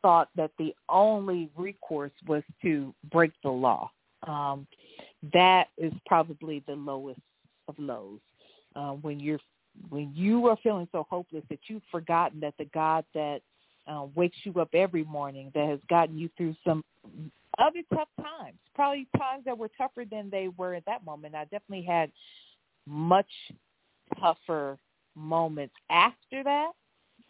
thought 0.00 0.28
that 0.36 0.50
the 0.58 0.74
only 0.88 1.50
recourse 1.56 2.12
was 2.26 2.42
to 2.62 2.94
break 3.10 3.32
the 3.42 3.50
law. 3.50 3.90
Um, 4.26 4.66
that 5.32 5.68
is 5.76 5.92
probably 6.06 6.62
the 6.66 6.74
lowest 6.74 7.20
of 7.68 7.78
lows. 7.78 8.20
Uh, 8.76 8.92
when 8.92 9.20
you're 9.20 9.40
when 9.88 10.12
you 10.14 10.46
are 10.46 10.56
feeling 10.62 10.88
so 10.92 11.06
hopeless 11.10 11.42
that 11.50 11.58
you've 11.66 11.82
forgotten 11.90 12.40
that 12.40 12.54
the 12.58 12.64
God 12.66 13.04
that 13.14 13.40
uh, 13.86 14.06
wakes 14.14 14.36
you 14.44 14.52
up 14.60 14.68
every 14.72 15.04
morning, 15.04 15.50
that 15.54 15.68
has 15.68 15.80
gotten 15.88 16.16
you 16.16 16.28
through 16.36 16.54
some 16.64 16.84
other 17.58 17.80
tough 17.92 18.08
times, 18.16 18.58
probably 18.74 19.06
times 19.16 19.44
that 19.44 19.56
were 19.56 19.70
tougher 19.76 20.04
than 20.08 20.30
they 20.30 20.48
were 20.56 20.74
at 20.74 20.84
that 20.86 21.04
moment. 21.04 21.34
I 21.34 21.44
definitely 21.44 21.84
had 21.84 22.10
much 22.86 23.28
tougher 24.20 24.78
moments 25.14 25.74
after 25.90 26.42
that. 26.44 26.70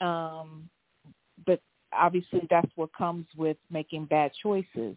Um, 0.04 0.68
but 1.46 1.60
obviously 1.92 2.46
that's 2.50 2.70
what 2.76 2.92
comes 2.92 3.26
with 3.36 3.56
making 3.70 4.06
bad 4.06 4.32
choices. 4.42 4.96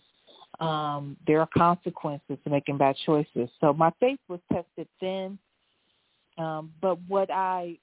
Um, 0.60 1.18
there 1.28 1.40
are 1.40 1.50
consequences 1.56 2.38
to 2.44 2.50
making 2.50 2.78
bad 2.78 2.96
choices. 3.06 3.50
So 3.62 3.74
my 3.74 3.92
faith 4.00 4.20
was 4.28 4.40
tested 4.52 4.88
then. 5.00 5.38
Um, 6.38 6.72
but 6.82 6.98
what 7.08 7.30
I 7.32 7.78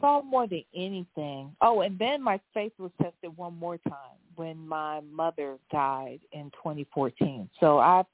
saw 0.00 0.22
more 0.22 0.46
than 0.46 0.64
anything, 0.74 1.54
oh, 1.60 1.80
and 1.80 1.98
then 1.98 2.22
my 2.22 2.40
faith 2.54 2.72
was 2.78 2.90
tested 3.00 3.36
one 3.36 3.56
more 3.58 3.78
time 3.88 4.18
when 4.36 4.56
my 4.66 5.00
mother 5.12 5.56
died 5.70 6.20
in 6.32 6.50
2014. 6.52 7.48
So 7.60 7.78
I've, 7.78 8.06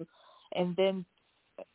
and 0.55 0.75
then 0.77 1.05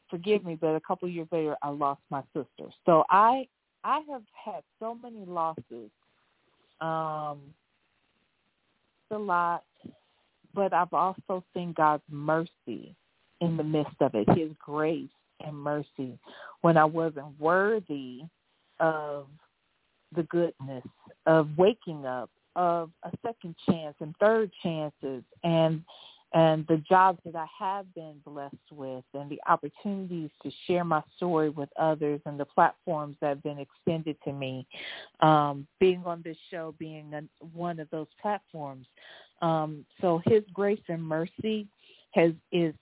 forgive 0.10 0.44
me, 0.44 0.56
but 0.60 0.76
a 0.76 0.82
couple 0.82 1.08
years 1.10 1.28
later, 1.32 1.56
I 1.64 1.70
lost 1.70 2.02
my 2.10 2.22
sister. 2.34 2.70
So 2.86 3.04
I, 3.10 3.48
I 3.84 4.02
have 4.12 4.24
had 4.34 4.62
so 4.80 4.96
many 5.02 5.26
losses. 5.26 5.90
Um, 6.82 7.40
it's 9.10 9.16
a 9.16 9.18
lot, 9.18 9.64
but 10.54 10.74
I've 10.74 10.94
also 10.94 11.44
seen 11.54 11.74
God's 11.74 12.04
mercy 12.10 12.96
in 13.42 13.58
the 13.58 13.64
midst 13.64 13.96
of 14.02 14.16
it, 14.16 14.30
his 14.38 14.52
grace 14.60 15.10
and 15.46 15.56
mercy 15.56 16.18
when 16.62 16.78
I 16.78 16.86
wasn't 16.86 17.40
worthy 17.40 18.22
of 18.80 19.28
the 20.16 20.24
goodness 20.24 20.84
of 21.26 21.50
waking 21.58 22.06
up, 22.06 22.30
of 22.56 22.92
a 23.04 23.12
second 23.26 23.56
chance 23.70 23.96
and 24.00 24.16
third 24.20 24.52
chances 24.62 25.24
and 25.44 25.84
and 26.34 26.66
the 26.68 26.78
jobs 26.90 27.20
that 27.26 27.36
I 27.36 27.46
have 27.60 27.94
been 27.94 28.16
blessed 28.26 28.56
with 28.72 29.04
and 29.14 29.30
the 29.30 29.40
opportunities 29.50 30.30
to 30.44 30.52
share 30.66 30.86
my 30.86 31.02
story 31.18 31.50
with 31.50 31.68
others 31.78 32.22
and 32.26 32.40
the 32.40 32.46
platforms 32.46 33.18
that 33.20 33.28
have 33.28 33.44
been 33.44 33.60
extended 33.60 34.16
to 34.24 34.32
me, 34.32 34.66
um, 35.20 35.68
being 35.80 36.04
on 36.06 36.22
this 36.24 36.38
show 36.50 36.74
being 36.80 37.14
a, 37.14 37.22
one 37.54 37.80
of 37.80 37.90
those 37.90 38.08
platforms. 38.22 38.88
Um, 39.42 39.86
so 40.00 40.22
his 40.26 40.44
grace 40.54 40.82
and 40.88 41.04
mercy 41.04 41.68
has 42.12 42.32
is 42.52 42.74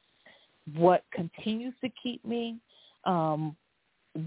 what 0.76 1.04
continues 1.14 1.74
to 1.82 1.90
keep 2.02 2.24
me. 2.26 2.58
Um, 3.06 3.56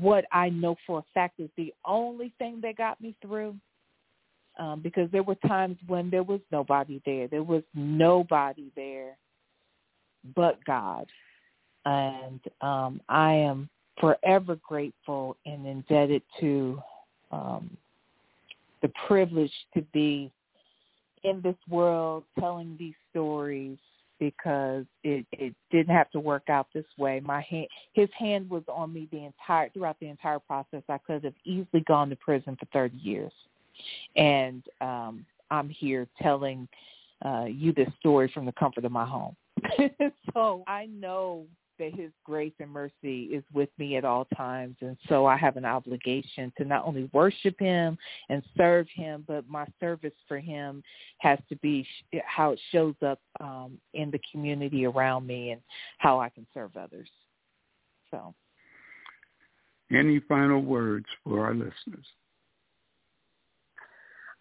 what 0.01 0.25
I 0.33 0.49
know 0.49 0.77
for 0.87 1.01
a 1.01 1.05
fact 1.13 1.41
is 1.41 1.51
the 1.57 1.75
only 1.85 2.33
thing 2.39 2.61
that 2.63 2.77
got 2.77 3.01
me 3.01 3.15
through 3.21 3.57
um, 4.59 4.81
because 4.81 5.11
there 5.11 5.23
were 5.23 5.35
times 5.47 5.77
when 5.87 6.11
there 6.11 6.23
was 6.23 6.41
nobody 6.51 7.01
there. 7.05 7.29
There 7.29 7.43
was 7.43 7.63
nobody 7.75 8.71
there 8.77 9.17
but 10.37 10.65
God. 10.65 11.07
And 11.85 12.41
um, 12.61 13.01
I 13.09 13.33
am 13.33 13.69
forever 14.01 14.57
grateful 14.67 15.37
and 15.47 15.67
indebted 15.67 16.23
to 16.41 16.81
um, 17.31 17.77
the 18.83 18.91
privilege 19.07 19.53
to 19.75 19.83
be 19.93 20.31
in 21.25 21.41
this 21.43 21.57
world 21.69 22.25
telling 22.39 22.77
these 22.79 22.95
stories 23.11 23.79
because 24.19 24.85
it, 25.03 25.27
it 25.33 25.55
didn't 25.71 25.95
have 25.95 26.11
to 26.13 26.21
work 26.21 26.49
out 26.49 26.69
this 26.73 26.85
way. 26.97 27.21
My 27.25 27.41
hand, 27.41 27.67
his 27.93 28.09
hand 28.17 28.49
was 28.49 28.63
on 28.69 28.93
me 28.93 29.09
the 29.11 29.25
entire 29.25 29.69
throughout 29.71 29.99
the 30.01 30.09
entire 30.09 30.39
process. 30.39 30.83
I 30.89 30.99
could 30.99 31.25
have 31.25 31.35
easily 31.45 31.81
gone 31.87 32.09
to 32.11 32.17
prison 32.17 32.57
for 32.59 32.67
30 32.73 32.97
years 32.99 33.33
and 34.17 34.63
um, 34.81 35.25
I'm 35.51 35.69
here 35.69 36.07
telling 36.21 36.69
uh, 37.25 37.45
you 37.45 37.73
this 37.73 37.89
story 38.01 38.31
from 38.33 38.47
the 38.47 38.53
comfort 38.53 38.85
of 38.85 38.93
my 38.93 39.07
home. 39.07 39.37
so 40.35 40.65
I 40.67 40.87
know 40.87 41.45
that 41.83 41.99
his 41.99 42.13
grace 42.25 42.53
and 42.61 42.71
mercy 42.71 43.25
is 43.25 43.43
with 43.53 43.69
me 43.77 43.97
at 43.97 44.05
all 44.05 44.27
times. 44.37 44.77
And 44.81 44.97
so 45.09 45.27
I 45.27 45.37
have 45.37 45.57
an 45.57 45.65
obligation 45.65 46.53
to 46.57 46.65
not 46.65 46.85
only 46.87 47.11
worship 47.13 47.59
him 47.59 47.99
and 48.29 48.43
serve 48.57 48.87
him, 48.95 49.25
but 49.27 49.49
my 49.49 49.67
service 49.81 50.13
for 50.29 50.39
him 50.39 50.83
has 51.19 51.41
to 51.49 51.57
be 51.57 51.85
how 52.25 52.53
it 52.53 52.61
shows 52.71 52.95
up 53.05 53.19
um, 53.41 53.79
in 53.95 54.13
the 54.13 54.21
community 54.31 54.87
around 54.87 55.27
me 55.27 55.51
and 55.51 55.61
how 55.99 56.21
I 56.21 56.29
can 56.29 56.47
serve 56.55 56.77
others. 56.77 57.09
So. 58.13 58.33
Any 59.91 60.21
final 60.21 60.61
words 60.61 61.07
for 61.25 61.45
our 61.45 61.53
listeners? 61.53 62.07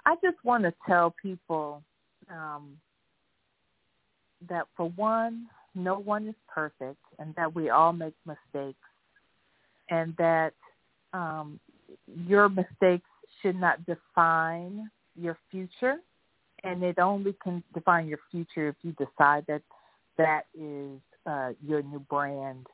I 0.05 0.15
just 0.23 0.37
want 0.43 0.63
to 0.63 0.73
tell 0.87 1.15
people 1.21 1.83
um, 2.29 2.77
that 4.47 4.67
for 4.77 4.89
one, 4.91 5.47
no 5.75 5.99
one 5.99 6.27
is 6.27 6.35
perfect, 6.47 6.99
and 7.19 7.33
that 7.35 7.53
we 7.53 7.69
all 7.69 7.93
make 7.93 8.15
mistakes, 8.25 8.79
and 9.89 10.15
that 10.17 10.53
um, 11.13 11.59
your 12.27 12.49
mistakes 12.49 13.07
should 13.41 13.55
not 13.55 13.85
define 13.85 14.89
your 15.15 15.37
future, 15.49 15.97
and 16.63 16.83
it 16.83 16.99
only 16.99 17.35
can 17.43 17.63
define 17.73 18.07
your 18.07 18.19
future 18.29 18.69
if 18.69 18.75
you 18.83 18.91
decide 18.93 19.45
that 19.47 19.61
that 20.17 20.43
is 20.57 20.99
uh, 21.25 21.49
your 21.65 21.81
new 21.81 21.99
brand. 21.99 22.67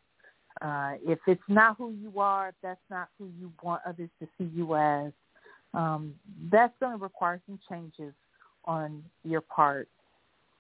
Uh, 0.62 0.94
if 1.06 1.20
it's 1.28 1.42
not 1.48 1.78
who 1.78 1.92
you 1.92 2.20
are, 2.20 2.50
if 2.50 2.56
that's 2.64 2.80
not 2.90 3.10
who 3.18 3.30
you 3.40 3.52
want 3.62 3.82
others 3.86 4.10
to 4.20 4.28
see 4.38 4.50
you 4.56 4.76
as, 4.76 5.12
um, 5.74 6.14
that's 6.52 6.74
going 6.80 6.98
to 6.98 7.04
require 7.04 7.40
some 7.46 7.60
changes 7.70 8.14
on 8.66 9.04
your 9.24 9.42
part. 9.42 9.88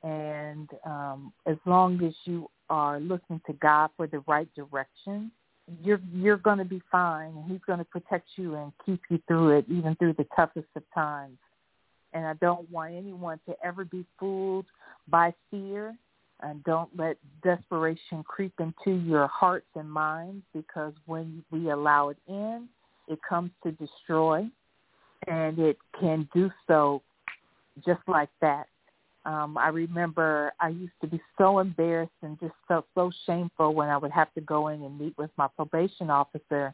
And 0.07 0.69
um, 0.85 1.33
as 1.45 1.57
long 1.65 2.01
as 2.01 2.13
you 2.23 2.49
are 2.69 2.97
looking 2.97 3.41
to 3.45 3.53
God 3.53 3.89
for 3.97 4.07
the 4.07 4.19
right 4.19 4.47
direction, 4.55 5.31
you're 5.83 5.99
you're 6.13 6.37
going 6.37 6.59
to 6.59 6.65
be 6.65 6.81
fine, 6.89 7.35
and 7.35 7.51
He's 7.51 7.59
going 7.67 7.79
to 7.79 7.85
protect 7.85 8.29
you 8.37 8.55
and 8.55 8.71
keep 8.85 9.01
you 9.09 9.19
through 9.27 9.57
it, 9.57 9.65
even 9.69 9.95
through 9.95 10.13
the 10.13 10.25
toughest 10.33 10.69
of 10.77 10.83
times. 10.95 11.37
And 12.13 12.25
I 12.25 12.35
don't 12.35 12.71
want 12.71 12.93
anyone 12.93 13.41
to 13.49 13.55
ever 13.61 13.83
be 13.83 14.05
fooled 14.17 14.65
by 15.09 15.33
fear, 15.51 15.93
and 16.39 16.63
don't 16.63 16.89
let 16.97 17.17
desperation 17.43 18.23
creep 18.23 18.53
into 18.59 18.91
your 18.91 19.27
hearts 19.27 19.67
and 19.75 19.91
minds, 19.91 20.45
because 20.53 20.93
when 21.05 21.43
we 21.51 21.71
allow 21.71 22.09
it 22.09 22.17
in, 22.29 22.69
it 23.09 23.19
comes 23.27 23.51
to 23.63 23.71
destroy 23.73 24.47
and 25.27 25.59
it 25.59 25.77
can 25.99 26.29
do 26.33 26.49
so 26.65 27.01
just 27.85 28.01
like 28.07 28.29
that. 28.39 28.67
Um, 29.28 29.57
I 29.57 29.67
remember 29.67 30.53
I 30.61 30.69
used 30.69 30.93
to 31.01 31.07
be 31.07 31.19
so 31.38 31.59
embarrassed 31.59 32.13
and 32.21 32.39
just 32.39 32.53
felt 32.65 32.86
so 32.95 33.11
shameful 33.25 33.75
when 33.75 33.89
I 33.89 33.97
would 33.97 34.11
have 34.11 34.34
to 34.36 34.41
go 34.41 34.69
in 34.69 34.82
and 34.82 34.97
meet 34.97 35.17
with 35.17 35.32
my 35.36 35.47
probation 35.47 36.09
officer. 36.09 36.73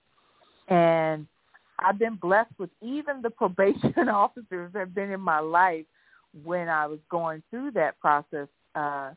And 0.68 1.26
I've 1.80 1.97
been 1.97 2.14
blessed 2.14 2.54
with 2.60 2.70
even 2.80 3.24
the 3.24 3.30
probation 3.32 4.08
officers 4.08 4.72
that 4.72 4.80
have 4.80 4.93
been 4.93 5.10
in 5.10 5.20
my 5.20 5.39
life 5.39 5.86
when 6.43 6.70
I 6.70 6.86
was 6.86 6.99
going 7.10 7.41
through 7.49 7.72
that 7.72 7.99
process. 7.99 8.47
Uh, 8.76 9.14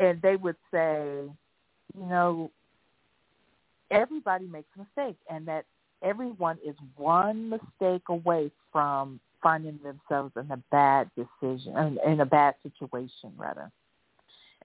and 0.00 0.20
they 0.20 0.34
would 0.34 0.56
say, 0.72 1.22
you 1.96 2.06
know, 2.06 2.50
everybody 3.92 4.46
makes 4.46 4.68
mistakes 4.76 5.20
and 5.30 5.46
that 5.46 5.66
everyone 6.02 6.58
is 6.66 6.74
one 6.96 7.48
mistake 7.48 8.02
away 8.08 8.50
from 8.72 9.20
finding 9.46 9.78
themselves 9.84 10.32
in 10.34 10.50
a 10.50 10.56
bad 10.72 11.08
decision, 11.14 11.96
in 12.04 12.18
a 12.18 12.26
bad 12.26 12.56
situation 12.64 13.30
rather. 13.36 13.70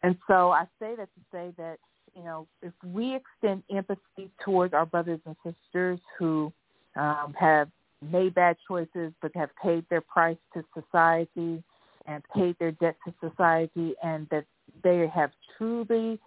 And 0.01 0.17
so 0.27 0.49
I 0.49 0.63
say 0.79 0.95
that 0.95 1.07
to 1.13 1.21
say 1.32 1.53
that, 1.59 1.77
you 2.15 2.23
know, 2.23 2.47
if 2.63 2.73
we 2.84 3.15
extend 3.15 3.61
empathy 3.71 4.32
towards 4.43 4.73
our 4.73 4.88
brothers 4.88 5.19
and 5.27 5.36
sisters 5.43 5.99
who 6.17 6.51
um, 6.95 7.36
have 7.39 7.69
made 8.01 8.34
bad 8.34 8.57
choices 8.67 9.13
but 9.21 9.29
have 9.36 9.51
paid 9.61 9.86
their 9.91 10.01
price 10.01 10.41
to 10.55 10.63
society 10.73 11.63
and 12.07 12.23
paid 12.36 12.55
their 12.57 12.71
debt 12.71 12.95
to 13.05 13.13
society 13.21 13.93
and 14.01 14.27
that 14.32 14.45
they 14.84 15.07
have 15.13 15.29
truly 15.59 16.19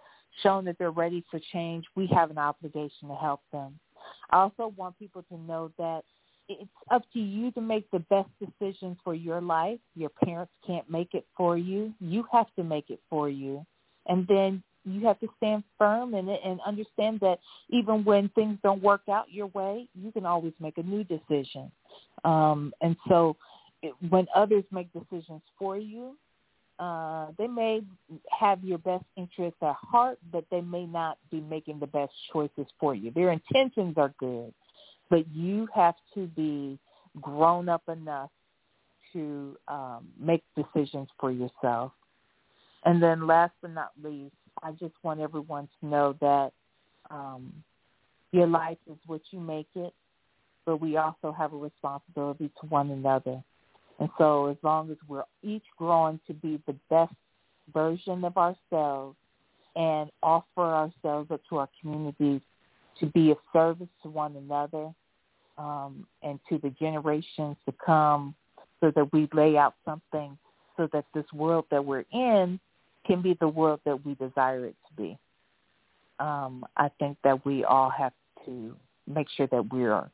shown 0.43 0.63
that 0.63 0.77
they're 0.79 0.91
ready 0.91 1.25
for 1.29 1.41
change, 1.51 1.83
we 1.95 2.07
have 2.07 2.31
an 2.31 2.37
obligation 2.37 3.09
to 3.09 3.15
help 3.15 3.41
them. 3.51 3.77
I 4.29 4.37
also 4.37 4.73
want 4.77 4.97
people 4.97 5.25
to 5.29 5.37
know 5.39 5.71
that 5.77 6.03
it's 6.47 6.69
up 6.91 7.03
to 7.13 7.19
you 7.19 7.51
to 7.51 7.61
make 7.61 7.89
the 7.91 7.99
best 7.99 8.29
decisions 8.39 8.97
for 9.03 9.15
your 9.15 9.41
life. 9.41 9.79
Your 9.95 10.09
parents 10.23 10.51
can't 10.65 10.89
make 10.89 11.13
it 11.13 11.25
for 11.35 11.57
you. 11.57 11.93
You 11.99 12.25
have 12.31 12.47
to 12.55 12.63
make 12.63 12.89
it 12.89 12.99
for 13.09 13.29
you. 13.29 13.65
And 14.07 14.27
then 14.27 14.63
you 14.83 15.05
have 15.07 15.19
to 15.19 15.27
stand 15.37 15.63
firm 15.77 16.13
in 16.13 16.29
it 16.29 16.39
and 16.45 16.59
understand 16.65 17.19
that 17.21 17.39
even 17.69 18.03
when 18.03 18.29
things 18.29 18.57
don't 18.63 18.81
work 18.83 19.01
out 19.09 19.25
your 19.31 19.47
way, 19.47 19.87
you 19.99 20.11
can 20.11 20.25
always 20.25 20.53
make 20.59 20.77
a 20.77 20.83
new 20.83 21.03
decision. 21.03 21.71
Um, 22.23 22.73
and 22.81 22.95
so 23.09 23.35
it, 23.81 23.93
when 24.09 24.27
others 24.35 24.63
make 24.71 24.89
decisions 24.93 25.41
for 25.57 25.77
you, 25.77 26.15
uh, 26.77 27.27
they 27.37 27.47
may 27.47 27.81
have 28.37 28.63
your 28.63 28.77
best 28.77 29.05
interests 29.15 29.57
at 29.61 29.75
heart, 29.75 30.19
but 30.31 30.45
they 30.51 30.61
may 30.61 30.85
not 30.85 31.17
be 31.31 31.39
making 31.39 31.79
the 31.79 31.87
best 31.87 32.11
choices 32.31 32.67
for 32.79 32.93
you. 32.93 33.11
Their 33.11 33.31
intentions 33.31 33.95
are 33.97 34.13
good, 34.19 34.53
but 35.09 35.27
you 35.33 35.67
have 35.73 35.95
to 36.13 36.27
be 36.27 36.77
grown 37.21 37.69
up 37.69 37.83
enough 37.87 38.31
to 39.13 39.57
um, 39.67 40.07
make 40.19 40.43
decisions 40.55 41.07
for 41.19 41.31
yourself. 41.31 41.91
And 42.83 43.01
then 43.01 43.25
last 43.25 43.53
but 43.61 43.71
not 43.71 43.91
least, 44.03 44.35
I 44.61 44.71
just 44.71 44.93
want 45.03 45.19
everyone 45.19 45.67
to 45.79 45.87
know 45.87 46.15
that 46.21 46.51
um, 47.09 47.53
your 48.31 48.47
life 48.47 48.77
is 48.89 48.97
what 49.07 49.21
you 49.31 49.39
make 49.39 49.69
it, 49.75 49.93
but 50.65 50.77
we 50.81 50.97
also 50.97 51.31
have 51.31 51.53
a 51.53 51.57
responsibility 51.57 52.49
to 52.59 52.67
one 52.67 52.91
another. 52.91 53.41
And 53.99 54.09
so 54.17 54.47
as 54.47 54.57
long 54.61 54.91
as 54.91 54.97
we're 55.07 55.23
each 55.41 55.63
growing 55.77 56.19
to 56.27 56.33
be 56.33 56.61
the 56.67 56.75
best 56.89 57.13
version 57.73 58.23
of 58.25 58.37
ourselves 58.37 59.15
and 59.75 60.09
offer 60.21 60.61
ourselves 60.61 61.31
up 61.31 61.41
to 61.49 61.57
our 61.57 61.69
communities 61.81 62.41
to 62.99 63.05
be 63.07 63.31
of 63.31 63.37
service 63.53 63.89
to 64.03 64.09
one 64.09 64.35
another 64.35 64.91
um, 65.57 66.05
and 66.23 66.39
to 66.49 66.57
the 66.59 66.69
generations 66.71 67.55
to 67.65 67.73
come 67.83 68.35
so 68.81 68.91
that 68.95 69.11
we 69.13 69.27
lay 69.33 69.57
out 69.57 69.75
something 69.85 70.37
so 70.77 70.87
that 70.93 71.05
this 71.13 71.25
world 71.33 71.65
that 71.71 71.83
we're 71.83 72.05
in 72.11 72.59
can 73.05 73.21
be 73.21 73.37
the 73.39 73.47
world 73.47 73.79
that 73.85 74.05
we 74.05 74.15
desire 74.15 74.65
it 74.65 74.75
to 74.87 75.01
be. 75.01 75.17
Um, 76.19 76.65
I 76.77 76.89
think 76.99 77.17
that 77.23 77.45
we 77.45 77.63
all 77.63 77.89
have 77.89 78.13
to 78.45 78.75
make 79.07 79.27
sure 79.35 79.47
that 79.47 79.71
we're 79.71 80.09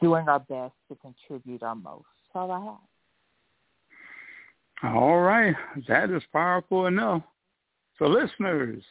doing 0.00 0.28
our 0.28 0.40
best 0.40 0.74
to 0.88 0.96
contribute 0.96 1.62
our 1.62 1.74
most. 1.74 2.04
That's 2.32 2.36
all 2.36 2.50
I 2.50 2.64
have. 2.64 2.78
All 4.94 5.20
right. 5.20 5.54
That 5.88 6.10
is 6.10 6.22
powerful 6.32 6.86
enough. 6.86 7.22
So 7.98 8.06
listeners, 8.06 8.82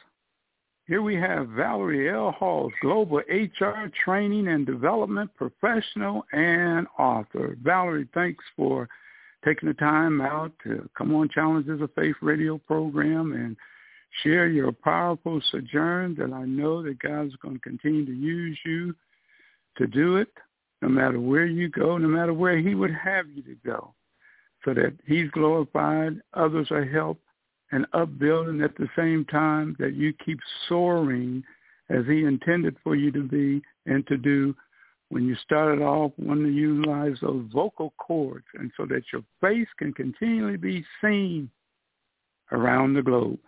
here 0.86 1.00
we 1.00 1.14
have 1.14 1.48
Valerie 1.48 2.10
L. 2.10 2.32
Hawes, 2.32 2.72
Global 2.82 3.22
HR 3.28 3.90
Training 4.04 4.48
and 4.48 4.66
Development 4.66 5.30
Professional 5.34 6.26
and 6.32 6.86
author. 6.98 7.56
Valerie, 7.62 8.08
thanks 8.12 8.44
for 8.54 8.86
taking 9.46 9.68
the 9.68 9.74
time 9.74 10.20
out 10.20 10.52
to 10.64 10.86
come 10.96 11.14
on 11.14 11.30
Challenges 11.30 11.80
of 11.80 11.90
Faith 11.94 12.16
radio 12.20 12.58
program 12.58 13.32
and 13.32 13.56
share 14.22 14.48
your 14.48 14.72
powerful 14.72 15.40
sojourn 15.50 16.16
that 16.16 16.34
I 16.34 16.44
know 16.44 16.82
that 16.82 16.98
God's 16.98 17.34
going 17.36 17.54
to 17.54 17.60
continue 17.60 18.04
to 18.04 18.12
use 18.12 18.58
you 18.66 18.94
to 19.78 19.86
do 19.86 20.16
it 20.16 20.28
no 20.82 20.88
matter 20.90 21.18
where 21.18 21.46
you 21.46 21.70
go, 21.70 21.96
no 21.96 22.08
matter 22.08 22.34
where 22.34 22.58
he 22.58 22.74
would 22.74 22.94
have 22.94 23.26
you 23.30 23.42
to 23.42 23.56
go 23.64 23.94
so 24.66 24.74
that 24.74 24.92
he's 25.06 25.30
glorified, 25.30 26.20
others 26.34 26.70
are 26.70 26.84
helped 26.84 27.23
and 27.74 27.86
upbuilding 27.92 28.62
at 28.62 28.76
the 28.76 28.88
same 28.96 29.24
time 29.24 29.74
that 29.80 29.94
you 29.94 30.12
keep 30.24 30.38
soaring 30.68 31.42
as 31.90 32.06
he 32.06 32.22
intended 32.22 32.76
for 32.84 32.94
you 32.94 33.10
to 33.10 33.24
be 33.24 33.60
and 33.86 34.06
to 34.06 34.16
do 34.16 34.54
when 35.08 35.26
you 35.26 35.34
started 35.44 35.82
off 35.82 36.12
wanting 36.16 36.44
to 36.44 36.52
utilize 36.52 37.16
those 37.20 37.44
vocal 37.52 37.92
cords 37.98 38.44
and 38.54 38.70
so 38.76 38.86
that 38.86 39.02
your 39.12 39.22
face 39.40 39.66
can 39.76 39.92
continually 39.92 40.56
be 40.56 40.84
seen 41.02 41.50
around 42.52 42.94
the 42.94 43.02
globe. 43.02 43.40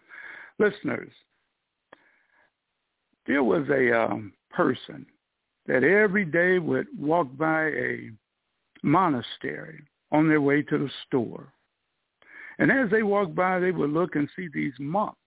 Listeners, 0.58 1.12
there 3.28 3.44
was 3.44 3.64
a 3.68 3.92
um, 3.96 4.32
person 4.50 5.06
that 5.66 5.84
every 5.84 6.24
day 6.24 6.58
would 6.58 6.88
walk 6.98 7.28
by 7.38 7.66
a 7.66 8.10
monastery 8.82 9.84
on 10.10 10.28
their 10.28 10.40
way 10.40 10.62
to 10.62 10.78
the 10.78 10.90
store. 11.06 11.52
And 12.58 12.70
as 12.70 12.90
they 12.90 13.02
walked 13.02 13.34
by, 13.34 13.58
they 13.58 13.70
would 13.70 13.90
look 13.90 14.16
and 14.16 14.28
see 14.34 14.48
these 14.52 14.72
monks 14.78 15.18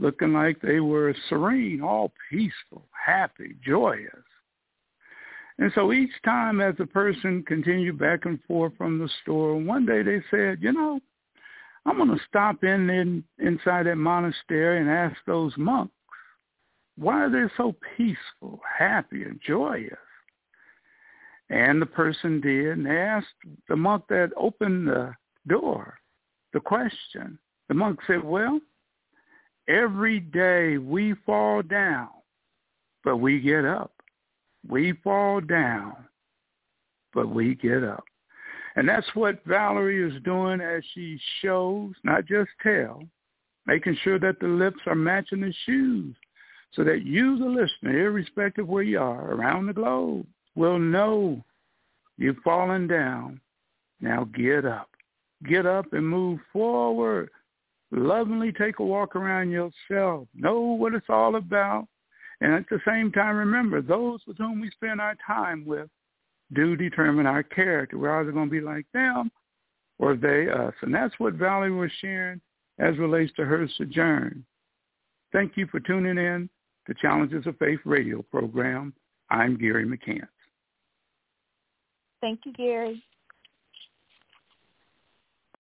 looking 0.00 0.32
like 0.32 0.60
they 0.60 0.80
were 0.80 1.14
serene, 1.28 1.82
all 1.82 2.12
peaceful, 2.30 2.88
happy, 2.90 3.54
joyous. 3.64 4.08
And 5.58 5.70
so 5.74 5.92
each 5.92 6.10
time 6.24 6.60
as 6.60 6.74
the 6.78 6.86
person 6.86 7.44
continued 7.46 7.98
back 7.98 8.24
and 8.24 8.42
forth 8.44 8.72
from 8.78 8.98
the 8.98 9.10
store, 9.22 9.56
one 9.56 9.84
day 9.84 10.02
they 10.02 10.22
said, 10.30 10.58
you 10.62 10.72
know, 10.72 11.00
I'm 11.84 11.98
going 11.98 12.08
to 12.08 12.24
stop 12.26 12.64
in, 12.64 12.88
in 12.88 13.24
inside 13.38 13.86
that 13.86 13.96
monastery 13.96 14.80
and 14.80 14.88
ask 14.88 15.16
those 15.26 15.52
monks, 15.58 15.92
why 16.96 17.24
are 17.24 17.30
they 17.30 17.52
so 17.56 17.74
peaceful, 17.96 18.60
happy, 18.78 19.22
and 19.22 19.40
joyous? 19.46 19.96
And 21.50 21.80
the 21.80 21.86
person 21.86 22.40
did, 22.40 22.78
and 22.78 22.86
they 22.86 22.98
asked 22.98 23.26
the 23.68 23.76
monk 23.76 24.04
that 24.08 24.30
opened 24.36 24.88
the 24.88 25.14
door 25.46 25.99
the 26.52 26.60
question. 26.60 27.38
The 27.68 27.74
monk 27.74 28.00
said, 28.06 28.24
well, 28.24 28.60
every 29.68 30.20
day 30.20 30.78
we 30.78 31.14
fall 31.24 31.62
down, 31.62 32.08
but 33.04 33.18
we 33.18 33.40
get 33.40 33.64
up. 33.64 33.92
We 34.68 34.92
fall 35.04 35.40
down, 35.40 35.94
but 37.14 37.28
we 37.28 37.54
get 37.54 37.82
up. 37.82 38.04
And 38.76 38.88
that's 38.88 39.06
what 39.14 39.44
Valerie 39.46 40.02
is 40.02 40.22
doing 40.22 40.60
as 40.60 40.82
she 40.94 41.18
shows, 41.42 41.92
not 42.04 42.26
just 42.26 42.50
tell, 42.62 43.02
making 43.66 43.96
sure 44.02 44.18
that 44.18 44.38
the 44.40 44.48
lips 44.48 44.80
are 44.86 44.94
matching 44.94 45.40
the 45.40 45.54
shoes 45.66 46.14
so 46.72 46.84
that 46.84 47.04
you, 47.04 47.38
the 47.38 47.46
listener, 47.46 48.06
irrespective 48.06 48.64
of 48.64 48.68
where 48.68 48.82
you 48.82 49.00
are 49.00 49.32
around 49.32 49.66
the 49.66 49.72
globe, 49.72 50.26
will 50.54 50.78
know 50.78 51.42
You've 52.20 52.36
fallen 52.44 52.86
down. 52.86 53.40
Now 54.02 54.24
get 54.24 54.66
up. 54.66 54.89
Get 55.48 55.66
up 55.66 55.92
and 55.92 56.06
move 56.06 56.40
forward. 56.52 57.30
Lovingly 57.92 58.52
take 58.52 58.78
a 58.78 58.84
walk 58.84 59.16
around 59.16 59.50
yourself. 59.50 60.28
Know 60.34 60.60
what 60.60 60.94
it's 60.94 61.06
all 61.08 61.36
about. 61.36 61.88
And 62.40 62.54
at 62.54 62.68
the 62.70 62.80
same 62.86 63.10
time, 63.12 63.36
remember, 63.36 63.82
those 63.82 64.20
with 64.26 64.38
whom 64.38 64.60
we 64.60 64.70
spend 64.70 65.00
our 65.00 65.16
time 65.26 65.64
with 65.66 65.88
do 66.52 66.76
determine 66.76 67.26
our 67.26 67.42
character. 67.42 67.98
We're 67.98 68.20
either 68.20 68.32
going 68.32 68.48
to 68.48 68.50
be 68.50 68.60
like 68.60 68.86
them 68.92 69.30
or 69.98 70.16
they 70.16 70.48
us. 70.48 70.74
And 70.82 70.94
that's 70.94 71.14
what 71.18 71.34
Valerie 71.34 71.70
was 71.70 71.90
sharing 72.00 72.40
as 72.78 72.96
relates 72.98 73.32
to 73.36 73.44
her 73.44 73.68
sojourn. 73.76 74.44
Thank 75.32 75.56
you 75.56 75.66
for 75.66 75.80
tuning 75.80 76.18
in 76.18 76.48
to 76.86 76.94
Challenges 77.00 77.46
of 77.46 77.56
Faith 77.58 77.80
radio 77.84 78.22
program. 78.22 78.94
I'm 79.30 79.56
Gary 79.56 79.84
McCants. 79.84 80.26
Thank 82.20 82.40
you, 82.44 82.52
Gary. 82.52 83.02